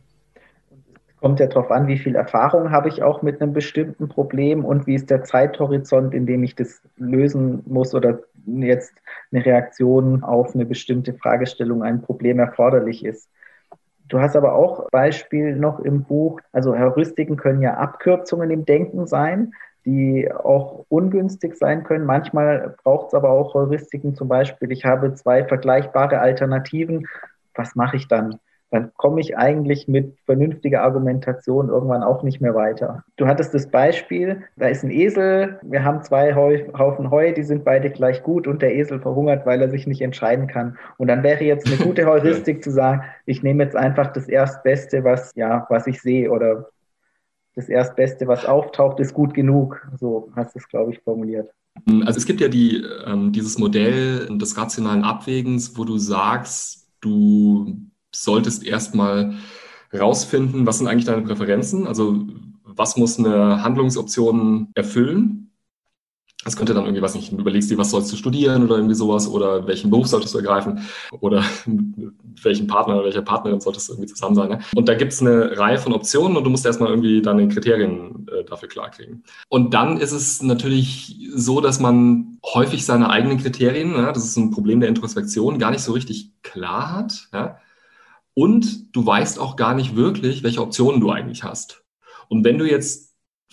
Kommt 1.22 1.40
ja 1.40 1.46
darauf 1.46 1.70
an, 1.70 1.88
wie 1.88 2.00
viel 2.00 2.16
Erfahrung 2.16 2.72
habe 2.72 2.90
ich 2.90 3.04
auch 3.04 3.22
mit 3.22 3.42
einem 3.42 3.54
bestimmten 3.54 4.10
Problem 4.10 4.66
und 4.66 4.88
wie 4.88 4.96
ist 4.96 5.12
der 5.12 5.24
Zeithorizont, 5.24 6.16
in 6.16 6.26
dem 6.26 6.44
ich 6.44 6.56
das 6.56 6.82
lösen 6.98 7.62
muss 7.68 7.94
oder 7.94 8.20
jetzt 8.48 8.94
eine 9.32 9.46
Reaktion 9.46 10.24
auf 10.24 10.56
eine 10.56 10.66
bestimmte 10.66 11.14
Fragestellung, 11.14 11.84
ein 11.84 12.02
Problem 12.02 12.40
erforderlich 12.40 13.06
ist. 13.06 13.30
Du 14.10 14.20
hast 14.20 14.36
aber 14.36 14.56
auch 14.56 14.90
Beispiel 14.90 15.56
noch 15.56 15.80
im 15.80 16.04
Buch, 16.04 16.42
also 16.52 16.78
Heuristiken 16.78 17.38
können 17.38 17.62
ja 17.62 17.76
Abkürzungen 17.76 18.50
im 18.50 18.66
Denken 18.66 19.06
sein, 19.06 19.54
die 19.86 20.30
auch 20.32 20.86
ungünstig 20.90 21.56
sein 21.56 21.84
können. 21.84 22.06
Manchmal 22.06 22.76
braucht 22.84 23.10
es 23.10 23.14
aber 23.14 23.30
auch 23.30 23.54
Heuristiken, 23.54 24.16
zum 24.16 24.28
Beispiel, 24.28 24.72
ich 24.72 24.86
habe 24.86 25.14
zwei 25.14 25.46
vergleichbare 25.46 26.20
Alternativen, 26.20 27.08
was 27.54 27.76
mache 27.76 27.98
ich 27.98 28.08
dann? 28.08 28.40
Dann 28.72 28.92
komme 28.96 29.20
ich 29.20 29.38
eigentlich 29.38 29.90
mit 29.90 30.18
vernünftiger 30.26 30.82
Argumentation 30.82 31.68
irgendwann 31.68 32.04
auch 32.04 32.24
nicht 32.24 32.40
mehr 32.40 32.56
weiter. 32.56 33.04
Du 33.18 33.28
hattest 33.28 33.54
das 33.54 33.70
Beispiel, 33.70 34.44
da 34.56 34.68
ist 34.68 34.84
ein 34.84 34.92
Esel, 34.92 35.60
wir 35.62 35.84
haben 35.84 36.02
zwei 36.04 36.34
Haufen 36.34 37.12
Heu, 37.12 37.34
die 37.34 37.44
sind 37.44 37.66
beide 37.66 37.90
gleich 37.90 38.24
gut 38.24 38.48
und 38.48 38.62
der 38.62 38.74
Esel 38.74 39.02
verhungert, 39.02 39.46
weil 39.46 39.62
er 39.62 39.70
sich 39.70 39.88
nicht 39.88 40.02
entscheiden 40.02 40.48
kann. 40.48 40.78
Und 40.98 41.08
dann 41.08 41.22
wäre 41.22 41.44
jetzt 41.44 41.68
eine 41.68 41.76
gute 41.78 42.06
Heuristik 42.08 42.64
zu 42.64 42.72
sagen, 42.72 43.04
ich 43.26 43.44
nehme 43.44 43.64
jetzt 43.64 43.76
einfach 43.76 44.14
das 44.14 44.30
Erstbeste, 44.30 45.04
was, 45.04 45.32
ja, 45.36 45.68
was 45.70 45.86
ich 45.86 46.02
sehe 46.02 46.32
oder 46.32 46.70
das 47.56 47.68
Erstbeste, 47.68 48.26
was 48.28 48.46
auftaucht, 48.46 49.02
ist 49.02 49.14
gut 49.14 49.34
genug. 49.34 49.86
So 50.00 50.32
hast 50.34 50.56
du 50.56 50.60
es, 50.60 50.68
glaube 50.70 50.94
ich, 50.94 51.00
formuliert. 51.02 51.50
Also 52.06 52.18
es 52.18 52.26
gibt 52.26 52.40
ja 52.40 52.48
die, 52.48 52.86
ähm, 53.06 53.34
dieses 53.34 53.58
Modell 53.58 54.28
des 54.38 54.58
rationalen 54.58 55.04
Abwägens, 55.04 55.78
wo 55.78 55.84
du 55.84 55.98
sagst, 55.98 56.88
du 57.02 57.91
solltest 58.14 58.66
erstmal 58.66 59.36
rausfinden, 59.94 60.66
was 60.66 60.78
sind 60.78 60.88
eigentlich 60.88 61.06
deine 61.06 61.22
Präferenzen, 61.22 61.88
also 61.88 62.26
was 62.64 62.98
muss 62.98 63.20
eine 63.20 63.64
Handlungsoption 63.64 64.70
erfüllen. 64.76 65.38
Das 66.44 66.56
könnte 66.56 66.74
dann 66.74 66.86
irgendwie, 66.86 67.04
was 67.04 67.14
nicht, 67.14 67.32
du 67.32 67.38
überlegst 67.38 67.70
dir, 67.70 67.78
was 67.78 67.92
sollst 67.92 68.12
du 68.12 68.16
studieren 68.16 68.64
oder 68.64 68.78
irgendwie 68.78 68.96
sowas 68.96 69.28
oder 69.28 69.68
welchen 69.68 69.92
Beruf 69.92 70.08
solltest 70.08 70.34
du 70.34 70.40
ergreifen 70.40 70.80
oder 71.20 71.44
mit 71.68 72.44
welchem 72.44 72.66
Partner 72.66 72.96
oder 72.96 73.06
welcher 73.06 73.22
Partnerin 73.22 73.62
solltest 73.62 73.90
du 73.90 73.94
irgendwie 73.94 74.08
zusammen 74.08 74.34
sein. 74.34 74.50
Ne? 74.50 74.60
Und 74.74 74.90
da 74.90 74.96
gibt 74.96 75.14
es 75.14 75.22
eine 75.22 75.56
Reihe 75.60 75.78
von 75.78 75.94
Optionen 75.94 76.36
und 76.38 76.44
du 76.44 76.50
musst 76.50 76.66
erstmal 76.66 76.90
irgendwie 76.90 77.22
deine 77.22 77.48
Kriterien 77.48 78.28
äh, 78.32 78.44
dafür 78.44 78.70
klarkriegen. 78.70 79.24
Und 79.50 79.76
dann 79.76 79.98
ist 79.98 80.14
es 80.14 80.42
natürlich 80.42 81.30
so, 81.36 81.62
dass 81.62 81.80
man 81.80 82.40
häufig 82.44 82.88
seine 82.88 83.12
eigenen 83.12 83.38
Kriterien, 83.38 83.92
ja, 83.92 84.12
das 84.12 84.26
ist 84.26 84.38
ein 84.38 84.50
Problem 84.50 84.80
der 84.80 84.90
Introspektion, 84.90 85.60
gar 85.60 85.70
nicht 85.70 85.84
so 85.84 85.92
richtig 85.92 86.32
klar 86.42 86.96
hat. 86.96 87.30
Ja? 87.34 87.60
Und 88.34 88.96
du 88.96 89.06
weißt 89.06 89.40
auch 89.40 89.56
gar 89.56 89.74
nicht 89.76 89.96
wirklich, 89.96 90.44
welche 90.44 90.62
Optionen 90.62 91.02
du 91.02 91.12
eigentlich 91.12 91.44
hast. 91.44 91.84
Und 92.30 92.46
wenn 92.46 92.58
du 92.58 92.66
jetzt 92.66 93.11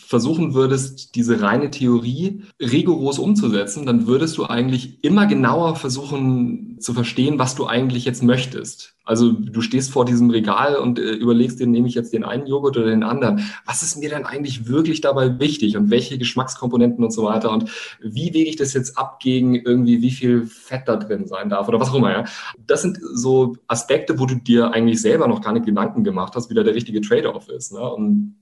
versuchen 0.09 0.55
würdest, 0.55 1.17
diese 1.17 1.43
reine 1.43 1.71
Theorie 1.71 2.41
rigoros 2.59 3.19
umzusetzen, 3.19 3.85
dann 3.85 4.07
würdest 4.07 4.39
du 4.39 4.47
eigentlich 4.47 5.05
immer 5.05 5.27
genauer 5.27 5.77
versuchen 5.77 6.79
zu 6.81 6.95
verstehen, 6.95 7.39
was 7.39 7.55
du 7.55 7.67
eigentlich 7.67 8.07
jetzt 8.07 8.23
möchtest. 8.23 8.95
Also 9.05 9.33
du 9.33 9.61
stehst 9.61 9.91
vor 9.91 10.07
diesem 10.07 10.31
Regal 10.31 10.77
und 10.77 10.99
äh, 10.99 11.13
überlegst 11.13 11.61
dir, 11.61 11.67
nehme 11.67 11.89
ich 11.89 11.95
jetzt 11.95 12.15
den 12.15 12.25
einen 12.25 12.47
Joghurt 12.47 12.79
oder 12.79 12.87
den 12.87 13.03
anderen. 13.03 13.45
Was 13.67 13.83
ist 13.83 13.99
mir 13.99 14.09
denn 14.09 14.25
eigentlich 14.25 14.67
wirklich 14.67 15.03
dabei 15.03 15.39
wichtig 15.41 15.77
und 15.77 15.91
welche 15.91 16.17
Geschmackskomponenten 16.17 17.05
und 17.05 17.13
so 17.13 17.25
weiter 17.25 17.51
und 17.53 17.69
wie 18.01 18.33
wege 18.33 18.49
ich 18.49 18.57
das 18.57 18.73
jetzt 18.73 18.97
ab 18.97 19.21
gegen 19.21 19.57
irgendwie, 19.57 20.01
wie 20.01 20.11
viel 20.11 20.47
Fett 20.47 20.89
da 20.89 20.97
drin 20.97 21.27
sein 21.27 21.51
darf 21.51 21.69
oder 21.69 21.81
was 21.81 21.91
auch 21.91 21.97
immer. 21.97 22.13
Ja? 22.13 22.25
Das 22.67 22.81
sind 22.81 22.99
so 23.13 23.59
Aspekte, 23.67 24.19
wo 24.19 24.25
du 24.25 24.37
dir 24.37 24.73
eigentlich 24.73 25.03
selber 25.03 25.29
noch 25.29 25.43
gar 25.43 25.53
nicht 25.53 25.67
Gedanken 25.67 26.03
gemacht 26.03 26.33
hast, 26.35 26.49
wie 26.49 26.55
da 26.55 26.63
der 26.63 26.75
richtige 26.75 27.03
Trade-off 27.03 27.51
ist. 27.51 27.75
Ne? 27.75 27.81
Und 27.81 28.37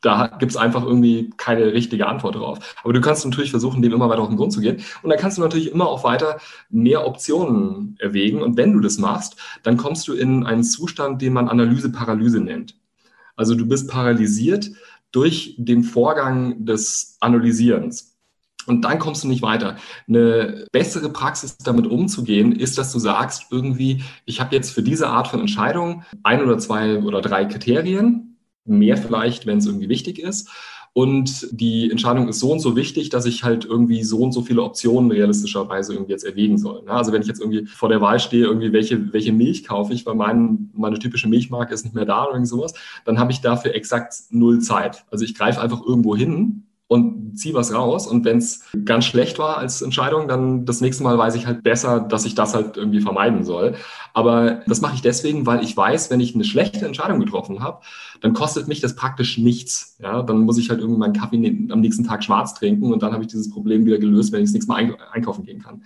da 0.00 0.28
gibt 0.38 0.52
es 0.52 0.56
einfach 0.56 0.84
irgendwie 0.84 1.30
keine 1.36 1.72
richtige 1.72 2.06
Antwort 2.06 2.36
drauf. 2.36 2.76
Aber 2.84 2.92
du 2.92 3.00
kannst 3.00 3.24
natürlich 3.24 3.50
versuchen, 3.50 3.82
dem 3.82 3.92
immer 3.92 4.08
weiter 4.08 4.22
auf 4.22 4.28
den 4.28 4.36
Grund 4.36 4.52
zu 4.52 4.60
gehen. 4.60 4.82
Und 5.02 5.10
dann 5.10 5.18
kannst 5.18 5.38
du 5.38 5.42
natürlich 5.42 5.72
immer 5.72 5.88
auch 5.88 6.04
weiter 6.04 6.38
mehr 6.70 7.06
Optionen 7.06 7.96
erwägen. 7.98 8.40
Und 8.42 8.56
wenn 8.56 8.72
du 8.72 8.80
das 8.80 8.98
machst, 8.98 9.36
dann 9.64 9.76
kommst 9.76 10.06
du 10.06 10.14
in 10.14 10.46
einen 10.46 10.62
Zustand, 10.62 11.20
den 11.20 11.32
man 11.32 11.48
Analyse-Paralyse 11.48 12.40
nennt. 12.40 12.76
Also 13.34 13.54
du 13.54 13.66
bist 13.66 13.88
paralysiert 13.90 14.70
durch 15.10 15.54
den 15.58 15.82
Vorgang 15.82 16.64
des 16.64 17.16
Analysierens. 17.20 18.16
Und 18.66 18.82
dann 18.82 18.98
kommst 18.98 19.24
du 19.24 19.28
nicht 19.28 19.42
weiter. 19.42 19.76
Eine 20.06 20.66
bessere 20.72 21.08
Praxis 21.08 21.56
damit 21.56 21.86
umzugehen, 21.86 22.52
ist, 22.52 22.76
dass 22.76 22.92
du 22.92 22.98
sagst, 22.98 23.46
irgendwie, 23.50 24.02
ich 24.26 24.40
habe 24.40 24.54
jetzt 24.54 24.72
für 24.72 24.82
diese 24.82 25.08
Art 25.08 25.28
von 25.28 25.40
Entscheidung 25.40 26.04
ein 26.22 26.42
oder 26.42 26.58
zwei 26.58 26.98
oder 26.98 27.22
drei 27.22 27.46
Kriterien 27.46 28.27
mehr 28.68 28.96
vielleicht, 28.96 29.46
wenn 29.46 29.58
es 29.58 29.66
irgendwie 29.66 29.88
wichtig 29.88 30.18
ist. 30.18 30.48
Und 30.94 31.46
die 31.52 31.90
Entscheidung 31.90 32.28
ist 32.28 32.40
so 32.40 32.50
und 32.50 32.58
so 32.58 32.74
wichtig, 32.74 33.08
dass 33.10 33.24
ich 33.24 33.44
halt 33.44 33.64
irgendwie 33.64 34.02
so 34.02 34.18
und 34.18 34.32
so 34.32 34.42
viele 34.42 34.62
Optionen 34.62 35.10
realistischerweise 35.12 35.92
irgendwie 35.92 36.12
jetzt 36.12 36.24
erwägen 36.24 36.58
soll. 36.58 36.82
Ne? 36.82 36.90
Also 36.90 37.12
wenn 37.12 37.22
ich 37.22 37.28
jetzt 37.28 37.40
irgendwie 37.40 37.66
vor 37.66 37.88
der 37.88 38.00
Wahl 38.00 38.18
stehe, 38.18 38.46
irgendwie 38.46 38.72
welche, 38.72 39.12
welche 39.12 39.32
Milch 39.32 39.64
kaufe 39.64 39.92
ich, 39.92 40.06
weil 40.06 40.16
mein, 40.16 40.70
meine 40.74 40.98
typische 40.98 41.28
Milchmarke 41.28 41.72
ist 41.72 41.84
nicht 41.84 41.94
mehr 41.94 42.04
da 42.04 42.24
oder 42.24 42.32
irgend 42.32 42.48
sowas, 42.48 42.74
dann 43.04 43.18
habe 43.18 43.30
ich 43.30 43.40
dafür 43.40 43.74
exakt 43.74 44.14
null 44.30 44.60
Zeit. 44.60 45.04
Also 45.10 45.24
ich 45.24 45.36
greife 45.36 45.60
einfach 45.60 45.82
irgendwo 45.86 46.16
hin 46.16 46.64
und 46.88 47.38
zieh 47.38 47.54
was 47.54 47.72
raus. 47.72 48.06
Und 48.06 48.24
wenn 48.24 48.38
es 48.38 48.62
ganz 48.84 49.04
schlecht 49.04 49.38
war 49.38 49.58
als 49.58 49.82
Entscheidung, 49.82 50.26
dann 50.26 50.64
das 50.64 50.80
nächste 50.80 51.04
Mal 51.04 51.16
weiß 51.18 51.34
ich 51.34 51.46
halt 51.46 51.62
besser, 51.62 52.00
dass 52.00 52.24
ich 52.24 52.34
das 52.34 52.54
halt 52.54 52.76
irgendwie 52.76 53.00
vermeiden 53.00 53.44
soll. 53.44 53.74
Aber 54.14 54.62
das 54.66 54.80
mache 54.80 54.94
ich 54.94 55.02
deswegen, 55.02 55.46
weil 55.46 55.62
ich 55.62 55.76
weiß, 55.76 56.10
wenn 56.10 56.20
ich 56.20 56.34
eine 56.34 56.44
schlechte 56.44 56.86
Entscheidung 56.86 57.20
getroffen 57.20 57.60
habe, 57.62 57.82
dann 58.22 58.32
kostet 58.32 58.68
mich 58.68 58.80
das 58.80 58.96
praktisch 58.96 59.36
nichts. 59.36 59.96
Ja, 60.02 60.22
dann 60.22 60.40
muss 60.40 60.58
ich 60.58 60.70
halt 60.70 60.80
irgendwie 60.80 60.98
meinen 60.98 61.12
Kaffee 61.12 61.36
ne-, 61.36 61.72
am 61.72 61.80
nächsten 61.80 62.04
Tag 62.04 62.24
schwarz 62.24 62.54
trinken 62.54 62.92
und 62.92 63.02
dann 63.02 63.12
habe 63.12 63.22
ich 63.22 63.28
dieses 63.28 63.50
Problem 63.50 63.84
wieder 63.84 63.98
gelöst, 63.98 64.32
wenn 64.32 64.40
ich 64.40 64.48
das 64.48 64.54
nächste 64.54 64.72
Mal 64.72 64.96
einkaufen 65.12 65.44
gehen 65.44 65.62
kann. 65.62 65.82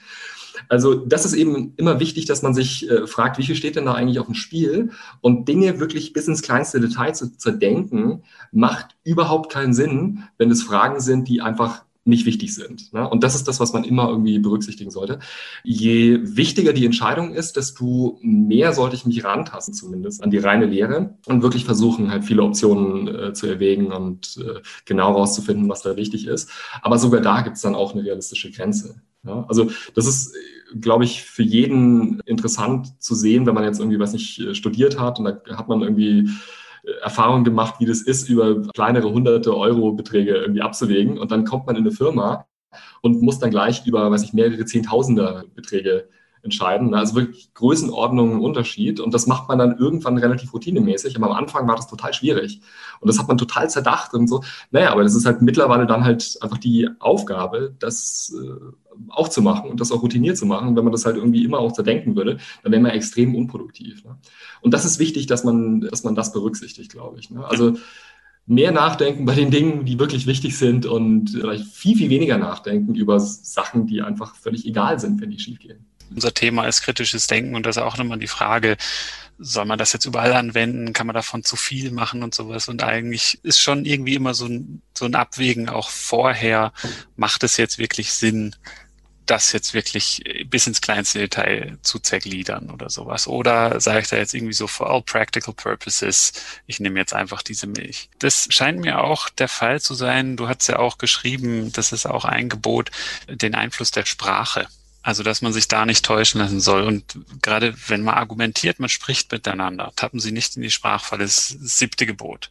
Also 0.69 0.95
das 0.95 1.25
ist 1.25 1.35
eben 1.35 1.75
immer 1.77 2.01
wichtig, 2.01 2.27
dass 2.27 2.43
man 2.43 2.55
sich 2.55 2.89
äh, 2.91 3.07
fragt, 3.07 3.39
wie 3.39 3.45
viel 3.45 3.57
steht 3.57 3.77
denn 3.77 3.87
da 3.87 3.95
eigentlich 3.95 4.19
auf 4.19 4.27
dem 4.27 4.35
Spiel? 4.35 4.91
Und 5.21 5.49
Dinge 5.49 5.81
wirklich 5.81 6.13
bis 6.13 6.29
ins 6.29 6.43
kleinste 6.43 6.81
Detail 6.81 7.13
zu 7.13 7.37
zerdenken, 7.37 8.23
macht 8.53 8.97
überhaupt 9.05 9.53
keinen 9.53 9.75
Sinn, 9.75 10.25
wenn 10.39 10.51
es 10.51 10.63
Fragen 10.63 11.01
sind, 11.01 11.29
die 11.29 11.41
einfach 11.41 11.85
nicht 12.05 12.27
wichtig 12.27 12.55
sind. 12.55 12.93
Ne? 12.93 13.09
Und 13.09 13.23
das 13.23 13.35
ist 13.35 13.47
das, 13.47 13.61
was 13.61 13.73
man 13.73 13.85
immer 13.85 14.09
irgendwie 14.09 14.39
berücksichtigen 14.39 14.91
sollte. 14.91 15.21
Je 15.63 16.19
wichtiger 16.23 16.73
die 16.73 16.85
Entscheidung 16.85 17.33
ist, 17.33 17.57
desto 17.57 18.19
mehr 18.23 18.73
sollte 18.73 18.97
ich 18.97 19.07
mich 19.07 19.25
rantasten, 19.25 19.75
zumindest 19.75 20.23
an 20.23 20.31
die 20.31 20.39
reine 20.39 20.67
Lehre 20.67 21.15
und 21.27 21.43
wirklich 21.43 21.65
versuchen, 21.65 22.11
halt 22.11 22.25
viele 22.25 22.43
Optionen 22.43 23.07
äh, 23.07 23.33
zu 23.35 23.47
erwägen 23.47 23.93
und 23.93 24.37
äh, 24.39 24.61
genau 24.85 25.13
rauszufinden, 25.13 25.69
was 25.69 25.83
da 25.83 25.97
wichtig 25.97 26.27
ist. 26.27 26.51
Aber 26.83 26.99
sogar 26.99 27.21
da 27.21 27.43
gibt 27.43 27.57
es 27.57 27.63
dann 27.63 27.77
auch 27.77 27.95
eine 27.95 28.05
realistische 28.05 28.51
Grenze. 28.51 29.01
Ja, 29.25 29.45
also 29.49 29.71
das 29.95 30.07
ist, 30.07 30.35
glaube 30.81 31.05
ich, 31.05 31.23
für 31.23 31.43
jeden 31.43 32.21
interessant 32.21 33.01
zu 33.01 33.15
sehen, 33.15 33.47
wenn 33.47 33.55
man 33.55 33.65
jetzt 33.65 33.79
irgendwie, 33.79 34.01
was 34.01 34.13
nicht, 34.13 34.57
studiert 34.57 34.99
hat 34.99 35.19
und 35.19 35.25
da 35.27 35.57
hat 35.57 35.69
man 35.69 35.83
irgendwie 35.83 36.29
äh, 36.85 36.91
Erfahrung 37.03 37.45
gemacht, 37.45 37.77
wie 37.79 37.87
das 37.87 38.03
ist, 38.03 38.29
über 38.29 38.63
kleinere 38.75 39.13
hunderte 39.13 39.57
Euro-Beträge 39.57 40.35
irgendwie 40.37 40.63
abzuwägen. 40.63 41.19
Und 41.19 41.31
dann 41.31 41.45
kommt 41.45 41.67
man 41.67 41.77
in 41.77 41.83
eine 41.83 41.93
Firma 41.93 42.47
und 43.03 43.23
muss 43.23 43.39
dann 43.39 43.51
gleich 43.51 43.87
über, 43.87 44.11
weiß 44.11 44.25
ich, 44.25 44.33
mehrere 44.33 44.65
Zehntausender 44.65 45.45
Beträge 45.55 46.09
entscheiden. 46.43 46.95
Also 46.95 47.15
wirklich 47.15 47.55
Größenordnungen 47.55 48.41
Unterschied. 48.41 49.01
Und 49.01 49.15
das 49.15 49.27
macht 49.27 49.49
man 49.49 49.59
dann 49.59 49.79
irgendwann 49.79 50.19
relativ 50.19 50.53
routinemäßig. 50.53 51.17
Aber 51.17 51.27
am 51.27 51.37
Anfang 51.37 51.69
war 51.69 51.77
das 51.77 51.89
total 51.89 52.13
schwierig. 52.13 52.61
Und 53.01 53.09
das 53.09 53.19
hat 53.19 53.29
man 53.29 53.39
total 53.39 53.71
zerdacht 53.71 54.15
und 54.15 54.29
so. 54.29 54.43
Naja, 54.71 54.91
aber 54.91 55.03
das 55.03 55.15
ist 55.15 55.25
halt 55.25 55.43
mittlerweile 55.43 55.87
dann 55.87 56.05
halt 56.05 56.39
einfach 56.41 56.59
die 56.59 56.89
Aufgabe, 56.99 57.75
das 57.79 58.35
äh, 58.37 58.73
auch 59.09 59.29
zu 59.29 59.43
machen 59.43 59.71
und 59.71 59.81
das 59.81 59.93
auch 59.93 60.03
routiniert 60.03 60.37
zu 60.37 60.47
machen. 60.47 60.77
wenn 60.77 60.85
man 60.85 60.93
das 60.93 61.07
halt 61.07 61.17
irgendwie 61.17 61.45
immer 61.45 61.59
auch 61.59 61.73
zerdenken 61.73 62.17
würde, 62.17 62.39
dann 62.63 62.73
wäre 62.73 62.83
man 62.83 62.93
extrem 62.93 63.35
unproduktiv. 63.35 64.05
Ne? 64.05 64.17
Und 64.61 64.75
das 64.75 64.85
ist 64.85 64.99
wichtig, 64.99 65.27
dass 65.27 65.45
man, 65.45 65.81
dass 65.81 66.05
man 66.05 66.15
das 66.15 66.33
berücksichtigt, 66.33 66.91
glaube 66.91 67.19
ich. 67.19 67.31
Ne? 67.31 67.45
Also 67.47 67.75
mehr 68.47 68.73
nachdenken 68.73 69.25
bei 69.25 69.35
den 69.35 69.51
Dingen, 69.51 69.85
die 69.85 69.99
wirklich 69.99 70.27
wichtig 70.27 70.57
sind 70.59 70.87
und 70.87 71.31
vielleicht 71.31 71.67
viel, 71.67 71.97
viel 71.97 72.11
weniger 72.11 72.39
nachdenken 72.39 72.95
über 72.95 73.21
Sachen, 73.21 73.87
die 73.87 74.03
einfach 74.03 74.35
völlig 74.35 74.67
egal 74.67 74.99
sind, 74.99 75.21
wenn 75.21 75.31
die 75.31 75.39
schiefgehen. 75.39 75.87
Unser 76.15 76.35
Thema 76.35 76.67
ist 76.67 76.83
kritisches 76.83 77.27
Denken 77.27 77.55
und 77.55 77.67
das 77.67 77.77
ist 77.77 77.83
auch 77.83 77.97
nochmal 77.97 78.19
die 78.19 78.27
Frage, 78.27 78.77
soll 79.39 79.65
man 79.65 79.79
das 79.79 79.93
jetzt 79.93 80.05
überall 80.05 80.33
anwenden? 80.35 80.93
Kann 80.93 81.07
man 81.07 81.15
davon 81.15 81.43
zu 81.43 81.57
viel 81.57 81.91
machen 81.91 82.23
und 82.23 82.35
sowas? 82.35 82.69
Und 82.69 82.83
eigentlich 82.83 83.41
ist 83.43 83.61
schon 83.61 83.85
irgendwie 83.85 84.15
immer 84.15 84.35
so 84.35 84.47
ein, 84.47 84.83
so 84.97 85.05
ein 85.05 85.15
Abwägen 85.15 85.69
auch 85.69 85.91
vorher, 85.91 86.73
macht 87.17 87.43
es 87.43 87.57
jetzt 87.57 87.79
wirklich 87.79 88.13
Sinn, 88.13 88.55
das 89.27 89.53
jetzt 89.53 89.73
wirklich 89.73 90.23
bis 90.47 90.67
ins 90.67 90.81
kleinste 90.81 91.21
Detail 91.21 91.79
zu 91.83 91.99
zergliedern 91.99 92.71
oder 92.71 92.91
sowas. 92.91 93.27
Oder 93.27 93.81
sage 93.81 94.01
ich 94.01 94.09
da 94.09 94.17
jetzt 94.17 94.35
irgendwie 94.35 94.53
so, 94.53 94.67
for 94.67 94.91
all 94.91 95.03
practical 95.03 95.55
purposes, 95.55 96.33
ich 96.67 96.81
nehme 96.81 96.99
jetzt 96.99 97.15
einfach 97.15 97.43
diese 97.43 97.67
Milch. 97.67 98.11
Das 98.19 98.47
scheint 98.51 98.81
mir 98.81 99.03
auch 99.03 99.29
der 99.29 99.49
Fall 99.49 99.81
zu 99.81 99.95
sein. 99.95 100.37
Du 100.37 100.49
hast 100.49 100.69
ja 100.69 100.79
auch 100.79 100.99
geschrieben, 100.99 101.73
das 101.73 101.93
ist 101.93 102.07
auch 102.07 102.25
ein 102.25 102.49
Gebot, 102.49 102.91
den 103.29 103.55
Einfluss 103.55 103.91
der 103.91 104.05
Sprache. 104.05 104.67
Also, 105.03 105.23
dass 105.23 105.43
man 105.43 105.53
sich 105.53 105.69
da 105.69 105.85
nicht 105.85 106.05
täuschen 106.05 106.41
lassen 106.41 106.61
soll. 106.61 106.83
Und 106.83 107.19
gerade 107.43 107.75
wenn 107.89 108.03
man 108.03 108.15
argumentiert, 108.15 108.79
man 108.79 108.89
spricht 108.89 109.33
miteinander, 109.33 109.93
tappen 109.97 110.21
Sie 110.21 110.33
nicht 110.33 110.57
in 110.57 110.63
die 110.63 110.71
Sprachfalle, 110.71 111.25
das 111.25 111.49
siebte 111.49 112.07
Gebot 112.07 112.51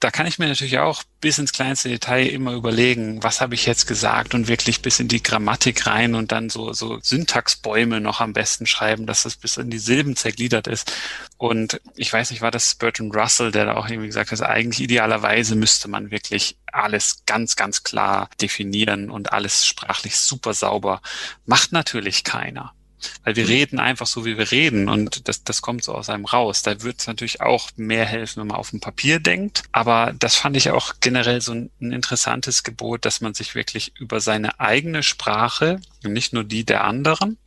da 0.00 0.10
kann 0.10 0.26
ich 0.26 0.38
mir 0.38 0.46
natürlich 0.46 0.78
auch 0.78 1.02
bis 1.20 1.38
ins 1.38 1.52
kleinste 1.52 1.88
Detail 1.88 2.26
immer 2.26 2.52
überlegen, 2.52 3.22
was 3.22 3.40
habe 3.40 3.54
ich 3.54 3.64
jetzt 3.64 3.86
gesagt 3.86 4.34
und 4.34 4.46
wirklich 4.46 4.82
bis 4.82 5.00
in 5.00 5.08
die 5.08 5.22
Grammatik 5.22 5.86
rein 5.86 6.14
und 6.14 6.32
dann 6.32 6.50
so, 6.50 6.74
so 6.74 6.98
Syntaxbäume 7.00 8.00
noch 8.00 8.20
am 8.20 8.34
besten 8.34 8.66
schreiben, 8.66 9.06
dass 9.06 9.22
das 9.22 9.36
bis 9.36 9.56
in 9.56 9.70
die 9.70 9.78
Silben 9.78 10.14
zergliedert 10.14 10.66
ist. 10.66 10.92
Und 11.38 11.80
ich 11.96 12.12
weiß 12.12 12.30
nicht, 12.30 12.42
war 12.42 12.50
das 12.50 12.74
Bertrand 12.74 13.16
Russell, 13.16 13.52
der 13.52 13.64
da 13.64 13.76
auch 13.76 13.88
irgendwie 13.88 14.08
gesagt 14.08 14.32
hat, 14.32 14.42
eigentlich 14.42 14.82
idealerweise 14.82 15.56
müsste 15.56 15.88
man 15.88 16.10
wirklich 16.10 16.56
alles 16.70 17.22
ganz, 17.24 17.56
ganz 17.56 17.82
klar 17.82 18.28
definieren 18.40 19.10
und 19.10 19.32
alles 19.32 19.66
sprachlich 19.66 20.18
super 20.18 20.52
sauber. 20.52 21.00
Macht 21.46 21.72
natürlich 21.72 22.22
keiner. 22.22 22.75
Weil 23.24 23.36
wir 23.36 23.48
reden 23.48 23.78
einfach 23.78 24.06
so, 24.06 24.24
wie 24.24 24.38
wir 24.38 24.50
reden 24.50 24.88
und 24.88 25.28
das, 25.28 25.44
das 25.44 25.62
kommt 25.62 25.84
so 25.84 25.94
aus 25.94 26.08
einem 26.08 26.24
raus. 26.24 26.62
Da 26.62 26.82
wird 26.82 27.00
es 27.00 27.06
natürlich 27.06 27.40
auch 27.40 27.70
mehr 27.76 28.04
helfen, 28.04 28.40
wenn 28.40 28.48
man 28.48 28.56
auf 28.56 28.70
dem 28.70 28.80
Papier 28.80 29.20
denkt. 29.20 29.64
Aber 29.72 30.14
das 30.18 30.34
fand 30.34 30.56
ich 30.56 30.70
auch 30.70 30.94
generell 31.00 31.40
so 31.40 31.52
ein, 31.52 31.70
ein 31.80 31.92
interessantes 31.92 32.62
Gebot, 32.62 33.04
dass 33.04 33.20
man 33.20 33.34
sich 33.34 33.54
wirklich 33.54 33.92
über 33.98 34.20
seine 34.20 34.60
eigene 34.60 35.02
Sprache 35.02 35.80
und 36.04 36.12
nicht 36.12 36.32
nur 36.32 36.44
die 36.44 36.64
der 36.64 36.84
anderen, 36.84 37.38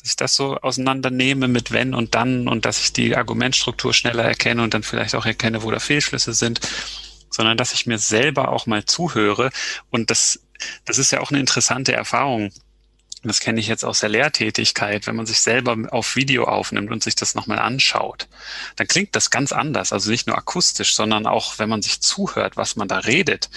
dass 0.00 0.10
ich 0.10 0.16
das 0.16 0.34
so 0.34 0.56
auseinandernehme 0.56 1.48
mit 1.48 1.72
wenn 1.72 1.94
und 1.94 2.14
dann 2.14 2.48
und 2.48 2.64
dass 2.64 2.80
ich 2.80 2.92
die 2.92 3.16
Argumentstruktur 3.16 3.94
schneller 3.94 4.24
erkenne 4.24 4.62
und 4.62 4.74
dann 4.74 4.82
vielleicht 4.82 5.14
auch 5.14 5.26
erkenne, 5.26 5.62
wo 5.62 5.70
da 5.70 5.78
Fehlschlüsse 5.78 6.32
sind, 6.32 6.60
sondern 7.30 7.56
dass 7.56 7.74
ich 7.74 7.86
mir 7.86 7.98
selber 7.98 8.50
auch 8.50 8.66
mal 8.66 8.84
zuhöre 8.84 9.50
und 9.90 10.10
das 10.10 10.40
das 10.84 10.98
ist 10.98 11.12
ja 11.12 11.20
auch 11.20 11.30
eine 11.30 11.40
interessante 11.40 11.92
Erfahrung 11.92 12.50
das 13.24 13.40
kenne 13.40 13.58
ich 13.58 13.66
jetzt 13.66 13.84
aus 13.84 14.00
der 14.00 14.08
Lehrtätigkeit, 14.08 15.06
wenn 15.06 15.16
man 15.16 15.26
sich 15.26 15.40
selber 15.40 15.76
auf 15.90 16.14
Video 16.14 16.44
aufnimmt 16.44 16.90
und 16.90 17.02
sich 17.02 17.16
das 17.16 17.34
nochmal 17.34 17.58
anschaut, 17.58 18.28
dann 18.76 18.86
klingt 18.86 19.16
das 19.16 19.30
ganz 19.30 19.52
anders. 19.52 19.92
Also 19.92 20.10
nicht 20.10 20.26
nur 20.26 20.38
akustisch, 20.38 20.94
sondern 20.94 21.26
auch, 21.26 21.58
wenn 21.58 21.68
man 21.68 21.82
sich 21.82 22.00
zuhört, 22.00 22.56
was 22.56 22.76
man 22.76 22.86
da 22.86 22.98
redet, 22.98 23.50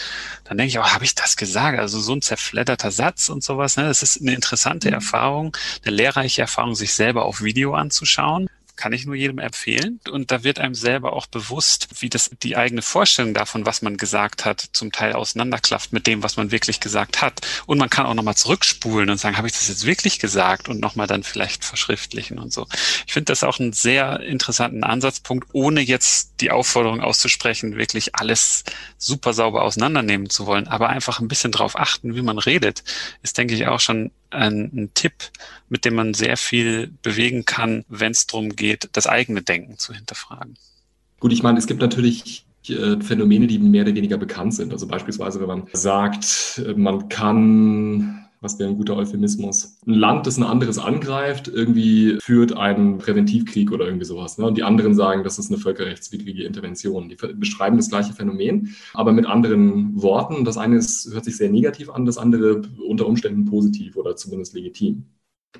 dann 0.45 0.57
denke 0.57 0.69
ich, 0.69 0.79
oh, 0.79 0.83
habe 0.83 1.05
ich 1.05 1.13
das 1.13 1.37
gesagt? 1.37 1.79
Also 1.79 1.99
so 1.99 2.13
ein 2.13 2.21
zerfledderter 2.21 2.91
Satz 2.91 3.29
und 3.29 3.43
sowas. 3.43 3.77
Ne? 3.77 3.83
Das 3.83 4.01
ist 4.01 4.19
eine 4.19 4.33
interessante 4.33 4.87
mhm. 4.87 4.95
Erfahrung, 4.95 5.57
eine 5.85 5.95
lehrreiche 5.95 6.41
Erfahrung, 6.41 6.75
sich 6.75 6.93
selber 6.93 7.25
auf 7.25 7.41
Video 7.41 7.75
anzuschauen 7.75 8.49
kann 8.81 8.93
ich 8.93 9.05
nur 9.05 9.13
jedem 9.13 9.37
empfehlen. 9.37 9.99
Und 10.09 10.31
da 10.31 10.43
wird 10.43 10.57
einem 10.57 10.73
selber 10.73 11.13
auch 11.13 11.27
bewusst, 11.27 11.87
wie 11.99 12.09
das 12.09 12.31
die 12.41 12.57
eigene 12.57 12.81
Vorstellung 12.81 13.35
davon, 13.35 13.63
was 13.67 13.83
man 13.83 13.95
gesagt 13.95 14.43
hat, 14.43 14.69
zum 14.73 14.91
Teil 14.91 15.13
auseinanderklafft 15.13 15.93
mit 15.93 16.07
dem, 16.07 16.23
was 16.23 16.35
man 16.35 16.49
wirklich 16.49 16.79
gesagt 16.79 17.21
hat. 17.21 17.41
Und 17.67 17.77
man 17.77 17.91
kann 17.91 18.07
auch 18.07 18.15
nochmal 18.15 18.35
zurückspulen 18.35 19.11
und 19.11 19.19
sagen, 19.19 19.37
habe 19.37 19.45
ich 19.45 19.53
das 19.53 19.67
jetzt 19.67 19.85
wirklich 19.85 20.17
gesagt? 20.17 20.67
Und 20.67 20.79
nochmal 20.79 21.05
dann 21.05 21.21
vielleicht 21.21 21.63
verschriftlichen 21.63 22.39
und 22.39 22.51
so. 22.51 22.65
Ich 23.05 23.13
finde 23.13 23.25
das 23.25 23.43
auch 23.43 23.59
einen 23.59 23.71
sehr 23.71 24.21
interessanten 24.21 24.83
Ansatzpunkt, 24.83 25.49
ohne 25.53 25.81
jetzt 25.81 26.41
die 26.41 26.49
Aufforderung 26.49 27.01
auszusprechen, 27.01 27.77
wirklich 27.77 28.15
alles 28.15 28.63
super 28.97 29.33
sauber 29.33 29.61
auseinandernehmen 29.61 30.31
zu 30.31 30.47
wollen, 30.47 30.67
aber 30.67 30.89
einfach 30.89 31.19
ein 31.19 31.27
bisschen 31.27 31.51
drauf 31.51 31.77
achten, 31.77 32.15
wie 32.15 32.23
man 32.23 32.39
redet, 32.39 32.83
ist, 33.21 33.37
denke 33.37 33.53
ich, 33.53 33.67
auch 33.67 33.79
schon 33.79 34.09
ein, 34.31 34.71
ein 34.73 34.91
Tipp, 34.93 35.13
mit 35.69 35.85
dem 35.85 35.95
man 35.95 36.13
sehr 36.13 36.37
viel 36.37 36.91
bewegen 37.01 37.45
kann, 37.45 37.85
wenn 37.87 38.11
es 38.11 38.27
darum 38.27 38.55
geht, 38.55 38.89
das 38.93 39.07
eigene 39.07 39.41
Denken 39.41 39.77
zu 39.77 39.93
hinterfragen. 39.93 40.57
Gut, 41.19 41.33
ich 41.33 41.43
meine, 41.43 41.59
es 41.59 41.67
gibt 41.67 41.81
natürlich 41.81 42.45
äh, 42.67 42.99
Phänomene, 42.99 43.47
die 43.47 43.59
mehr 43.59 43.83
oder 43.83 43.95
weniger 43.95 44.17
bekannt 44.17 44.53
sind. 44.53 44.71
Also 44.71 44.87
beispielsweise, 44.87 45.39
wenn 45.39 45.47
man 45.47 45.67
sagt, 45.73 46.61
man 46.75 47.09
kann 47.09 48.25
was 48.41 48.57
wäre 48.57 48.69
ein 48.69 48.77
guter 48.77 48.97
Euphemismus? 48.97 49.77
Ein 49.85 49.93
Land, 49.93 50.25
das 50.25 50.37
ein 50.37 50.43
anderes 50.43 50.79
angreift, 50.79 51.47
irgendwie 51.47 52.17
führt 52.19 52.57
einen 52.57 52.97
Präventivkrieg 52.97 53.71
oder 53.71 53.85
irgendwie 53.85 54.05
sowas. 54.05 54.39
Ne? 54.39 54.47
Und 54.47 54.57
die 54.57 54.63
anderen 54.63 54.95
sagen, 54.95 55.23
das 55.23 55.37
ist 55.37 55.51
eine 55.51 55.59
völkerrechtswidrige 55.59 56.43
Intervention. 56.43 57.07
Die 57.07 57.15
beschreiben 57.15 57.77
das 57.77 57.89
gleiche 57.89 58.13
Phänomen, 58.13 58.75
aber 58.93 59.13
mit 59.13 59.27
anderen 59.27 60.01
Worten. 60.01 60.43
Das 60.43 60.57
eine 60.57 60.77
ist, 60.77 61.13
hört 61.13 61.23
sich 61.23 61.37
sehr 61.37 61.51
negativ 61.51 61.91
an, 61.91 62.05
das 62.05 62.17
andere 62.17 62.63
unter 62.87 63.05
Umständen 63.05 63.45
positiv 63.45 63.95
oder 63.95 64.15
zumindest 64.15 64.55
legitim. 64.55 65.05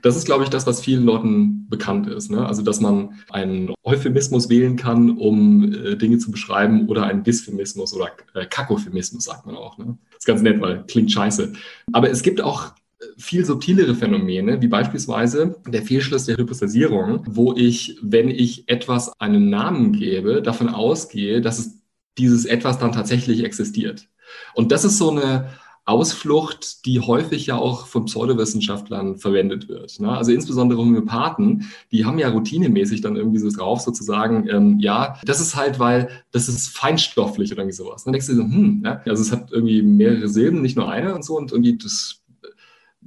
Das 0.02 0.16
ist, 0.16 0.26
glaube 0.26 0.44
ich, 0.44 0.50
das, 0.50 0.66
was 0.66 0.82
vielen 0.82 1.04
Leuten 1.04 1.68
bekannt 1.70 2.08
ist. 2.08 2.32
Ne? 2.32 2.46
Also, 2.46 2.62
dass 2.62 2.80
man 2.80 3.20
einen 3.30 3.74
Euphemismus 3.84 4.50
wählen 4.50 4.76
kann, 4.76 5.18
um 5.18 5.74
äh, 5.74 5.96
Dinge 5.96 6.18
zu 6.18 6.32
beschreiben, 6.32 6.88
oder 6.88 7.06
einen 7.06 7.24
Dysphemismus 7.24 7.94
oder 7.94 8.12
äh, 8.34 8.46
Kakophemismus, 8.46 9.26
sagt 9.26 9.46
man 9.46 9.56
auch. 9.56 9.78
Ne? 9.78 9.98
Das 10.12 10.20
ist 10.20 10.26
ganz 10.26 10.42
nett, 10.42 10.62
weil 10.62 10.86
klingt 10.88 11.12
scheiße. 11.12 11.54
Aber 11.92 12.10
es 12.10 12.24
gibt 12.24 12.42
auch 12.42 12.68
äh, 13.00 13.06
viel 13.18 13.46
subtilere 13.46 13.94
Phänomene, 13.94 14.62
wie 14.62 14.68
beispielsweise 14.68 15.58
der 15.68 15.84
Fehlschluss 15.84 16.26
der 16.26 16.38
Hypostasierung, 16.38 17.24
wo 17.28 17.54
ich, 17.54 17.98
wenn 18.02 18.30
ich 18.30 18.68
etwas 18.70 19.12
einen 19.20 19.50
Namen 19.50 19.92
gebe, 19.92 20.42
davon 20.42 20.70
ausgehe, 20.70 21.42
dass 21.42 21.60
es 21.60 21.82
dieses 22.18 22.46
etwas 22.46 22.80
dann 22.80 22.92
tatsächlich 22.92 23.44
existiert. 23.44 24.08
Und 24.54 24.72
das 24.72 24.86
ist 24.86 24.98
so 24.98 25.12
eine 25.12 25.50
Ausflucht, 25.86 26.86
die 26.86 27.00
häufig 27.00 27.48
ja 27.48 27.58
auch 27.58 27.88
von 27.88 28.06
Pseudowissenschaftlern 28.06 29.18
verwendet 29.18 29.68
wird. 29.68 30.00
Ne? 30.00 30.16
Also 30.16 30.32
insbesondere 30.32 30.80
Homöopathen, 30.80 31.72
die 31.92 32.06
haben 32.06 32.20
ja 32.20 32.30
routinemäßig 32.30 33.02
dann 33.02 33.16
irgendwie 33.16 33.40
so 33.40 33.50
drauf 33.50 33.82
sozusagen, 33.82 34.48
ähm, 34.48 34.80
ja, 34.80 35.20
das 35.26 35.42
ist 35.42 35.56
halt, 35.56 35.80
weil 35.80 36.10
das 36.32 36.48
ist 36.48 36.70
feinstofflich 36.70 37.52
oder 37.52 37.64
irgendwie 37.64 37.76
sowas. 37.76 38.04
Dann 38.04 38.14
denkst 38.14 38.28
du 38.28 38.36
so, 38.36 38.44
hm, 38.44 38.84
ja? 38.86 39.02
also 39.06 39.24
es 39.24 39.32
hat 39.32 39.52
irgendwie 39.52 39.82
mehrere 39.82 40.30
Silben, 40.30 40.62
nicht 40.62 40.78
nur 40.78 40.90
eine 40.90 41.16
und 41.16 41.26
so 41.26 41.36
und 41.36 41.52
irgendwie 41.52 41.78
das, 41.78 42.22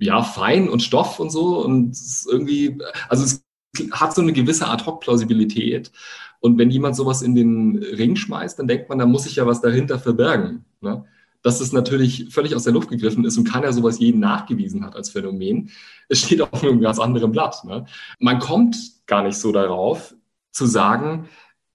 ja, 0.00 0.22
fein 0.24 0.68
und 0.68 0.82
Stoff 0.82 1.20
und 1.20 1.30
so 1.30 1.64
und 1.64 1.96
irgendwie, 2.28 2.78
also 3.08 3.22
es 3.22 3.44
hat 3.92 4.14
so 4.14 4.22
eine 4.22 4.32
gewisse 4.32 4.68
Ad-Hoc-Plausibilität. 4.68 5.92
Und 6.40 6.58
wenn 6.58 6.70
jemand 6.70 6.96
sowas 6.96 7.22
in 7.22 7.34
den 7.34 7.78
Ring 7.78 8.16
schmeißt, 8.16 8.58
dann 8.58 8.68
denkt 8.68 8.88
man, 8.88 8.98
da 8.98 9.06
muss 9.06 9.24
sich 9.24 9.36
ja 9.36 9.46
was 9.46 9.62
dahinter 9.62 9.98
verbergen. 9.98 10.64
Ne? 10.80 11.04
Dass 11.44 11.60
es 11.60 11.72
natürlich 11.72 12.28
völlig 12.30 12.56
aus 12.56 12.64
der 12.64 12.72
Luft 12.72 12.88
gegriffen 12.88 13.24
ist 13.24 13.36
und 13.36 13.44
keiner 13.44 13.72
sowas 13.72 13.98
je 13.98 14.12
nachgewiesen 14.12 14.84
hat 14.84 14.96
als 14.96 15.10
Phänomen. 15.10 15.70
Es 16.08 16.20
steht 16.20 16.40
auf 16.40 16.64
einem 16.64 16.80
ganz 16.80 16.98
anderen 16.98 17.30
Blatt. 17.32 17.62
Ne? 17.64 17.84
Man 18.18 18.38
kommt 18.38 18.76
gar 19.06 19.22
nicht 19.22 19.36
so 19.36 19.52
darauf 19.52 20.14
zu 20.50 20.64
sagen, 20.64 21.28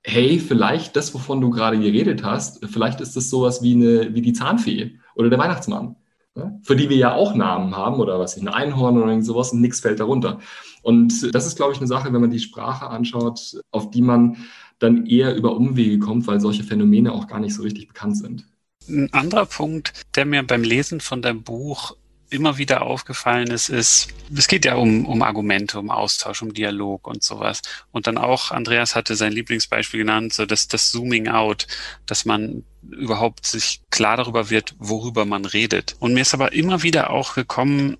hey, 0.04 0.40
vielleicht 0.40 0.96
das, 0.96 1.14
wovon 1.14 1.40
du 1.40 1.52
gerade 1.52 1.80
geredet 1.80 2.24
hast, 2.24 2.66
vielleicht 2.66 3.00
ist 3.00 3.16
das 3.16 3.30
sowas 3.30 3.62
wie, 3.62 3.76
eine, 3.76 4.16
wie 4.16 4.24
die 4.24 4.34
Zahnfee 4.34 4.98
oder 5.14 5.30
der 5.30 5.38
Weihnachtsmann, 5.38 5.98
ne? 6.34 6.60
für 6.64 6.76
die 6.76 6.90
wir 6.90 6.98
ja 6.98 7.14
auch 7.14 7.36
Namen 7.36 7.78
haben 7.78 8.00
oder 8.00 8.20
was, 8.20 8.38
ein 8.38 8.48
Einhorn 8.48 8.98
oder 8.98 9.22
sowas 9.22 9.54
und 9.54 9.62
nichts 9.62 9.82
fällt 9.82 10.00
darunter. 10.00 10.40
Und 10.82 11.36
das 11.36 11.46
ist, 11.46 11.58
glaube 11.58 11.74
ich, 11.74 11.78
eine 11.78 11.88
Sache, 11.88 12.12
wenn 12.12 12.22
man 12.22 12.32
die 12.32 12.40
Sprache 12.40 12.88
anschaut, 12.88 13.62
auf 13.70 13.92
die 13.92 14.02
man 14.02 14.38
dann 14.80 15.06
eher 15.06 15.36
über 15.36 15.56
Umwege 15.56 16.00
kommt, 16.00 16.26
weil 16.26 16.40
solche 16.40 16.64
Phänomene 16.64 17.12
auch 17.12 17.28
gar 17.28 17.40
nicht 17.40 17.54
so 17.54 17.62
richtig 17.62 17.88
bekannt 17.88 18.18
sind. 18.18 18.48
Ein 18.90 19.14
anderer 19.14 19.46
Punkt, 19.46 19.94
der 20.16 20.26
mir 20.26 20.44
beim 20.44 20.64
Lesen 20.64 21.00
von 21.00 21.22
deinem 21.22 21.44
Buch 21.44 21.96
immer 22.30 22.58
wieder 22.58 22.84
aufgefallen 22.84 23.50
ist, 23.50 23.70
ist, 23.70 24.10
es 24.36 24.48
geht 24.48 24.66
ja 24.66 24.76
um, 24.76 25.06
um 25.06 25.22
Argumente, 25.24 25.80
um 25.80 25.90
Austausch, 25.90 26.42
um 26.42 26.54
Dialog 26.54 27.08
und 27.08 27.24
sowas. 27.24 27.62
Und 27.92 28.08
dann 28.08 28.18
auch, 28.18 28.52
Andreas 28.52 28.96
hatte 28.96 29.16
sein 29.16 29.32
Lieblingsbeispiel 29.32 30.02
genannt, 30.02 30.34
so 30.34 30.46
das, 30.46 30.68
das 30.68 30.92
Zooming 30.92 31.28
out, 31.28 31.68
dass 32.06 32.26
man 32.26 32.64
überhaupt 32.92 33.46
sich 33.46 33.82
klar 33.90 34.18
darüber 34.18 34.50
wird, 34.50 34.76
worüber 34.78 35.26
man 35.26 35.46
redet. 35.46 35.96
Und 36.00 36.14
mir 36.14 36.22
ist 36.22 36.34
aber 36.34 36.54
immer 36.54 36.84
wieder 36.84 37.10
auch 37.10 37.34
gekommen, 37.34 37.98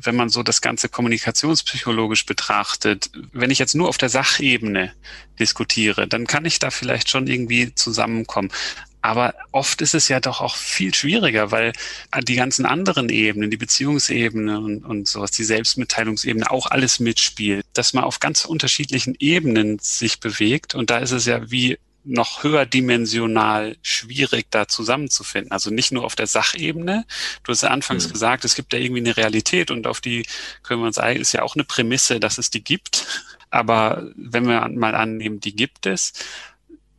wenn 0.00 0.16
man 0.16 0.28
so 0.28 0.42
das 0.42 0.60
Ganze 0.60 0.88
kommunikationspsychologisch 0.88 2.24
betrachtet, 2.24 3.10
wenn 3.32 3.50
ich 3.50 3.58
jetzt 3.58 3.74
nur 3.74 3.88
auf 3.88 3.98
der 3.98 4.08
Sachebene 4.08 4.92
diskutiere, 5.40 6.06
dann 6.06 6.26
kann 6.26 6.44
ich 6.44 6.58
da 6.58 6.70
vielleicht 6.70 7.10
schon 7.10 7.26
irgendwie 7.26 7.74
zusammenkommen. 7.74 8.50
Aber 9.08 9.34
oft 9.52 9.80
ist 9.80 9.94
es 9.94 10.08
ja 10.08 10.20
doch 10.20 10.42
auch 10.42 10.54
viel 10.54 10.94
schwieriger, 10.94 11.50
weil 11.50 11.72
die 12.24 12.34
ganzen 12.34 12.66
anderen 12.66 13.08
Ebenen, 13.08 13.50
die 13.50 13.56
Beziehungsebene 13.56 14.60
und, 14.60 14.84
und 14.84 15.08
sowas, 15.08 15.30
die 15.30 15.44
Selbstmitteilungsebene 15.44 16.50
auch 16.50 16.66
alles 16.66 17.00
mitspielt, 17.00 17.64
dass 17.72 17.94
man 17.94 18.04
auf 18.04 18.20
ganz 18.20 18.44
unterschiedlichen 18.44 19.16
Ebenen 19.18 19.78
sich 19.78 20.20
bewegt. 20.20 20.74
Und 20.74 20.90
da 20.90 20.98
ist 20.98 21.12
es 21.12 21.24
ja 21.24 21.50
wie 21.50 21.78
noch 22.04 22.42
höherdimensional 22.42 23.78
schwierig, 23.80 24.48
da 24.50 24.68
zusammenzufinden. 24.68 25.52
Also 25.52 25.70
nicht 25.70 25.90
nur 25.90 26.04
auf 26.04 26.14
der 26.14 26.26
Sachebene. 26.26 27.06
Du 27.44 27.52
hast 27.52 27.62
ja 27.62 27.70
anfangs 27.70 28.08
mhm. 28.08 28.12
gesagt, 28.12 28.44
es 28.44 28.54
gibt 28.54 28.74
ja 28.74 28.78
irgendwie 28.78 29.00
eine 29.00 29.16
Realität 29.16 29.70
und 29.70 29.86
auf 29.86 30.02
die 30.02 30.26
können 30.62 30.82
wir 30.82 30.86
uns 30.86 30.98
eigentlich, 30.98 31.22
ist 31.22 31.32
ja 31.32 31.42
auch 31.42 31.56
eine 31.56 31.64
Prämisse, 31.64 32.20
dass 32.20 32.36
es 32.36 32.50
die 32.50 32.62
gibt. 32.62 33.06
Aber 33.48 34.10
wenn 34.16 34.46
wir 34.46 34.68
mal 34.68 34.94
annehmen, 34.94 35.40
die 35.40 35.56
gibt 35.56 35.86
es, 35.86 36.12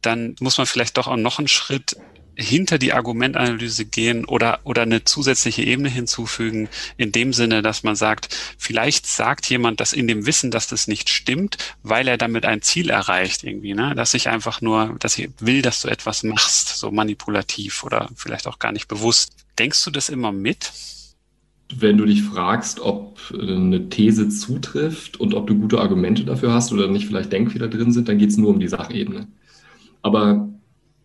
dann 0.02 0.36
muss 0.39 0.58
man 0.58 0.68
vielleicht 0.68 0.97
doch 0.97 1.08
auch 1.08 1.18
noch 1.18 1.39
einen 1.39 1.47
Schritt 1.47 1.95
hinter 2.39 2.78
die 2.78 2.93
Argumentanalyse 2.93 3.86
gehen 3.86 4.24
oder, 4.24 4.60
oder 4.64 4.84
eine 4.84 5.04
zusätzliche 5.04 5.62
Ebene 5.64 5.89
hinzufügen, 5.89 6.70
in 6.95 7.12
dem 7.12 7.34
Sinne, 7.34 7.62
dass 7.62 7.84
man 7.84 7.95
sagt, 7.95 8.30
vielleicht 8.58 9.06
sagt 9.06 9.50
jemand 9.50 9.82
das 9.82 9.91
in 9.91 10.08
dem 10.08 10.26
Wissen, 10.26 10.50
dass 10.50 10.68
das 10.68 10.88
nicht 10.88 11.10
stimmt, 11.10 11.58
weil 11.84 12.08
er 12.08 12.18
damit 12.18 12.45
ein 12.45 12.62
Ziel 12.62 12.89
erreicht 12.89 13.43
irgendwie, 13.43 13.74
ne? 13.74 13.93
Dass 13.93 14.14
ich 14.14 14.30
einfach 14.30 14.62
nur, 14.62 14.95
dass 15.00 15.18
ich 15.18 15.30
will, 15.39 15.62
dass 15.62 15.82
du 15.82 15.89
etwas 15.89 16.24
machst, 16.24 16.78
so 16.78 16.91
manipulativ 16.91 17.84
oder 17.84 18.10
vielleicht 18.16 18.47
auch 18.47 18.58
gar 18.58 18.72
nicht 18.72 18.88
bewusst. 18.88 19.34
Denkst 19.58 19.84
du 19.84 19.91
das 19.91 20.08
immer 20.08 20.32
mit? 20.32 20.72
wenn 21.78 21.97
du 21.97 22.06
dich 22.06 22.24
fragst, 22.24 22.80
ob 22.80 23.20
eine 23.32 23.89
These 23.89 24.30
zutrifft 24.30 25.20
und 25.20 25.36
ob 25.36 25.45
du 25.45 25.56
gute 25.56 25.80
Argumente 25.80 26.26
dafür 26.26 26.52
hast 26.52 26.74
oder 26.74 26.88
nicht 26.88 27.06
vielleicht 27.06 27.32
Denkfehler 27.32 27.68
drin 27.68 27.91
sind, 27.91 28.10
dann 28.10 28.18
geht 28.18 28.32
es 28.32 28.38
nur 28.38 28.50
um 28.50 28.60
die 28.60 28.68
Sachebene. 28.68 29.28
Aber 30.02 30.50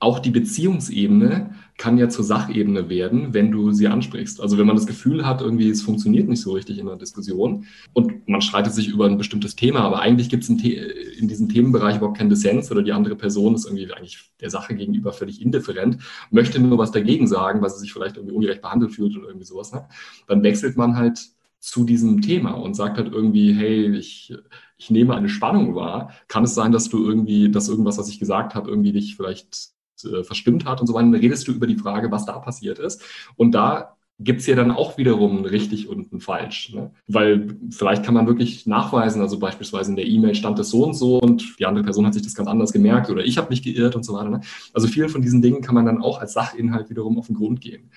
auch 0.04 0.18
die 0.18 0.30
Beziehungsebene 0.30 1.54
kann 1.76 1.98
ja 1.98 2.08
zur 2.08 2.24
Sachebene 2.24 2.88
werden, 2.88 3.34
wenn 3.34 3.50
du 3.50 3.72
sie 3.72 3.88
ansprichst. 3.88 4.40
Also 4.40 4.58
wenn 4.58 4.66
man 4.66 4.76
das 4.76 4.86
Gefühl 4.86 5.26
hat, 5.26 5.40
irgendwie 5.40 5.68
es 5.68 5.82
funktioniert 5.82 6.28
nicht 6.28 6.40
so 6.40 6.52
richtig 6.52 6.78
in 6.78 6.86
einer 6.86 6.98
Diskussion 6.98 7.66
und 7.94 8.28
man 8.28 8.42
streitet 8.42 8.74
sich 8.74 8.88
über 8.88 9.06
ein 9.06 9.18
bestimmtes 9.18 9.56
Thema, 9.56 9.80
aber 9.80 10.00
eigentlich 10.00 10.28
gibt 10.28 10.44
es 10.44 10.50
in, 10.50 10.58
in 10.60 11.26
diesem 11.26 11.48
Themenbereich 11.48 11.96
überhaupt 11.96 12.18
keinen 12.18 12.28
Dissens 12.28 12.70
oder 12.70 12.82
die 12.82 12.92
andere 12.92 13.16
Person 13.16 13.54
ist 13.54 13.64
irgendwie 13.64 13.92
eigentlich 13.92 14.30
der 14.40 14.50
Sache 14.50 14.76
gegenüber 14.76 15.12
völlig 15.12 15.42
indifferent, 15.42 15.98
möchte 16.30 16.60
nur 16.60 16.78
was 16.78 16.92
dagegen 16.92 17.26
sagen, 17.26 17.60
weil 17.60 17.70
sie 17.70 17.80
sich 17.80 17.92
vielleicht 17.92 18.16
irgendwie 18.16 18.34
ungerecht 18.34 18.62
behandelt 18.62 18.92
fühlt 18.92 19.16
oder 19.16 19.28
irgendwie 19.28 19.46
sowas, 19.46 19.72
ne? 19.72 19.86
dann 20.28 20.42
wechselt 20.44 20.76
man 20.76 20.96
halt 20.96 21.18
zu 21.64 21.84
diesem 21.84 22.20
Thema 22.20 22.50
und 22.50 22.74
sagt 22.74 22.98
halt 22.98 23.10
irgendwie, 23.10 23.54
hey, 23.54 23.96
ich, 23.96 24.34
ich 24.76 24.90
nehme 24.90 25.16
eine 25.16 25.30
Spannung 25.30 25.74
wahr. 25.74 26.12
Kann 26.28 26.44
es 26.44 26.54
sein, 26.54 26.72
dass 26.72 26.90
du 26.90 27.02
irgendwie, 27.02 27.50
dass 27.50 27.70
irgendwas, 27.70 27.96
was 27.96 28.10
ich 28.10 28.20
gesagt 28.20 28.54
habe, 28.54 28.68
irgendwie 28.68 28.92
dich 28.92 29.16
vielleicht 29.16 29.70
äh, 30.04 30.22
verstimmt 30.24 30.66
hat 30.66 30.82
und 30.82 30.86
so 30.86 30.92
weiter, 30.92 31.10
dann 31.10 31.14
redest 31.14 31.48
du 31.48 31.52
über 31.52 31.66
die 31.66 31.78
Frage, 31.78 32.10
was 32.10 32.26
da 32.26 32.38
passiert 32.38 32.78
ist. 32.78 33.02
Und 33.36 33.52
da 33.52 33.93
gibt 34.20 34.40
es 34.40 34.46
ja 34.46 34.54
dann 34.54 34.70
auch 34.70 34.96
wiederum 34.96 35.44
richtig 35.44 35.88
und 35.88 36.12
ein 36.12 36.20
falsch. 36.20 36.72
Ne? 36.72 36.92
Weil 37.08 37.56
vielleicht 37.70 38.04
kann 38.04 38.14
man 38.14 38.26
wirklich 38.26 38.66
nachweisen, 38.66 39.20
also 39.20 39.38
beispielsweise 39.38 39.90
in 39.90 39.96
der 39.96 40.06
E-Mail 40.06 40.34
stand 40.34 40.58
es 40.60 40.70
so 40.70 40.84
und 40.84 40.94
so 40.94 41.18
und 41.18 41.58
die 41.58 41.66
andere 41.66 41.84
Person 41.84 42.06
hat 42.06 42.14
sich 42.14 42.22
das 42.22 42.34
ganz 42.34 42.48
anders 42.48 42.72
gemerkt 42.72 43.10
oder 43.10 43.24
ich 43.24 43.38
habe 43.38 43.50
mich 43.50 43.62
geirrt 43.62 43.96
und 43.96 44.04
so 44.04 44.14
weiter. 44.14 44.30
Ne? 44.30 44.40
Also 44.72 44.86
vielen 44.86 45.08
von 45.08 45.22
diesen 45.22 45.42
Dingen 45.42 45.62
kann 45.62 45.74
man 45.74 45.86
dann 45.86 46.00
auch 46.00 46.20
als 46.20 46.32
Sachinhalt 46.32 46.90
wiederum 46.90 47.18
auf 47.18 47.26
den 47.26 47.36
Grund 47.36 47.60
gehen. 47.60 47.90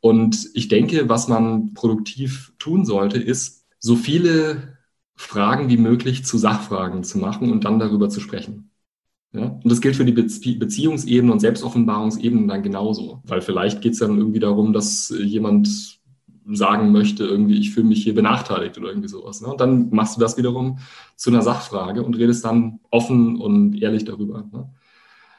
Und 0.00 0.50
ich 0.54 0.68
denke, 0.68 1.08
was 1.08 1.28
man 1.28 1.74
produktiv 1.74 2.52
tun 2.58 2.84
sollte, 2.84 3.18
ist, 3.18 3.64
so 3.80 3.96
viele 3.96 4.78
Fragen 5.16 5.68
wie 5.68 5.76
möglich 5.76 6.24
zu 6.24 6.38
Sachfragen 6.38 7.04
zu 7.04 7.18
machen 7.18 7.50
und 7.50 7.64
dann 7.64 7.78
darüber 7.78 8.08
zu 8.08 8.20
sprechen. 8.20 8.70
Ja? 9.34 9.46
Und 9.62 9.70
das 9.70 9.80
gilt 9.80 9.96
für 9.96 10.04
die 10.04 10.12
Beziehungsebene 10.12 11.32
und 11.32 11.40
Selbstoffenbarungsebene 11.40 12.46
dann 12.46 12.62
genauso. 12.62 13.20
Weil 13.26 13.42
vielleicht 13.42 13.80
geht 13.80 13.92
es 13.92 13.98
dann 13.98 14.16
irgendwie 14.16 14.40
darum, 14.40 14.72
dass 14.72 15.12
jemand 15.18 15.98
sagen 16.46 16.92
möchte, 16.92 17.24
irgendwie, 17.24 17.58
ich 17.58 17.72
fühle 17.72 17.86
mich 17.86 18.02
hier 18.02 18.14
benachteiligt 18.14 18.78
oder 18.78 18.88
irgendwie 18.88 19.08
sowas. 19.08 19.40
Ne? 19.40 19.48
Und 19.48 19.60
dann 19.60 19.90
machst 19.90 20.16
du 20.16 20.20
das 20.20 20.36
wiederum 20.36 20.78
zu 21.16 21.30
einer 21.30 21.42
Sachfrage 21.42 22.02
und 22.02 22.16
redest 22.16 22.44
dann 22.44 22.80
offen 22.90 23.36
und 23.40 23.80
ehrlich 23.80 24.04
darüber. 24.04 24.44
Ne? 24.52 24.70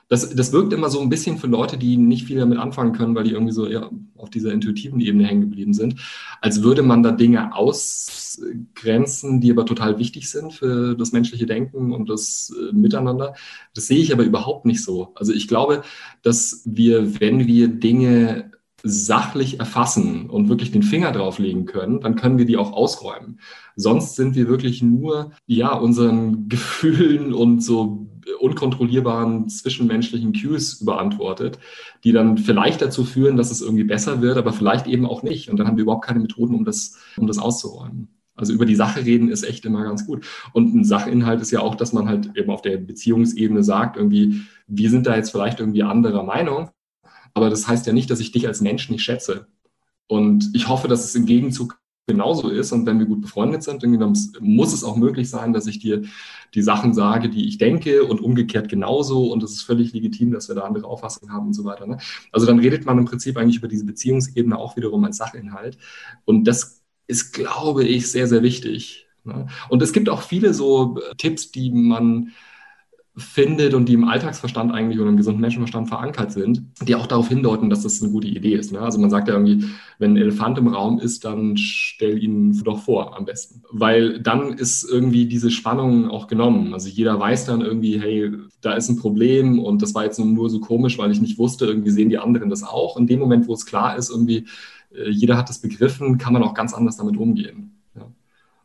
Das, 0.08 0.30
das 0.36 0.52
wirkt 0.52 0.74
immer 0.74 0.90
so 0.90 1.02
ein 1.02 1.10
bisschen 1.10 1.38
für 1.38 1.48
Leute, 1.48 1.78
die 1.78 1.98
nicht 1.98 2.26
viel 2.26 2.40
damit 2.40 2.60
anfangen 2.60 2.94
können, 2.94 3.16
weil 3.16 3.24
die 3.24 3.32
irgendwie 3.32 3.54
so 3.54 3.66
eher 3.66 3.90
auf 4.16 4.30
dieser 4.30 4.52
intuitiven 4.52 5.00
Ebene 5.00 5.26
hängen 5.26 5.42
geblieben 5.42 5.74
sind, 5.74 5.96
als 6.42 6.62
würde 6.62 6.84
man 6.84 7.02
da 7.02 7.12
Dinge 7.12 7.56
ausgrenzen, 7.56 9.42
die 9.42 9.52
aber 9.52 9.66
total 9.66 9.98
wichtig 9.98 10.30
sind 10.30 10.54
für 10.54 10.96
das 10.96 11.12
menschliche 11.12 11.46
Denken 11.46 11.92
und 11.92 12.10
das 12.10 12.54
äh, 12.58 12.74
Miteinander. 12.74 13.34
Das 13.74 13.88
sehe 13.88 14.00
ich 14.00 14.14
aber 14.14 14.24
überhaupt 14.24 14.66
nicht 14.66 14.84
so. 14.84 15.12
Also 15.16 15.34
ich 15.34 15.48
glaube, 15.48 15.82
dass 16.22 16.62
wir, 16.66 17.20
wenn 17.20 17.48
wir 17.48 17.68
Dinge 17.68 18.52
sachlich 18.88 19.60
erfassen 19.60 20.30
und 20.30 20.48
wirklich 20.48 20.72
den 20.72 20.84
Finger 20.84 21.12
drauflegen 21.12 21.66
können, 21.66 22.02
dann 22.02 22.16
können 22.16 22.38
wir 22.38 22.46
die 22.46 22.58
auch 22.58 22.72
ausräumen. 22.72 23.40
Sonst 23.76 24.16
sind 24.16 24.36
wir 24.36 24.48
wirklich 24.48 24.84
nur, 24.84 25.32
ja, 25.48 25.74
unseren 25.74 26.48
Gefühlen 26.50 27.34
und 27.34 27.64
so 27.64 28.05
unkontrollierbaren 28.40 29.50
zwischenmenschlichen 29.50 30.34
Cues 30.34 30.82
überantwortet, 30.82 31.60
die 32.04 32.12
dann 32.12 32.38
vielleicht 32.38 32.82
dazu 32.82 33.04
führen, 33.04 33.38
dass 33.38 33.52
es 33.52 33.62
irgendwie 33.62 33.84
besser 33.84 34.22
wird, 34.22 34.38
aber 34.38 34.54
vielleicht 34.54 34.88
eben 34.88 35.06
auch 35.06 35.24
nicht. 35.24 35.50
Und 35.50 35.58
dann 35.58 35.68
haben 35.68 35.78
wir 35.78 35.84
überhaupt 35.84 36.06
keine 36.06 36.20
Methoden, 36.20 36.56
um 36.56 36.66
das, 36.66 36.98
um 37.18 37.28
das 37.28 37.38
auszuräumen. 37.38 38.10
Also 38.36 38.52
über 38.52 38.66
die 38.66 38.76
Sache 38.76 39.06
reden 39.06 39.30
ist 39.30 39.44
echt 39.44 39.66
immer 39.66 39.84
ganz 39.84 40.06
gut. 40.06 40.26
Und 40.54 40.76
ein 40.76 40.84
Sachinhalt 40.84 41.42
ist 41.42 41.52
ja 41.52 41.62
auch, 41.62 41.76
dass 41.76 41.94
man 41.94 42.10
halt 42.10 42.36
eben 42.36 42.52
auf 42.52 42.62
der 42.62 42.78
Beziehungsebene 42.78 43.64
sagt, 43.64 43.96
irgendwie, 43.96 44.42
wir 44.68 44.90
sind 44.90 45.08
da 45.08 45.16
jetzt 45.16 45.32
vielleicht 45.32 45.60
irgendwie 45.60 45.84
anderer 45.84 46.24
Meinung, 46.24 46.70
aber 47.34 47.50
das 47.50 47.68
heißt 47.68 47.88
ja 47.88 47.94
nicht, 47.94 48.10
dass 48.10 48.20
ich 48.20 48.32
dich 48.32 48.48
als 48.48 48.62
Mensch 48.62 48.90
nicht 48.90 49.04
schätze. 49.04 49.48
Und 50.08 50.52
ich 50.54 50.68
hoffe, 50.68 50.88
dass 50.88 51.06
es 51.06 51.16
im 51.16 51.26
Gegenzug 51.26 51.80
genauso 52.08 52.50
ist. 52.50 52.72
Und 52.72 52.86
wenn 52.86 53.00
wir 53.00 53.06
gut 53.06 53.22
befreundet 53.22 53.64
sind, 53.64 53.84
dann 53.84 54.18
muss 54.40 54.74
es 54.74 54.84
auch 54.84 54.96
möglich 54.96 55.30
sein, 55.30 55.54
dass 55.54 55.68
ich 55.68 55.80
dir 55.80 56.04
die 56.54 56.62
Sachen 56.62 56.94
sage, 56.94 57.30
die 57.30 57.48
ich 57.48 57.58
denke 57.58 58.04
und 58.04 58.22
umgekehrt 58.22 58.70
genauso. 58.70 59.32
Und 59.32 59.44
es 59.44 59.54
ist 59.54 59.64
völlig 59.64 59.94
legitim, 59.94 60.32
dass 60.32 60.48
wir 60.48 60.56
da 60.56 60.62
andere 60.62 60.86
Auffassungen 60.86 61.34
haben 61.34 61.48
und 61.48 61.54
so 61.54 61.64
weiter. 61.66 61.88
Ne? 61.88 61.98
Also 62.32 62.46
dann 62.46 62.60
redet 62.60 62.86
man 62.86 62.98
im 62.98 63.06
Prinzip 63.06 63.38
eigentlich 63.38 63.58
über 63.58 63.68
diese 63.68 63.86
Beziehungsebene 63.86 64.58
auch 64.58 64.78
wiederum 64.78 65.04
als 65.04 65.18
Sachinhalt. 65.18 65.78
Und 66.26 66.46
das 66.46 66.84
ist, 67.08 67.34
glaube 67.34 67.84
ich, 67.84 68.12
sehr, 68.12 68.28
sehr 68.28 68.44
wichtig. 68.44 69.08
Ne? 69.24 69.48
Und 69.70 69.82
es 69.82 69.92
gibt 69.92 70.10
auch 70.10 70.22
viele 70.22 70.54
so 70.54 71.00
Tipps, 71.18 71.52
die 71.52 71.72
man 71.72 72.34
findet 73.18 73.74
und 73.74 73.88
die 73.88 73.94
im 73.94 74.04
Alltagsverstand 74.04 74.74
eigentlich 74.74 75.00
oder 75.00 75.10
im 75.10 75.16
gesunden 75.16 75.40
Menschenverstand 75.40 75.88
verankert 75.88 76.34
sind, 76.34 76.64
die 76.82 76.96
auch 76.96 77.08
darauf 77.08 77.30
hindeuten, 77.30 77.70
dass 77.70 77.84
das 77.84 78.02
eine 78.02 78.12
gute 78.12 78.28
Idee 78.28 78.56
ist. 78.56 78.74
Ne? 78.74 78.80
Also 78.80 79.00
man 79.00 79.10
sagt 79.10 79.30
ja 79.30 79.36
irgendwie, 79.36 79.70
wenn 80.00 80.14
ein 80.14 80.18
Elefant 80.18 80.58
im 80.58 80.68
Raum 80.68 81.00
ist, 81.00 81.24
dann 81.24 81.56
stell 81.56 82.22
ihn 82.22 82.62
doch 82.64 82.80
vor 82.80 83.18
am 83.18 83.24
besten. 83.24 83.62
Weil 83.72 84.20
dann 84.20 84.54
ist 84.54 84.84
irgendwie 84.84 85.28
diese 85.28 85.50
Spannung 85.50 86.10
auch 86.10 86.28
genommen. 86.28 86.74
Also 86.74 86.90
jeder 86.90 87.18
weiß 87.18 87.46
dann 87.46 87.62
irgendwie, 87.62 88.02
hey, 88.02 88.32
da 88.60 88.74
ist 88.74 88.90
ein 88.90 88.98
Problem 88.98 89.60
und 89.60 89.82
das 89.82 89.96
war 89.96 90.04
jetzt 90.04 90.20
nur 90.20 90.50
so 90.50 90.60
komisch, 90.60 90.98
weil 90.98 91.12
ich 91.12 91.22
nicht 91.22 91.38
wusste, 91.38 91.66
irgendwie 91.66 91.92
sehen 91.92 92.10
die 92.10 92.18
anderen 92.18 92.50
das 92.50 92.64
auch. 92.64 92.98
In 92.98 93.08
dem 93.08 93.20
Moment, 93.20 93.48
wo 93.48 93.54
es 93.54 93.66
klar 93.66 93.96
ist, 93.96 94.10
irgendwie, 94.10 94.46
äh, 94.94 95.10
jeder 95.10 95.38
hat 95.38 95.48
das 95.48 95.62
begriffen, 95.62 96.18
kann 96.18 96.34
man 96.34 96.44
auch 96.44 96.54
ganz 96.54 96.74
anders 96.74 96.98
damit 96.98 97.16
umgehen. 97.16 97.75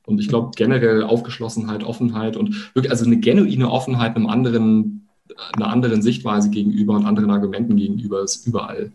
Und 0.07 0.21
ich 0.21 0.29
glaube 0.29 0.51
generell 0.57 1.03
Aufgeschlossenheit, 1.03 1.85
Offenheit 1.85 2.37
und 2.37 2.75
wirklich, 2.75 2.91
also 2.91 3.05
eine 3.05 3.19
genuine 3.19 3.71
Offenheit 3.71 4.17
einem 4.17 4.27
anderen, 4.27 5.09
einer 5.55 5.69
anderen 5.69 6.03
Sichtweise 6.03 6.51
gegenüber 6.51 6.95
und 6.95 7.07
anderen 7.07 7.31
Argumenten 7.31 7.77
gegenüber 7.77 8.23
ist 8.23 8.47
überall 8.47 8.93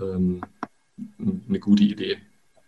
ähm, 0.00 0.40
eine 1.48 1.60
gute 1.60 1.84
Idee. 1.84 2.18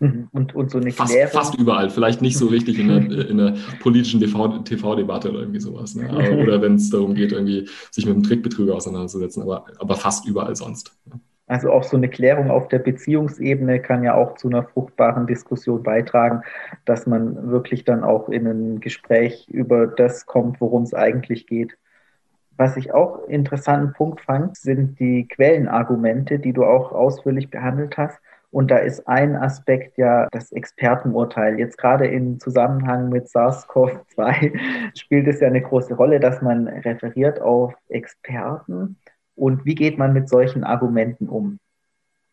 Mhm. 0.00 0.28
Und, 0.32 0.54
und 0.54 0.70
so 0.70 0.78
eine 0.78 0.92
fast, 0.92 1.14
fast 1.30 1.54
überall, 1.56 1.90
vielleicht 1.90 2.22
nicht 2.22 2.38
so 2.38 2.46
richtig 2.46 2.78
in 2.78 2.88
der, 2.88 3.28
in 3.28 3.36
der 3.36 3.54
politischen 3.80 4.18
TV-Debatte 4.18 5.30
oder 5.30 5.40
irgendwie 5.40 5.60
sowas. 5.60 5.94
Ne? 5.94 6.08
Oder 6.42 6.62
wenn 6.62 6.76
es 6.76 6.88
darum 6.88 7.14
geht, 7.14 7.32
irgendwie 7.32 7.68
sich 7.90 8.06
mit 8.06 8.14
einem 8.14 8.22
Trickbetrüger 8.22 8.74
auseinanderzusetzen, 8.74 9.42
aber, 9.42 9.66
aber 9.78 9.96
fast 9.96 10.26
überall 10.26 10.56
sonst. 10.56 10.96
Also 11.50 11.72
auch 11.72 11.82
so 11.82 11.96
eine 11.96 12.08
Klärung 12.08 12.48
auf 12.48 12.68
der 12.68 12.78
Beziehungsebene 12.78 13.80
kann 13.82 14.04
ja 14.04 14.14
auch 14.14 14.36
zu 14.36 14.46
einer 14.46 14.62
fruchtbaren 14.62 15.26
Diskussion 15.26 15.82
beitragen, 15.82 16.42
dass 16.84 17.08
man 17.08 17.50
wirklich 17.50 17.84
dann 17.84 18.04
auch 18.04 18.28
in 18.28 18.46
ein 18.46 18.78
Gespräch 18.78 19.48
über 19.48 19.88
das 19.88 20.26
kommt, 20.26 20.60
worum 20.60 20.84
es 20.84 20.94
eigentlich 20.94 21.48
geht. 21.48 21.76
Was 22.56 22.76
ich 22.76 22.94
auch 22.94 23.26
interessanten 23.26 23.92
Punkt 23.94 24.20
fand, 24.20 24.56
sind 24.56 25.00
die 25.00 25.26
Quellenargumente, 25.26 26.38
die 26.38 26.52
du 26.52 26.64
auch 26.64 26.92
ausführlich 26.92 27.50
behandelt 27.50 27.96
hast. 27.96 28.20
Und 28.52 28.70
da 28.70 28.76
ist 28.76 29.08
ein 29.08 29.34
Aspekt 29.34 29.98
ja 29.98 30.28
das 30.30 30.52
Expertenurteil. 30.52 31.58
Jetzt 31.58 31.78
gerade 31.78 32.06
im 32.06 32.38
Zusammenhang 32.38 33.08
mit 33.08 33.26
SARS-CoV-2 33.26 34.56
spielt 34.96 35.26
es 35.26 35.40
ja 35.40 35.48
eine 35.48 35.62
große 35.62 35.94
Rolle, 35.94 36.20
dass 36.20 36.42
man 36.42 36.68
referiert 36.68 37.40
auf 37.40 37.74
Experten 37.88 38.98
und 39.40 39.64
wie 39.64 39.74
geht 39.74 39.96
man 39.96 40.12
mit 40.12 40.28
solchen 40.28 40.64
Argumenten 40.64 41.28
um? 41.28 41.58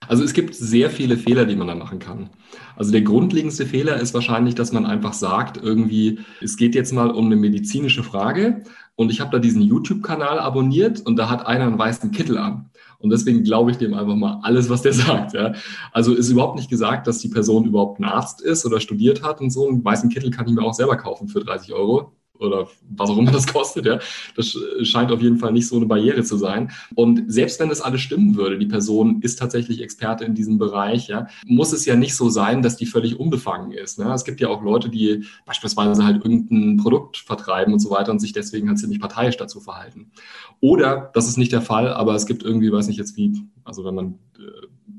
Also 0.08 0.24
es 0.24 0.34
gibt 0.34 0.54
sehr 0.54 0.90
viele 0.90 1.18
Fehler, 1.18 1.46
die 1.46 1.56
man 1.56 1.68
da 1.68 1.76
machen 1.76 2.00
kann. 2.00 2.30
Also 2.76 2.92
der 2.92 3.02
grundlegendste 3.02 3.66
Fehler 3.66 3.98
ist 3.98 4.14
wahrscheinlich, 4.14 4.56
dass 4.56 4.72
man 4.72 4.86
einfach 4.86 5.14
sagt, 5.14 5.58
irgendwie, 5.58 6.20
es 6.42 6.56
geht 6.56 6.76
jetzt 6.76 6.94
mal 6.94 7.10
um 7.10 7.26
eine 7.26 7.36
medizinische 7.36 8.04
Frage 8.04 8.64
und 8.96 9.12
ich 9.12 9.22
habe 9.22 9.32
da 9.32 9.40
diesen 9.40 9.62
YouTube-Kanal 9.62 10.40
abonniert 10.40 11.02
und 11.02 11.18
da 11.18 11.30
hat 11.30 11.48
einer 11.48 11.66
einen 11.66 11.80
weißen 11.80 12.12
Kittel 12.12 12.38
an. 12.38 12.70
Und 13.00 13.10
deswegen 13.12 13.44
glaube 13.44 13.72
ich 13.72 13.78
dem 13.78 13.94
einfach 13.94 14.16
mal 14.16 14.40
alles, 14.44 14.70
was 14.70 14.82
der 14.82 14.94
sagt. 15.06 15.34
Ja. 15.34 15.54
Also 15.92 16.14
ist 16.14 16.30
überhaupt 16.30 16.58
nicht 16.58 16.70
gesagt, 16.70 17.08
dass 17.08 17.20
die 17.20 17.30
Person 17.30 17.66
überhaupt 17.66 18.00
ein 18.00 18.06
Arzt 18.06 18.42
ist 18.42 18.66
oder 18.66 18.80
studiert 18.80 19.24
hat 19.24 19.42
und 19.42 19.50
so. 19.50 19.68
Einen 19.68 19.84
weißen 19.84 20.10
Kittel 20.10 20.30
kann 20.32 20.48
ich 20.48 20.54
mir 20.54 20.62
auch 20.62 20.74
selber 20.74 20.98
kaufen 20.98 21.28
für 21.28 21.40
30 21.40 21.74
Euro 21.74 22.14
oder 22.40 22.68
was 22.96 23.10
auch 23.10 23.18
immer 23.18 23.32
das 23.32 23.48
kostet, 23.54 23.86
ja. 23.86 24.00
Das 24.36 24.58
scheint 24.84 25.12
auf 25.12 25.22
jeden 25.22 25.38
Fall 25.38 25.52
nicht 25.52 25.68
so 25.68 25.78
eine 25.78 25.86
Barriere 25.86 26.24
zu 26.24 26.38
sein. 26.38 26.72
Und 26.96 27.24
selbst 27.28 27.60
wenn 27.60 27.70
das 27.70 27.82
alles 27.82 28.02
stimmen 28.02 28.36
würde, 28.36 28.58
die 28.58 28.66
Person 28.66 29.22
ist 29.22 29.40
tatsächlich 29.40 29.82
Experte 29.82 30.26
in 30.26 30.36
diesem 30.36 30.58
Bereich, 30.58 31.08
ja, 31.08 31.28
muss 31.46 31.74
es 31.74 31.86
ja 31.86 31.96
nicht 31.96 32.16
so 32.16 32.30
sein, 32.30 32.62
dass 32.62 32.78
die 32.78 32.86
völlig 32.86 33.20
unbefangen 33.20 33.72
ist. 33.72 34.00
Ne? 34.00 34.12
Es 34.14 34.26
gibt 34.26 34.42
ja 34.42 34.50
auch 34.50 34.64
Leute, 34.64 34.90
die 34.90 35.26
beispielsweise 35.46 36.06
halt 36.06 36.24
irgendein 36.24 36.78
Produkt 36.78 37.18
vertreiben 37.18 37.74
und 37.74 37.80
so 37.80 37.90
weiter 37.90 38.12
und 38.12 38.20
sich 38.20 38.34
deswegen 38.34 38.68
halt 38.68 38.80
ziemlich 38.80 39.00
parteiisch 39.00 39.38
dazu 39.38 39.60
verhalten. 39.60 40.12
Oder, 40.60 41.12
das 41.14 41.28
ist 41.28 41.38
nicht 41.38 41.52
der 41.52 41.62
Fall, 41.62 41.94
aber 41.94 42.16
es 42.16 42.26
gibt 42.26 42.44
irgendwie, 42.44 42.72
weiß 42.72 42.88
nicht 42.88 42.98
jetzt 42.98 43.18
wie, 43.18 43.44
also 43.64 43.86
wenn 43.86 43.96
man 43.96 44.20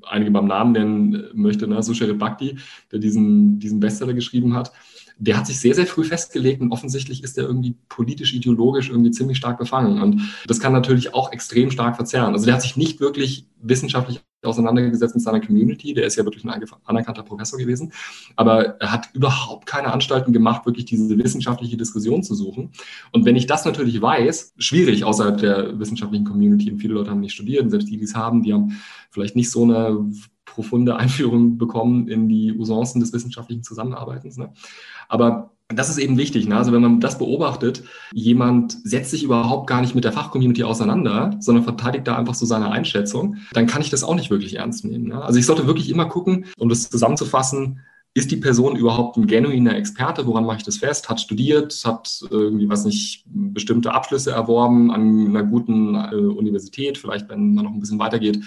einige 0.06 0.30
beim 0.30 0.46
Namen 0.46 0.72
nennen 0.72 1.24
möchte, 1.34 1.66
ne? 1.66 1.82
Susheret 1.82 2.18
Bhakti, 2.18 2.58
der 2.92 2.98
diesen, 2.98 3.58
diesen 3.58 3.80
Bestseller 3.80 4.14
geschrieben 4.14 4.54
hat, 4.54 4.72
der 5.18 5.36
hat 5.36 5.46
sich 5.46 5.58
sehr, 5.58 5.74
sehr 5.74 5.86
früh 5.86 6.04
festgelegt 6.04 6.60
und 6.60 6.70
offensichtlich 6.70 7.24
ist 7.24 7.36
er 7.38 7.44
irgendwie 7.44 7.74
politisch, 7.88 8.32
ideologisch 8.34 8.88
irgendwie 8.88 9.10
ziemlich 9.10 9.36
stark 9.36 9.58
befangen. 9.58 10.00
Und 10.00 10.22
das 10.46 10.60
kann 10.60 10.72
natürlich 10.72 11.12
auch 11.12 11.32
extrem 11.32 11.70
stark 11.70 11.96
verzerren. 11.96 12.34
Also 12.34 12.46
der 12.46 12.54
hat 12.54 12.62
sich 12.62 12.76
nicht 12.76 13.00
wirklich 13.00 13.46
wissenschaftlich 13.60 14.20
auseinandergesetzt 14.44 15.16
mit 15.16 15.24
seiner 15.24 15.40
Community. 15.40 15.92
Der 15.94 16.06
ist 16.06 16.14
ja 16.14 16.24
wirklich 16.24 16.44
ein 16.44 16.64
anerkannter 16.84 17.24
Professor 17.24 17.58
gewesen. 17.58 17.92
Aber 18.36 18.80
er 18.80 18.92
hat 18.92 19.08
überhaupt 19.12 19.66
keine 19.66 19.92
Anstalten 19.92 20.32
gemacht, 20.32 20.64
wirklich 20.64 20.84
diese 20.84 21.18
wissenschaftliche 21.18 21.76
Diskussion 21.76 22.22
zu 22.22 22.34
suchen. 22.36 22.70
Und 23.10 23.24
wenn 23.24 23.34
ich 23.34 23.46
das 23.46 23.64
natürlich 23.64 24.00
weiß, 24.00 24.54
schwierig 24.58 25.04
außerhalb 25.04 25.38
der 25.38 25.78
wissenschaftlichen 25.80 26.24
Community. 26.24 26.70
Und 26.70 26.78
viele 26.78 26.94
Leute 26.94 27.10
haben 27.10 27.20
nicht 27.20 27.34
studiert. 27.34 27.64
Und 27.64 27.70
selbst 27.70 27.88
die, 27.88 27.96
die 27.96 28.04
es 28.04 28.14
haben, 28.14 28.42
die 28.42 28.52
haben 28.54 28.78
vielleicht 29.10 29.34
nicht 29.34 29.50
so 29.50 29.64
eine 29.64 29.98
profunde 30.44 30.96
Einführung 30.96 31.58
bekommen 31.58 32.08
in 32.08 32.28
die 32.28 32.52
Usancen 32.52 33.00
des 33.00 33.12
wissenschaftlichen 33.12 33.62
Zusammenarbeitens. 33.62 34.36
Ne? 34.36 34.52
Aber 35.08 35.50
das 35.68 35.90
ist 35.90 35.98
eben 35.98 36.16
wichtig. 36.16 36.48
Ne? 36.48 36.56
Also 36.56 36.72
wenn 36.72 36.80
man 36.80 37.00
das 37.00 37.18
beobachtet, 37.18 37.82
jemand 38.12 38.76
setzt 38.84 39.10
sich 39.10 39.22
überhaupt 39.22 39.66
gar 39.66 39.82
nicht 39.82 39.94
mit 39.94 40.04
der 40.04 40.12
Fachcommunity 40.12 40.64
auseinander, 40.64 41.36
sondern 41.40 41.64
verteidigt 41.64 42.06
da 42.06 42.16
einfach 42.16 42.34
so 42.34 42.46
seine 42.46 42.70
Einschätzung, 42.70 43.36
dann 43.52 43.66
kann 43.66 43.82
ich 43.82 43.90
das 43.90 44.02
auch 44.02 44.14
nicht 44.14 44.30
wirklich 44.30 44.56
ernst 44.56 44.84
nehmen. 44.84 45.08
Ne? 45.08 45.22
Also 45.22 45.38
ich 45.38 45.46
sollte 45.46 45.66
wirklich 45.66 45.90
immer 45.90 46.06
gucken, 46.06 46.46
um 46.56 46.70
das 46.70 46.88
zusammenzufassen, 46.88 47.80
ist 48.14 48.30
die 48.30 48.36
Person 48.36 48.76
überhaupt 48.76 49.16
ein 49.16 49.26
genuiner 49.26 49.76
Experte? 49.76 50.26
Woran 50.26 50.44
mache 50.44 50.56
ich 50.56 50.64
das 50.64 50.78
fest? 50.78 51.08
Hat 51.08 51.20
studiert, 51.20 51.82
hat 51.84 52.24
irgendwie, 52.30 52.68
was 52.68 52.84
nicht, 52.84 53.24
bestimmte 53.26 53.92
Abschlüsse 53.92 54.32
erworben 54.32 54.90
an 54.90 55.28
einer 55.28 55.44
guten 55.44 55.94
äh, 55.94 56.14
Universität, 56.14 56.98
vielleicht 56.98 57.28
wenn 57.28 57.54
man 57.54 57.66
noch 57.66 57.72
ein 57.72 57.80
bisschen 57.80 57.98
weitergeht, 57.98 58.42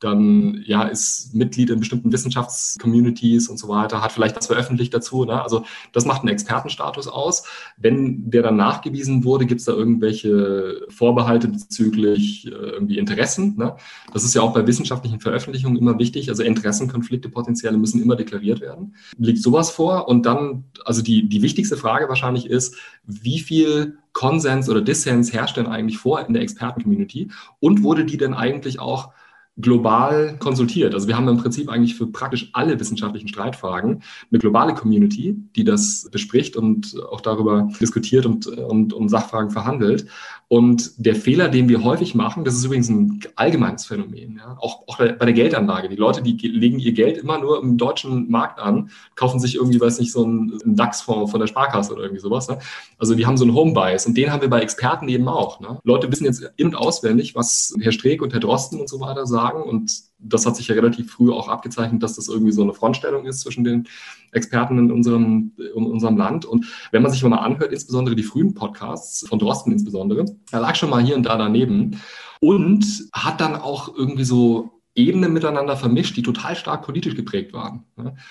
dann 0.00 0.62
ja 0.64 0.84
ist 0.84 1.34
Mitglied 1.34 1.70
in 1.70 1.80
bestimmten 1.80 2.12
Wissenschaftscommunities 2.12 3.48
und 3.48 3.58
so 3.58 3.68
weiter, 3.68 4.00
hat 4.02 4.12
vielleicht 4.12 4.36
was 4.36 4.46
veröffentlicht 4.46 4.94
dazu. 4.94 5.24
Ne? 5.24 5.42
Also 5.42 5.64
das 5.92 6.04
macht 6.04 6.22
einen 6.22 6.28
Expertenstatus 6.28 7.08
aus. 7.08 7.44
Wenn 7.76 8.30
der 8.30 8.42
dann 8.42 8.56
nachgewiesen 8.56 9.24
wurde, 9.24 9.46
gibt 9.46 9.60
es 9.60 9.66
da 9.66 9.72
irgendwelche 9.72 10.86
Vorbehalte 10.88 11.48
bezüglich 11.48 12.46
äh, 12.46 12.50
irgendwie 12.50 12.98
Interessen. 12.98 13.56
Ne? 13.56 13.76
Das 14.12 14.24
ist 14.24 14.34
ja 14.34 14.42
auch 14.42 14.52
bei 14.52 14.66
wissenschaftlichen 14.66 15.20
Veröffentlichungen 15.20 15.76
immer 15.76 15.98
wichtig. 15.98 16.28
Also 16.28 16.44
Interessenkonflikte 16.44 17.28
potenzielle 17.28 17.76
müssen 17.76 18.00
immer 18.00 18.16
deklariert 18.16 18.60
werden. 18.60 18.94
Liegt 19.18 19.42
sowas 19.42 19.70
vor? 19.70 20.06
Und 20.08 20.26
dann, 20.26 20.64
also 20.84 21.02
die, 21.02 21.28
die 21.28 21.42
wichtigste 21.42 21.76
Frage 21.76 22.08
wahrscheinlich 22.08 22.46
ist, 22.46 22.76
wie 23.04 23.40
viel 23.40 23.98
Konsens 24.12 24.68
oder 24.68 24.80
Dissens 24.80 25.32
herrscht 25.32 25.56
denn 25.56 25.66
eigentlich 25.66 25.98
vor 25.98 26.24
in 26.26 26.34
der 26.34 26.42
Expertencommunity? 26.42 27.30
Und 27.58 27.82
wurde 27.82 28.04
die 28.04 28.16
denn 28.16 28.34
eigentlich 28.34 28.78
auch 28.78 29.12
global 29.60 30.36
konsultiert. 30.38 30.94
Also 30.94 31.08
wir 31.08 31.16
haben 31.16 31.28
im 31.28 31.38
Prinzip 31.38 31.68
eigentlich 31.68 31.96
für 31.96 32.06
praktisch 32.06 32.50
alle 32.52 32.78
wissenschaftlichen 32.78 33.28
Streitfragen 33.28 34.02
eine 34.30 34.38
globale 34.38 34.74
Community, 34.74 35.36
die 35.56 35.64
das 35.64 36.08
bespricht 36.12 36.56
und 36.56 36.96
auch 37.10 37.20
darüber 37.20 37.68
diskutiert 37.80 38.24
und, 38.24 38.46
und, 38.46 38.92
und 38.92 39.08
Sachfragen 39.08 39.50
verhandelt. 39.50 40.06
Und 40.50 40.92
der 40.96 41.14
Fehler, 41.14 41.50
den 41.50 41.68
wir 41.68 41.84
häufig 41.84 42.14
machen, 42.14 42.42
das 42.42 42.54
ist 42.54 42.64
übrigens 42.64 42.88
ein 42.88 43.20
allgemeines 43.36 43.84
Phänomen, 43.84 44.38
ja? 44.38 44.56
auch, 44.58 44.82
auch 44.88 44.96
bei 44.96 45.12
der 45.12 45.34
Geldanlage. 45.34 45.90
Die 45.90 45.96
Leute, 45.96 46.22
die 46.22 46.36
legen 46.48 46.78
ihr 46.78 46.92
Geld 46.92 47.18
immer 47.18 47.38
nur 47.38 47.62
im 47.62 47.76
deutschen 47.76 48.30
Markt 48.30 48.58
an, 48.58 48.90
kaufen 49.14 49.40
sich 49.40 49.56
irgendwie, 49.56 49.78
weiß 49.78 50.00
nicht, 50.00 50.10
so 50.10 50.24
einen, 50.24 50.58
DAX-Fonds 50.64 51.30
von 51.30 51.40
der 51.40 51.48
Sparkasse 51.48 51.92
oder 51.92 52.04
irgendwie 52.04 52.22
sowas. 52.22 52.48
Ne? 52.48 52.58
Also 52.96 53.14
die 53.14 53.26
haben 53.26 53.36
so 53.36 53.44
einen 53.44 53.52
Home-Bias 53.52 54.06
und 54.06 54.16
den 54.16 54.32
haben 54.32 54.40
wir 54.40 54.48
bei 54.48 54.60
Experten 54.60 55.06
eben 55.08 55.28
auch. 55.28 55.60
Ne? 55.60 55.78
Leute 55.84 56.10
wissen 56.10 56.24
jetzt 56.24 56.50
in- 56.56 56.68
und 56.68 56.76
auswendig, 56.76 57.34
was 57.34 57.74
Herr 57.80 57.92
Streeck 57.92 58.22
und 58.22 58.32
Herr 58.32 58.40
Drosten 58.40 58.80
und 58.80 58.88
so 58.88 59.00
weiter 59.00 59.26
sagen 59.26 59.62
und 59.62 60.07
das 60.18 60.46
hat 60.46 60.56
sich 60.56 60.68
ja 60.68 60.74
relativ 60.74 61.10
früh 61.12 61.32
auch 61.32 61.48
abgezeichnet, 61.48 62.02
dass 62.02 62.16
das 62.16 62.28
irgendwie 62.28 62.52
so 62.52 62.62
eine 62.62 62.74
Frontstellung 62.74 63.26
ist 63.26 63.40
zwischen 63.40 63.64
den 63.64 63.86
Experten 64.32 64.78
in 64.78 64.90
unserem, 64.90 65.52
in 65.56 65.86
unserem 65.86 66.16
Land. 66.16 66.44
Und 66.44 66.66
wenn 66.90 67.02
man 67.02 67.12
sich 67.12 67.22
mal 67.22 67.36
anhört, 67.36 67.72
insbesondere 67.72 68.16
die 68.16 68.22
frühen 68.22 68.54
Podcasts, 68.54 69.26
von 69.28 69.38
Drosten 69.38 69.72
insbesondere, 69.72 70.24
er 70.50 70.60
lag 70.60 70.74
schon 70.74 70.90
mal 70.90 71.02
hier 71.02 71.16
und 71.16 71.24
da 71.24 71.36
daneben 71.36 72.00
und 72.40 72.84
hat 73.12 73.40
dann 73.40 73.56
auch 73.56 73.94
irgendwie 73.94 74.24
so 74.24 74.70
Ebenen 74.94 75.32
miteinander 75.32 75.76
vermischt, 75.76 76.16
die 76.16 76.22
total 76.22 76.56
stark 76.56 76.84
politisch 76.84 77.14
geprägt 77.14 77.52
waren. 77.52 77.84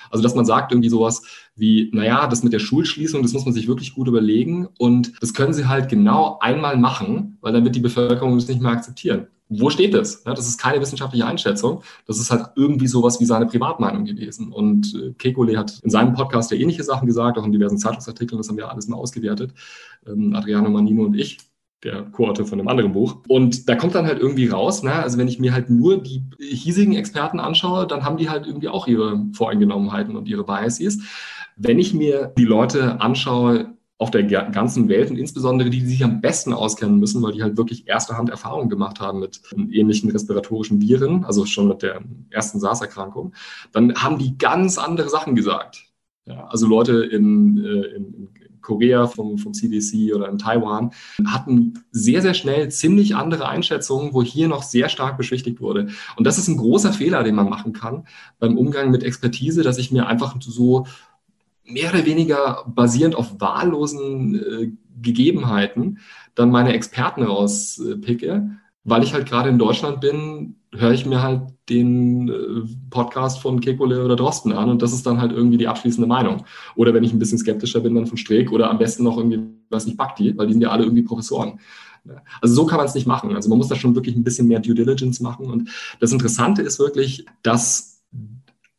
Also, 0.09 0.21
dass 0.21 0.35
man 0.35 0.45
sagt 0.45 0.73
irgendwie 0.73 0.89
sowas 0.89 1.23
wie, 1.55 1.89
naja, 1.93 2.27
das 2.27 2.43
mit 2.43 2.51
der 2.51 2.59
Schulschließung, 2.59 3.21
das 3.21 3.31
muss 3.31 3.45
man 3.45 3.53
sich 3.53 3.69
wirklich 3.69 3.93
gut 3.93 4.09
überlegen 4.09 4.67
und 4.77 5.13
das 5.21 5.33
können 5.33 5.53
sie 5.53 5.67
halt 5.67 5.87
genau 5.87 6.39
einmal 6.41 6.75
machen, 6.75 7.37
weil 7.39 7.53
dann 7.53 7.63
wird 7.63 7.75
die 7.75 7.79
Bevölkerung 7.79 8.35
das 8.35 8.49
nicht 8.49 8.61
mehr 8.61 8.71
akzeptieren 8.71 9.27
wo 9.49 9.69
steht 9.69 9.93
das? 9.93 10.23
Ja, 10.25 10.33
das 10.33 10.47
ist 10.47 10.59
keine 10.59 10.81
wissenschaftliche 10.81 11.25
Einschätzung. 11.25 11.83
Das 12.05 12.19
ist 12.19 12.31
halt 12.31 12.51
irgendwie 12.55 12.87
sowas 12.87 13.19
wie 13.19 13.25
seine 13.25 13.45
Privatmeinung 13.45 14.05
gewesen. 14.05 14.51
Und 14.51 14.93
äh, 14.93 15.13
Kekulé 15.17 15.57
hat 15.57 15.79
in 15.83 15.89
seinem 15.89 16.13
Podcast 16.13 16.51
ja 16.51 16.57
ähnliche 16.57 16.83
Sachen 16.83 17.07
gesagt, 17.07 17.37
auch 17.37 17.45
in 17.45 17.51
diversen 17.51 17.77
Zeitungsartikeln, 17.77 18.37
das 18.37 18.49
haben 18.49 18.57
wir 18.57 18.69
alles 18.69 18.87
mal 18.87 18.97
ausgewertet. 18.97 19.53
Ähm, 20.05 20.35
Adriano 20.35 20.69
Manino 20.69 21.03
und 21.03 21.15
ich 21.15 21.37
der 21.83 22.03
Co-Autor 22.11 22.45
von 22.45 22.59
einem 22.59 22.67
anderen 22.67 22.93
Buch. 22.93 23.17
Und 23.27 23.69
da 23.69 23.75
kommt 23.75 23.93
dann 23.93 24.07
halt 24.07 24.19
irgendwie 24.19 24.47
raus, 24.47 24.81
ne? 24.81 24.93
also 24.93 25.17
wenn 25.17 25.27
ich 25.27 25.39
mir 25.39 25.53
halt 25.53 25.69
nur 25.69 26.01
die 26.01 26.23
hiesigen 26.39 26.95
Experten 26.95 27.39
anschaue, 27.39 27.85
dann 27.85 28.03
haben 28.03 28.17
die 28.17 28.29
halt 28.29 28.47
irgendwie 28.47 28.67
auch 28.67 28.87
ihre 28.87 29.23
Voreingenommenheiten 29.33 30.15
und 30.15 30.27
ihre 30.27 30.43
Biases. 30.43 30.99
Wenn 31.55 31.77
ich 31.77 31.93
mir 31.93 32.33
die 32.37 32.45
Leute 32.45 32.99
anschaue, 32.99 33.76
auf 33.99 34.11
der 34.11 34.23
ganzen 34.23 34.89
Welt 34.89 35.09
und 35.09 35.17
insbesondere 35.17 35.69
die, 35.71 35.79
die 35.79 35.87
sich 35.87 36.03
am 36.03 36.21
besten 36.21 36.53
auskennen 36.53 36.99
müssen, 36.99 37.21
weil 37.23 37.31
die 37.31 37.41
halt 37.41 37.57
wirklich 37.57 37.87
erste 37.87 38.15
Hand 38.15 38.29
Erfahrungen 38.29 38.69
gemacht 38.69 38.99
haben 38.99 39.19
mit 39.19 39.41
ähnlichen 39.71 40.11
respiratorischen 40.11 40.81
Viren, 40.81 41.25
also 41.25 41.45
schon 41.45 41.67
mit 41.67 41.81
der 41.81 42.01
ersten 42.29 42.59
SARS-Erkrankung, 42.59 43.33
dann 43.71 43.95
haben 43.95 44.19
die 44.19 44.37
ganz 44.37 44.77
andere 44.77 45.09
Sachen 45.09 45.35
gesagt. 45.35 45.85
Ja, 46.25 46.45
also 46.47 46.67
Leute 46.67 47.03
in, 47.05 47.57
äh, 47.63 47.95
in 47.95 48.29
Korea 48.67 49.07
vom, 49.07 49.37
vom 49.37 49.53
CDC 49.53 50.13
oder 50.13 50.27
in 50.27 50.37
Taiwan 50.37 50.91
hatten 51.25 51.85
sehr, 51.91 52.21
sehr 52.21 52.33
schnell 52.33 52.69
ziemlich 52.69 53.15
andere 53.15 53.47
Einschätzungen, 53.47 54.13
wo 54.13 54.21
hier 54.21 54.49
noch 54.49 54.61
sehr 54.61 54.89
stark 54.89 55.17
beschwichtigt 55.17 55.61
wurde. 55.61 55.87
Und 56.17 56.27
das 56.27 56.37
ist 56.37 56.49
ein 56.49 56.57
großer 56.57 56.91
Fehler, 56.91 57.23
den 57.23 57.35
man 57.35 57.49
machen 57.49 57.71
kann 57.71 58.05
beim 58.39 58.57
Umgang 58.57 58.91
mit 58.91 59.03
Expertise, 59.03 59.63
dass 59.63 59.77
ich 59.77 59.91
mir 59.91 60.07
einfach 60.07 60.35
so 60.41 60.85
mehr 61.67 61.93
oder 61.93 62.05
weniger 62.05 62.63
basierend 62.67 63.15
auf 63.15 63.39
wahllosen 63.39 64.35
äh, 64.35 64.71
Gegebenheiten 65.01 65.99
dann 66.35 66.51
meine 66.51 66.73
Experten 66.73 67.23
rauspicke. 67.23 68.49
Weil 68.83 69.03
ich 69.03 69.13
halt 69.13 69.27
gerade 69.27 69.49
in 69.49 69.59
Deutschland 69.59 69.99
bin, 69.99 70.55
höre 70.73 70.93
ich 70.93 71.05
mir 71.05 71.21
halt 71.21 71.41
den 71.67 72.29
äh, 72.29 72.33
Podcast 72.89 73.39
von 73.39 73.59
Kekule 73.59 74.05
oder 74.05 74.15
Drosten 74.15 74.53
an 74.53 74.69
und 74.69 74.81
das 74.81 74.93
ist 74.93 75.05
dann 75.05 75.19
halt 75.19 75.33
irgendwie 75.33 75.57
die 75.57 75.67
abschließende 75.67 76.07
Meinung. 76.07 76.45
Oder 76.75 76.93
wenn 76.93 77.03
ich 77.03 77.11
ein 77.11 77.19
bisschen 77.19 77.37
skeptischer 77.37 77.81
bin, 77.81 77.95
dann 77.95 78.07
von 78.07 78.17
Streeck 78.17 78.51
oder 78.51 78.69
am 78.69 78.77
besten 78.77 79.03
noch 79.03 79.17
irgendwie, 79.17 79.41
weiß 79.69 79.87
nicht, 79.87 79.97
Bakti, 79.97 80.37
weil 80.37 80.47
die 80.47 80.53
sind 80.53 80.61
ja 80.61 80.69
alle 80.69 80.83
irgendwie 80.83 81.03
Professoren. 81.03 81.59
Also 82.39 82.55
so 82.55 82.65
kann 82.65 82.77
man 82.77 82.85
es 82.85 82.95
nicht 82.95 83.07
machen. 83.07 83.35
Also 83.35 83.49
man 83.49 83.57
muss 83.57 83.67
da 83.67 83.75
schon 83.75 83.95
wirklich 83.95 84.15
ein 84.15 84.23
bisschen 84.23 84.47
mehr 84.47 84.61
Due 84.61 84.75
Diligence 84.75 85.19
machen. 85.19 85.47
Und 85.47 85.69
das 85.99 86.13
Interessante 86.13 86.61
ist 86.61 86.79
wirklich, 86.79 87.25
dass 87.43 87.96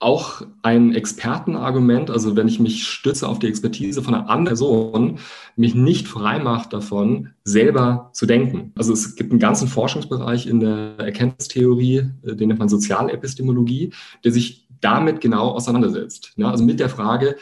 auch 0.01 0.42
ein 0.62 0.94
Expertenargument, 0.94 2.11
also 2.11 2.36
wenn 2.36 2.46
ich 2.46 2.61
mich 2.61 2.86
stütze 2.86 3.26
auf 3.26 3.40
die 3.40 3.49
Expertise 3.49 4.01
von 4.03 4.14
einer 4.14 4.30
anderen 4.30 4.46
Person, 4.46 5.18
mich 5.57 5.74
nicht 5.74 6.07
frei 6.07 6.38
macht 6.38 6.72
davon, 6.72 7.30
selber 7.42 8.11
zu 8.12 8.26
denken. 8.26 8.72
Also 8.76 8.92
es 8.92 9.16
gibt 9.16 9.32
einen 9.32 9.40
ganzen 9.40 9.66
Forschungsbereich 9.66 10.46
in 10.46 10.61
der 10.61 10.94
Erkenntnistheorie, 10.99 12.11
äh, 12.22 12.36
den 12.36 12.49
nennt 12.49 12.61
man 12.61 12.68
Sozialepistemologie, 12.68 13.92
der 14.22 14.32
sich 14.32 14.68
damit 14.80 15.20
genau 15.20 15.49
auseinandersetzt. 15.49 16.32
Ja, 16.36 16.51
also 16.51 16.62
mit 16.62 16.78
der 16.78 16.88
Frage, 16.88 17.36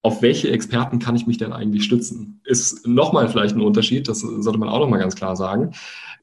auf 0.00 0.22
welche 0.22 0.50
Experten 0.50 0.98
kann 0.98 1.14
ich 1.14 1.26
mich 1.26 1.36
denn 1.36 1.52
eigentlich 1.52 1.84
stützen? 1.84 2.40
Ist 2.44 2.86
nochmal 2.86 3.28
vielleicht 3.28 3.54
ein 3.54 3.60
Unterschied, 3.60 4.08
das 4.08 4.20
sollte 4.20 4.58
man 4.58 4.70
auch 4.70 4.80
nochmal 4.80 4.98
ganz 4.98 5.14
klar 5.14 5.36
sagen. 5.36 5.72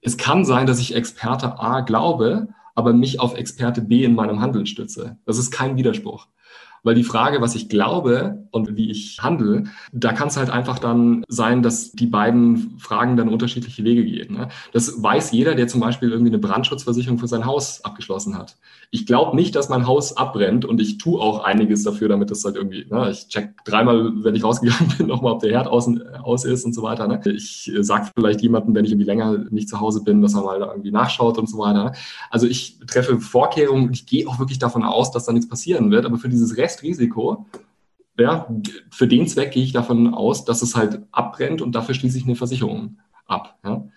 Es 0.02 0.18
kann 0.18 0.46
sein, 0.46 0.66
dass 0.66 0.80
ich 0.80 0.96
Experte 0.96 1.60
A 1.60 1.82
glaube, 1.82 2.48
aber 2.80 2.94
mich 2.94 3.20
auf 3.20 3.36
Experte 3.36 3.82
B 3.82 4.06
in 4.06 4.16
meinem 4.16 4.40
Handeln 4.40 4.66
stütze. 4.66 5.18
Das 5.26 5.38
ist 5.38 5.52
kein 5.52 5.76
Widerspruch. 5.76 6.28
Weil 6.84 6.96
die 6.96 7.04
Frage, 7.04 7.42
was 7.42 7.56
ich 7.56 7.70
glaube 7.70 8.48
und 8.52 8.76
wie 8.76 8.90
ich 8.90 9.20
handle, 9.22 9.66
da 9.92 10.14
kann 10.14 10.30
es 10.30 10.38
halt 10.38 10.50
einfach 10.50 10.80
dann 10.80 11.24
sein, 11.28 11.62
dass 11.62 11.92
die 11.92 12.08
beiden 12.08 12.78
Fragen 12.80 13.18
dann 13.18 13.30
unterschiedliche 13.30 13.84
Wege 13.84 14.04
gehen. 14.04 14.34
Ne? 14.34 14.50
Das 14.74 15.02
weiß 15.02 15.32
jeder, 15.32 15.56
der 15.56 15.68
zum 15.68 15.82
Beispiel 15.82 16.12
irgendwie 16.12 16.32
eine 16.32 16.40
Brandschutzversicherung 16.40 17.20
für 17.20 17.28
sein 17.28 17.46
Haus 17.46 17.84
abgeschlossen 17.84 18.38
hat. 18.38 18.58
Ich 18.92 19.06
glaube 19.06 19.36
nicht, 19.36 19.56
dass 19.56 19.70
mein 19.70 19.88
Haus 19.88 20.18
abbrennt 20.18 20.66
und 20.66 20.82
ich 20.82 20.98
tue 20.98 21.20
auch 21.20 21.44
einiges 21.44 21.84
dafür, 21.84 22.10
damit 22.10 22.32
das 22.32 22.44
halt 22.44 22.56
irgendwie, 22.56 22.86
ne? 22.90 23.10
ich 23.12 23.28
check 23.28 23.64
dreimal, 23.66 24.12
wenn 24.24 24.36
ich 24.36 24.44
rausgegangen 24.44 24.94
bin, 24.98 25.08
nochmal, 25.08 25.34
ob 25.34 25.42
der 25.42 25.52
Herd 25.52 25.68
außen, 25.68 26.02
aus 26.24 26.46
ist 26.46 26.66
und 26.66 26.74
so 26.74 26.82
weiter. 26.82 27.08
Ne? 27.08 27.22
Ich 27.26 27.72
äh, 27.74 27.84
sage 27.84 28.10
vielleicht 28.16 28.42
jemandem, 28.42 28.74
wenn 28.74 28.86
ich 28.86 28.92
irgendwie 28.92 29.06
länger 29.06 29.38
nicht 29.50 29.70
zu 29.70 29.80
Hause 29.80 30.04
bin, 30.04 30.22
dass 30.22 30.34
er 30.34 30.44
mal 30.44 30.60
da 30.60 30.68
irgendwie 30.72 30.92
nachschaut 30.92 31.38
und 31.38 31.50
so 31.50 31.58
weiter. 31.58 31.86
Ne? 31.86 31.92
Also 32.30 32.48
ich 32.48 32.80
treffe 32.88 33.20
Vorkehrungen 33.20 33.88
und 33.88 33.94
ich 33.94 34.06
gehe 34.06 34.28
auch 34.28 34.40
wirklich 34.40 34.60
davon 34.60 34.84
aus, 34.84 35.12
dass 35.12 35.26
da 35.26 35.34
nichts 35.34 35.50
passieren 35.50 35.92
wird, 35.92 36.06
aber 36.06 36.18
für 36.18 36.30
dieses 36.30 36.58
Rest 36.58 36.69
Restrisiko, 36.70 37.48
ja, 38.18 38.48
für 38.92 39.08
den 39.08 39.28
Zweck 39.28 39.52
gehe 39.52 39.64
ich 39.64 39.72
davon 39.72 40.14
aus, 40.14 40.46
dass 40.46 40.62
es 40.62 40.76
halt 40.76 41.02
abbrennt 41.12 41.62
und 41.62 41.74
dafür 41.74 41.96
schließe 41.96 42.18
ich 42.18 42.26
eine 42.26 42.36
Versicherung 42.36 43.00
ab. 43.26 43.58
Ja. 43.64 43.88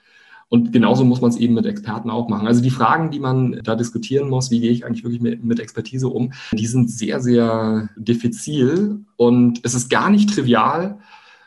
Und 0.49 0.73
genauso 0.73 1.05
muss 1.05 1.21
man 1.21 1.31
es 1.31 1.39
eben 1.39 1.55
mit 1.55 1.67
Experten 1.67 2.11
auch 2.11 2.29
machen. 2.29 2.47
Also 2.47 2.63
die 2.63 2.71
Fragen, 2.71 3.11
die 3.11 3.21
man 3.21 3.61
da 3.65 3.75
diskutieren 3.75 4.29
muss, 4.29 4.51
wie 4.51 4.61
gehe 4.61 4.71
ich 4.71 4.85
eigentlich 4.85 5.03
wirklich 5.03 5.23
mit, 5.23 5.43
mit 5.43 5.61
Expertise 5.61 6.09
um, 6.09 6.33
die 6.53 6.67
sind 6.67 6.91
sehr, 6.91 7.21
sehr 7.21 7.89
diffizil 7.97 9.05
und 9.17 9.61
es 9.63 9.75
ist 9.75 9.89
gar 9.89 10.11
nicht 10.11 10.33
trivial, 10.33 10.99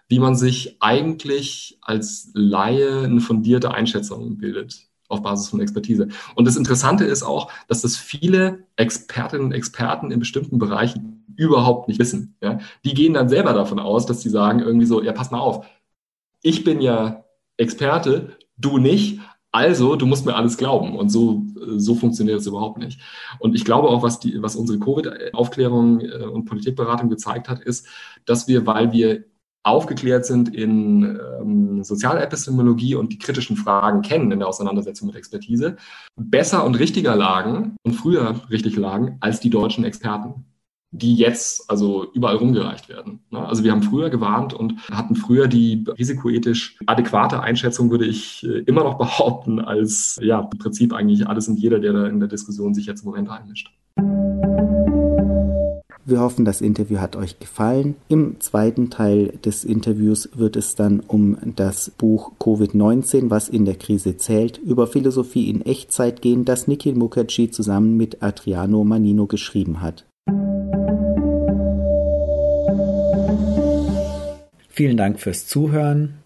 wie 0.07 0.19
man 0.19 0.35
sich 0.35 0.77
eigentlich 0.79 1.77
als 1.81 2.31
Laie 2.33 3.03
eine 3.03 3.21
fundierte 3.21 3.73
Einschätzung 3.73 4.37
bildet 4.37 4.87
auf 5.07 5.21
Basis 5.21 5.49
von 5.49 5.59
Expertise. 5.59 6.07
Und 6.35 6.45
das 6.45 6.57
Interessante 6.57 7.05
ist 7.05 7.23
auch, 7.23 7.51
dass 7.67 7.81
das 7.81 7.95
viele 7.97 8.65
Expertinnen 8.75 9.47
und 9.47 9.51
Experten 9.51 10.11
in 10.11 10.19
bestimmten 10.19 10.57
Bereichen 10.57 11.23
überhaupt 11.35 11.87
nicht 11.87 11.99
wissen. 11.99 12.35
Ja? 12.41 12.59
Die 12.83 12.93
gehen 12.93 13.13
dann 13.13 13.29
selber 13.29 13.53
davon 13.53 13.79
aus, 13.79 14.05
dass 14.05 14.21
sie 14.21 14.29
sagen 14.29 14.59
irgendwie 14.59 14.85
so, 14.85 15.01
ja, 15.01 15.11
pass 15.11 15.31
mal 15.31 15.39
auf, 15.39 15.65
ich 16.41 16.63
bin 16.63 16.81
ja 16.81 17.25
Experte, 17.57 18.37
du 18.57 18.77
nicht, 18.77 19.19
also, 19.55 19.95
du 19.95 20.05
musst 20.05 20.25
mir 20.25 20.35
alles 20.35 20.57
glauben. 20.57 20.97
Und 20.97 21.07
so, 21.07 21.43
so 21.77 21.95
funktioniert 21.95 22.41
es 22.41 22.47
überhaupt 22.47 22.77
nicht. 22.77 22.99
Und 23.39 23.55
ich 23.55 23.63
glaube 23.63 23.87
auch, 23.87 24.03
was, 24.03 24.19
die, 24.19 24.41
was 24.41 24.57
unsere 24.57 24.79
Covid-Aufklärung 24.79 26.01
äh, 26.01 26.25
und 26.25 26.43
Politikberatung 26.43 27.09
gezeigt 27.09 27.47
hat, 27.47 27.61
ist, 27.61 27.87
dass 28.25 28.49
wir, 28.49 28.65
weil 28.65 28.91
wir 28.91 29.23
aufgeklärt 29.65 30.25
sind 30.25 30.53
in 30.53 31.19
ähm, 31.41 31.83
Sozialepistemologie 31.83 32.95
und 32.95 33.11
die 33.11 33.17
kritischen 33.17 33.57
Fragen 33.57 34.01
kennen 34.01 34.31
in 34.31 34.39
der 34.39 34.47
Auseinandersetzung 34.47 35.07
mit 35.07 35.15
Expertise, 35.15 35.77
besser 36.15 36.63
und 36.65 36.75
richtiger 36.75 37.15
lagen 37.15 37.75
und 37.83 37.93
früher 37.93 38.41
richtig 38.49 38.77
lagen 38.77 39.17
als 39.21 39.39
die 39.39 39.49
deutschen 39.49 39.83
Experten 39.83 40.45
die 40.97 41.15
jetzt 41.15 41.69
also 41.69 42.09
überall 42.13 42.37
rumgereicht 42.37 42.87
werden. 42.87 43.19
Ne? 43.29 43.45
Also 43.45 43.63
wir 43.65 43.71
haben 43.71 43.83
früher 43.83 44.09
gewarnt 44.09 44.53
und 44.53 44.75
hatten 44.89 45.15
früher 45.15 45.47
die 45.47 45.83
risikoethisch 45.87 46.77
adäquate 46.85 47.41
Einschätzung, 47.41 47.91
würde 47.91 48.05
ich 48.05 48.45
äh, 48.45 48.59
immer 48.59 48.83
noch 48.83 48.97
behaupten, 48.97 49.59
als 49.59 50.17
ja 50.21 50.47
im 50.51 50.57
Prinzip 50.57 50.93
eigentlich 50.93 51.27
alles 51.27 51.49
und 51.49 51.57
jeder, 51.59 51.79
der 51.79 51.91
da 51.91 52.07
in 52.07 52.19
der 52.19 52.29
Diskussion 52.29 52.73
sich 52.73 52.85
jetzt 52.85 53.01
im 53.01 53.09
Moment 53.09 53.29
einmischt. 53.29 53.71
Wir 56.07 56.19
hoffen, 56.19 56.45
das 56.45 56.61
Interview 56.61 56.99
hat 56.99 57.15
euch 57.15 57.39
gefallen. 57.39 57.95
Im 58.09 58.39
zweiten 58.39 58.91
Teil 58.91 59.29
des 59.43 59.63
Interviews 59.63 60.29
wird 60.35 60.55
es 60.55 60.75
dann 60.75 60.99
um 60.99 61.35
das 61.55 61.89
Buch 61.89 62.31
Covid-19, 62.39 63.31
was 63.31 63.49
in 63.49 63.65
der 63.65 63.73
Krise 63.73 64.15
zählt, 64.15 64.59
über 64.59 64.85
Philosophie 64.85 65.49
in 65.49 65.65
Echtzeit 65.65 66.21
gehen, 66.21 66.45
das 66.45 66.67
Nikhil 66.67 66.93
Mukherjee 66.93 67.49
zusammen 67.49 67.97
mit 67.97 68.21
Adriano 68.21 68.83
Manino 68.83 69.25
geschrieben 69.25 69.81
hat. 69.81 70.05
Vielen 74.69 74.97
Dank 74.97 75.19
fürs 75.19 75.47
Zuhören. 75.47 76.19